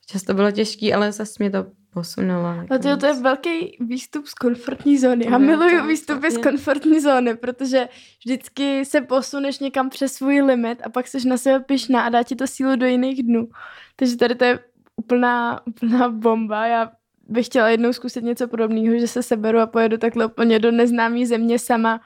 občas 0.04 0.24
to 0.24 0.34
bylo 0.34 0.52
těžký, 0.52 0.94
ale 0.94 1.12
zase 1.12 1.34
mě 1.40 1.50
to 1.50 1.66
posunulo. 1.94 2.56
Ale 2.70 2.80
to, 2.80 2.98
to 2.98 3.06
je 3.06 3.14
velký 3.14 3.78
výstup 3.80 4.28
z 4.28 4.34
komfortní 4.34 4.98
zóny. 4.98 5.26
Já 5.30 5.38
miluju 5.38 5.80
to, 5.80 5.88
výstupy 5.88 6.28
to 6.28 6.32
z 6.32 6.38
je. 6.38 6.44
komfortní 6.44 7.00
zóny, 7.00 7.36
protože 7.36 7.90
vždycky 8.20 8.86
se 8.86 9.02
posuneš 9.02 9.60
někam 9.60 9.90
přes 9.90 10.14
svůj 10.14 10.42
limit 10.42 10.82
a 10.86 10.90
pak 10.90 11.08
jsi 11.08 11.28
na 11.28 11.38
sebe 11.38 11.60
pišná 11.60 12.02
a 12.02 12.10
dá 12.10 12.24
ti 12.24 12.36
to 12.36 12.48
sílu 12.48 12.76
do 12.76 12.86
jiných 12.86 13.24
dnů. 13.24 13.48
Takže 13.96 14.18
tady 14.18 14.36
to 14.36 14.46
je 14.46 14.60
úplná, 14.96 15.62
úplná 15.68 16.10
bomba. 16.10 16.66
Já 16.66 16.92
bych 17.28 17.46
chtěla 17.46 17.70
jednou 17.70 17.94
zkusit 17.94 18.24
něco 18.24 18.48
podobného, 18.48 19.00
že 19.00 19.08
se 19.08 19.24
seberu 19.24 19.60
a 19.60 19.68
pojedu 19.68 19.98
takhle 19.98 20.26
úplně 20.26 20.60
do 20.60 20.72
neznámé 20.72 21.26
země 21.26 21.60
sama 21.60 22.02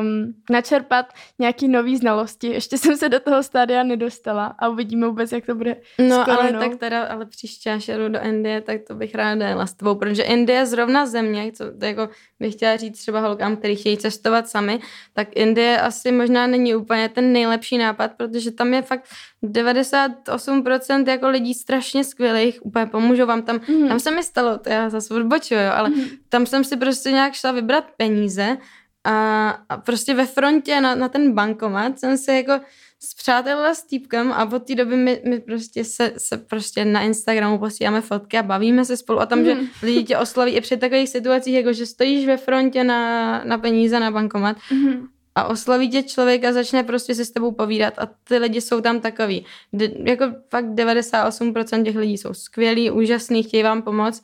um, 0.00 0.34
načerpat 0.50 1.06
nějaký 1.38 1.68
nový 1.68 1.96
znalosti. 1.96 2.46
Ještě 2.46 2.78
jsem 2.78 2.96
se 2.96 3.08
do 3.08 3.20
toho 3.20 3.42
stádia 3.42 3.82
nedostala 3.82 4.54
a 4.58 4.68
uvidíme 4.68 5.06
vůbec, 5.06 5.32
jak 5.32 5.46
to 5.46 5.54
bude 5.54 5.76
No, 5.98 6.16
ale 6.30 6.36
koronou. 6.36 6.58
tak 6.60 6.78
teda, 6.78 7.04
ale 7.04 7.26
příště, 7.26 7.72
až 7.72 7.88
jedu 7.88 8.08
do 8.08 8.20
Indie, 8.22 8.60
tak 8.60 8.80
to 8.88 8.94
bych 8.94 9.14
ráda 9.14 9.48
jela 9.48 9.66
s 9.66 9.72
tebou, 9.72 9.94
protože 9.94 10.22
Indie 10.22 10.58
je 10.58 10.66
zrovna 10.66 11.06
země, 11.06 11.52
co 11.52 11.64
to 11.78 11.84
jako 11.84 12.08
bych 12.40 12.54
chtěla 12.54 12.76
říct 12.76 12.98
třeba 12.98 13.20
holkám, 13.20 13.56
kteří 13.56 13.76
chtějí 13.76 13.96
cestovat 13.98 14.48
sami, 14.48 14.80
tak 15.12 15.28
Indie 15.36 15.80
asi 15.80 16.12
možná 16.12 16.46
není 16.46 16.74
úplně 16.74 17.08
ten 17.08 17.32
nejlepší 17.32 17.78
nápad, 17.78 18.10
protože 18.16 18.50
tam 18.50 18.74
je 18.74 18.82
fakt 18.82 19.04
98% 19.42 21.08
jako 21.08 21.28
lidí 21.28 21.54
strašně 21.54 22.04
skvělých, 22.04 22.66
úplně 22.66 22.86
pomůžou 22.86 23.26
vám 23.26 23.42
tam, 23.42 23.60
Mhm. 23.68 23.88
tam 23.88 24.00
se 24.00 24.10
mi 24.10 24.22
stalo, 24.22 24.58
to 24.58 24.70
já 24.70 24.90
zase 24.90 25.14
odbočuju, 25.14 25.60
ale 25.74 25.88
Mhm. 25.90 26.04
tam 26.28 26.46
jsem 26.46 26.64
si 26.64 26.76
prostě 26.76 27.10
nějak 27.10 27.34
šla 27.34 27.52
vybrat 27.52 27.84
peníze 27.96 28.56
a, 29.04 29.48
a 29.68 29.76
prostě 29.76 30.14
ve 30.14 30.26
frontě 30.26 30.80
na, 30.80 30.94
na 30.94 31.08
ten 31.08 31.32
bankomat 31.32 31.98
jsem 31.98 32.16
si 32.16 32.32
jako 32.32 32.60
zpřátelila 33.00 33.74
s 33.74 33.82
týpkem 33.82 34.32
a 34.32 34.44
od 34.44 34.66
té 34.66 34.74
doby 34.74 34.96
my, 34.96 35.22
my 35.24 35.40
prostě 35.40 35.84
se, 35.84 36.12
se 36.16 36.38
prostě 36.38 36.84
na 36.84 37.00
Instagramu 37.00 37.58
posíláme 37.58 38.00
fotky 38.00 38.38
a 38.38 38.42
bavíme 38.42 38.84
se 38.84 38.96
spolu 38.96 39.20
a 39.20 39.26
tam, 39.26 39.38
mm. 39.38 39.44
že 39.44 39.56
lidi 39.82 40.04
tě 40.04 40.18
osloví 40.18 40.52
i 40.52 40.60
při 40.60 40.76
takových 40.76 41.08
situacích, 41.08 41.54
jako 41.54 41.72
že 41.72 41.86
stojíš 41.86 42.26
ve 42.26 42.36
frontě 42.36 42.84
na, 42.84 43.44
na 43.44 43.58
peníze 43.58 44.00
na 44.00 44.10
bankomat 44.10 44.56
mm. 44.70 45.06
a 45.34 45.44
osloví 45.44 45.90
tě 45.90 46.02
člověk 46.02 46.44
a 46.44 46.52
začne 46.52 46.82
prostě 46.82 47.14
se 47.14 47.24
s 47.24 47.30
tebou 47.30 47.52
povídat 47.52 47.94
a 47.98 48.08
ty 48.24 48.38
lidi 48.38 48.60
jsou 48.60 48.80
tam 48.80 49.00
takový. 49.00 49.46
De, 49.72 49.90
jako 50.04 50.24
fakt 50.50 50.64
98% 50.64 51.84
těch 51.84 51.96
lidí 51.96 52.18
jsou 52.18 52.34
skvělí, 52.34 52.90
úžasní, 52.90 53.42
chtějí 53.42 53.62
vám 53.62 53.82
pomoct 53.82 54.22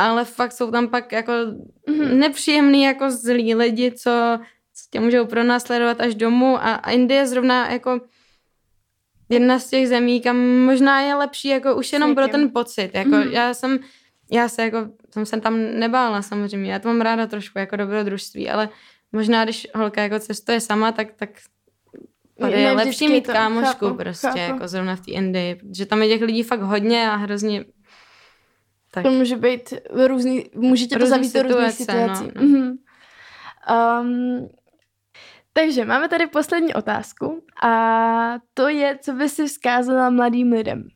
ale 0.00 0.24
fakt 0.24 0.52
jsou 0.52 0.70
tam 0.70 0.88
pak 0.88 1.12
jako 1.12 1.32
mm-hmm. 1.32 2.14
nepříjemný 2.14 2.82
jako 2.82 3.10
zlí 3.10 3.54
lidi, 3.54 3.92
co, 3.92 4.38
co 4.74 4.84
tě 4.90 5.00
můžou 5.00 5.26
pronásledovat 5.26 6.00
až 6.00 6.14
domů 6.14 6.56
a, 6.56 6.74
a 6.74 6.90
Indie 6.90 7.20
je 7.20 7.26
zrovna 7.26 7.70
jako 7.70 8.00
jedna 9.28 9.58
z 9.58 9.70
těch 9.70 9.88
zemí, 9.88 10.20
kam 10.20 10.36
možná 10.58 11.00
je 11.00 11.14
lepší 11.14 11.48
jako 11.48 11.76
už 11.76 11.92
jenom 11.92 12.14
pro 12.14 12.28
ten 12.28 12.50
pocit. 12.50 12.90
Jako 12.94 13.10
mm-hmm. 13.10 13.30
já 13.30 13.54
jsem, 13.54 13.78
já 14.32 14.48
se 14.48 14.62
jako, 14.62 14.78
jsem 15.10 15.26
se 15.26 15.40
tam 15.40 15.60
nebála 15.78 16.22
samozřejmě, 16.22 16.72
já 16.72 16.78
to 16.78 16.88
mám 16.88 17.00
ráda 17.00 17.26
trošku 17.26 17.58
jako 17.58 17.76
dobrodružství, 17.76 18.50
ale 18.50 18.68
možná 19.12 19.44
když 19.44 19.66
holka 19.74 20.02
jako 20.02 20.18
cestuje 20.18 20.60
sama, 20.60 20.92
tak, 20.92 21.08
tak 21.16 21.30
je, 22.48 22.58
je 22.58 22.72
lepší 22.72 23.08
mít 23.08 23.26
to, 23.26 23.32
kámošku 23.32 23.86
chápu, 23.86 23.96
prostě, 23.96 24.28
chápu. 24.28 24.38
jako 24.38 24.68
zrovna 24.68 24.96
v 24.96 25.00
té 25.00 25.10
Indii, 25.10 25.54
protože 25.54 25.86
tam 25.86 26.02
je 26.02 26.08
těch 26.08 26.22
lidí 26.22 26.42
fakt 26.42 26.62
hodně 26.62 27.10
a 27.10 27.16
hrozně 27.16 27.64
tak. 28.90 29.04
To 29.04 29.10
může 29.10 29.36
být 29.36 29.74
různý, 30.06 30.50
můžete 30.54 30.98
to 30.98 31.06
zavít 31.06 31.34
do 31.34 31.42
různých 31.42 31.70
situací. 31.72 32.24
No, 32.34 32.42
no. 32.42 32.42
Mm-hmm. 32.42 32.76
Um, 34.00 34.48
takže 35.52 35.84
máme 35.84 36.08
tady 36.08 36.26
poslední 36.26 36.74
otázku 36.74 37.44
a 37.62 38.34
to 38.54 38.68
je, 38.68 38.98
co 39.02 39.12
by 39.12 39.28
si 39.28 39.46
vzkázala 39.46 40.10
mladým 40.10 40.52
lidem. 40.52 40.88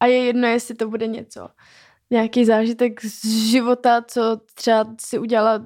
A 0.00 0.06
je 0.06 0.24
jedno, 0.24 0.48
jestli 0.48 0.74
to 0.74 0.88
bude 0.88 1.06
něco 1.06 1.48
nějaký 2.10 2.44
zážitek 2.44 3.04
z 3.04 3.26
života, 3.50 4.02
co 4.02 4.40
třeba 4.54 4.94
si 5.00 5.18
udělala 5.18 5.64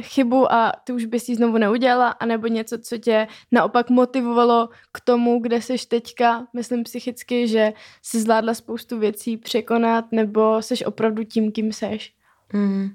chybu 0.00 0.52
a 0.52 0.72
ty 0.84 0.92
už 0.92 1.04
bys 1.04 1.28
ji 1.28 1.36
znovu 1.36 1.58
neudělala, 1.58 2.08
anebo 2.08 2.46
něco, 2.46 2.78
co 2.78 2.98
tě 2.98 3.26
naopak 3.52 3.90
motivovalo 3.90 4.68
k 4.92 5.00
tomu, 5.00 5.40
kde 5.40 5.62
jsi 5.62 5.76
teďka, 5.88 6.46
myslím 6.52 6.82
psychicky, 6.82 7.48
že 7.48 7.72
jsi 8.02 8.20
zvládla 8.20 8.54
spoustu 8.54 8.98
věcí 8.98 9.36
překonat, 9.36 10.04
nebo 10.12 10.62
jsi 10.62 10.84
opravdu 10.84 11.24
tím, 11.24 11.52
kým 11.52 11.72
seš. 11.72 12.14
Mm. 12.52 12.88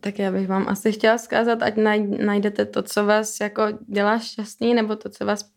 Tak 0.00 0.18
já 0.18 0.32
bych 0.32 0.48
vám 0.48 0.68
asi 0.68 0.92
chtěla 0.92 1.18
zkázat, 1.18 1.62
ať 1.62 1.74
najdete 2.24 2.66
to, 2.66 2.82
co 2.82 3.06
vás 3.06 3.40
jako 3.40 3.62
dělá 3.88 4.18
šťastný, 4.18 4.74
nebo 4.74 4.96
to, 4.96 5.08
co 5.08 5.26
vás, 5.26 5.50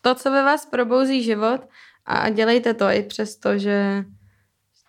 to, 0.00 0.14
co 0.14 0.30
ve 0.30 0.42
vás 0.42 0.66
probouzí 0.66 1.22
život 1.22 1.60
a 2.04 2.30
dělejte 2.30 2.74
to 2.74 2.84
i 2.84 3.02
přesto, 3.02 3.58
že 3.58 4.04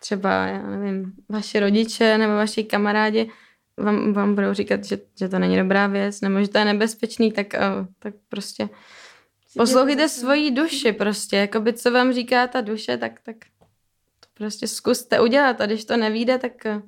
třeba, 0.06 0.46
já 0.46 0.62
nevím, 0.62 1.14
vaši 1.30 1.60
rodiče 1.60 2.18
nebo 2.18 2.36
vaši 2.36 2.64
kamarádi 2.64 3.32
vám, 3.78 4.14
vám 4.14 4.36
budou 4.36 4.54
říkat, 4.54 4.84
že, 4.84 4.98
že 5.20 5.30
to 5.30 5.40
není 5.40 5.58
dobrá 5.58 5.88
věc, 5.88 6.22
nebo 6.22 6.42
že 6.42 6.48
to 6.48 6.58
je 6.58 6.66
nebezpečný, 6.66 7.32
tak, 7.32 7.48
uh, 7.54 7.88
tak 8.00 8.14
prostě 8.30 8.70
poslouchejte 9.58 10.10
svoji 10.10 10.52
duši 10.52 10.92
prostě, 10.92 11.38
jako 11.38 11.60
by 11.60 11.74
co 11.74 11.92
vám 11.92 12.14
říká 12.14 12.48
ta 12.48 12.62
duše, 12.62 12.98
tak, 12.98 13.12
tak 13.24 13.36
to 14.20 14.28
prostě 14.34 14.68
zkuste 14.68 15.22
udělat. 15.22 15.62
A 15.62 15.66
když 15.66 15.86
to 15.86 15.98
nevíde, 15.98 16.38
tak 16.38 16.52
uh, 16.66 16.82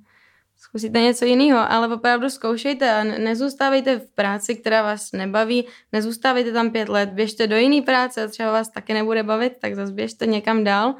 zkusíte 0.57 1.01
něco 1.01 1.25
jiného, 1.25 1.71
ale 1.71 1.87
opravdu 1.87 2.29
zkoušejte 2.29 2.91
a 2.91 3.03
nezůstávejte 3.03 3.99
v 3.99 4.11
práci, 4.11 4.55
která 4.55 4.81
vás 4.81 5.11
nebaví, 5.11 5.67
nezůstávejte 5.91 6.51
tam 6.51 6.71
pět 6.71 6.89
let, 6.89 7.09
běžte 7.09 7.47
do 7.47 7.57
jiné 7.57 7.81
práce 7.81 8.23
a 8.23 8.27
třeba 8.27 8.51
vás 8.51 8.69
taky 8.69 8.93
nebude 8.93 9.23
bavit, 9.23 9.53
tak 9.61 9.75
zase 9.75 9.93
běžte 9.93 10.25
někam 10.25 10.63
dál 10.63 10.95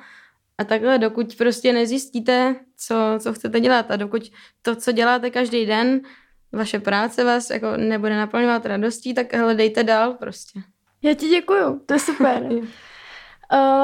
a 0.58 0.64
takhle, 0.64 0.98
dokud 0.98 1.36
prostě 1.36 1.74
nezjistíte, 1.74 2.56
co, 2.78 2.96
co 3.20 3.34
chcete 3.34 3.60
dělat 3.60 3.92
a 3.92 3.96
dokud 3.96 4.32
to, 4.62 4.76
co 4.76 4.92
děláte 4.92 5.30
každý 5.30 5.66
den, 5.66 6.02
vaše 6.52 6.80
práce 6.80 7.24
vás 7.24 7.50
jako 7.50 7.78
nebude 7.78 8.18
naplňovat 8.18 8.66
radostí, 8.66 9.14
tak 9.14 9.34
hledejte 9.34 9.84
dál 9.84 10.14
prostě. 10.14 10.60
Já 11.02 11.14
ti 11.14 11.28
děkuju, 11.28 11.82
to 11.86 11.94
je 11.94 12.00
super. 12.00 12.50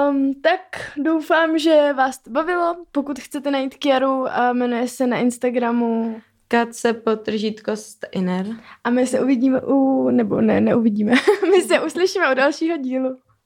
Um, 0.09 0.34
tak 0.41 0.59
doufám, 0.97 1.57
že 1.57 1.93
vás 1.93 2.19
to 2.19 2.30
bavilo. 2.30 2.76
Pokud 2.91 3.19
chcete 3.19 3.51
najít 3.51 3.76
Kiaru, 3.76 4.28
a 4.28 4.53
jmenuje 4.53 4.88
se 4.88 5.07
na 5.07 5.17
Instagramu 5.17 6.21
Katce 6.47 6.93
potržítko 6.93 7.76
Steiner. 7.76 8.45
A 8.84 8.89
my 8.89 9.07
se 9.07 9.19
uvidíme 9.19 9.61
u, 9.61 10.09
nebo 10.09 10.41
ne, 10.41 10.61
neuvidíme. 10.61 11.11
my 11.51 11.61
se 11.61 11.80
uslyšíme 11.80 12.32
u 12.32 12.36
dalšího 12.36 12.78
dílu. 12.78 13.17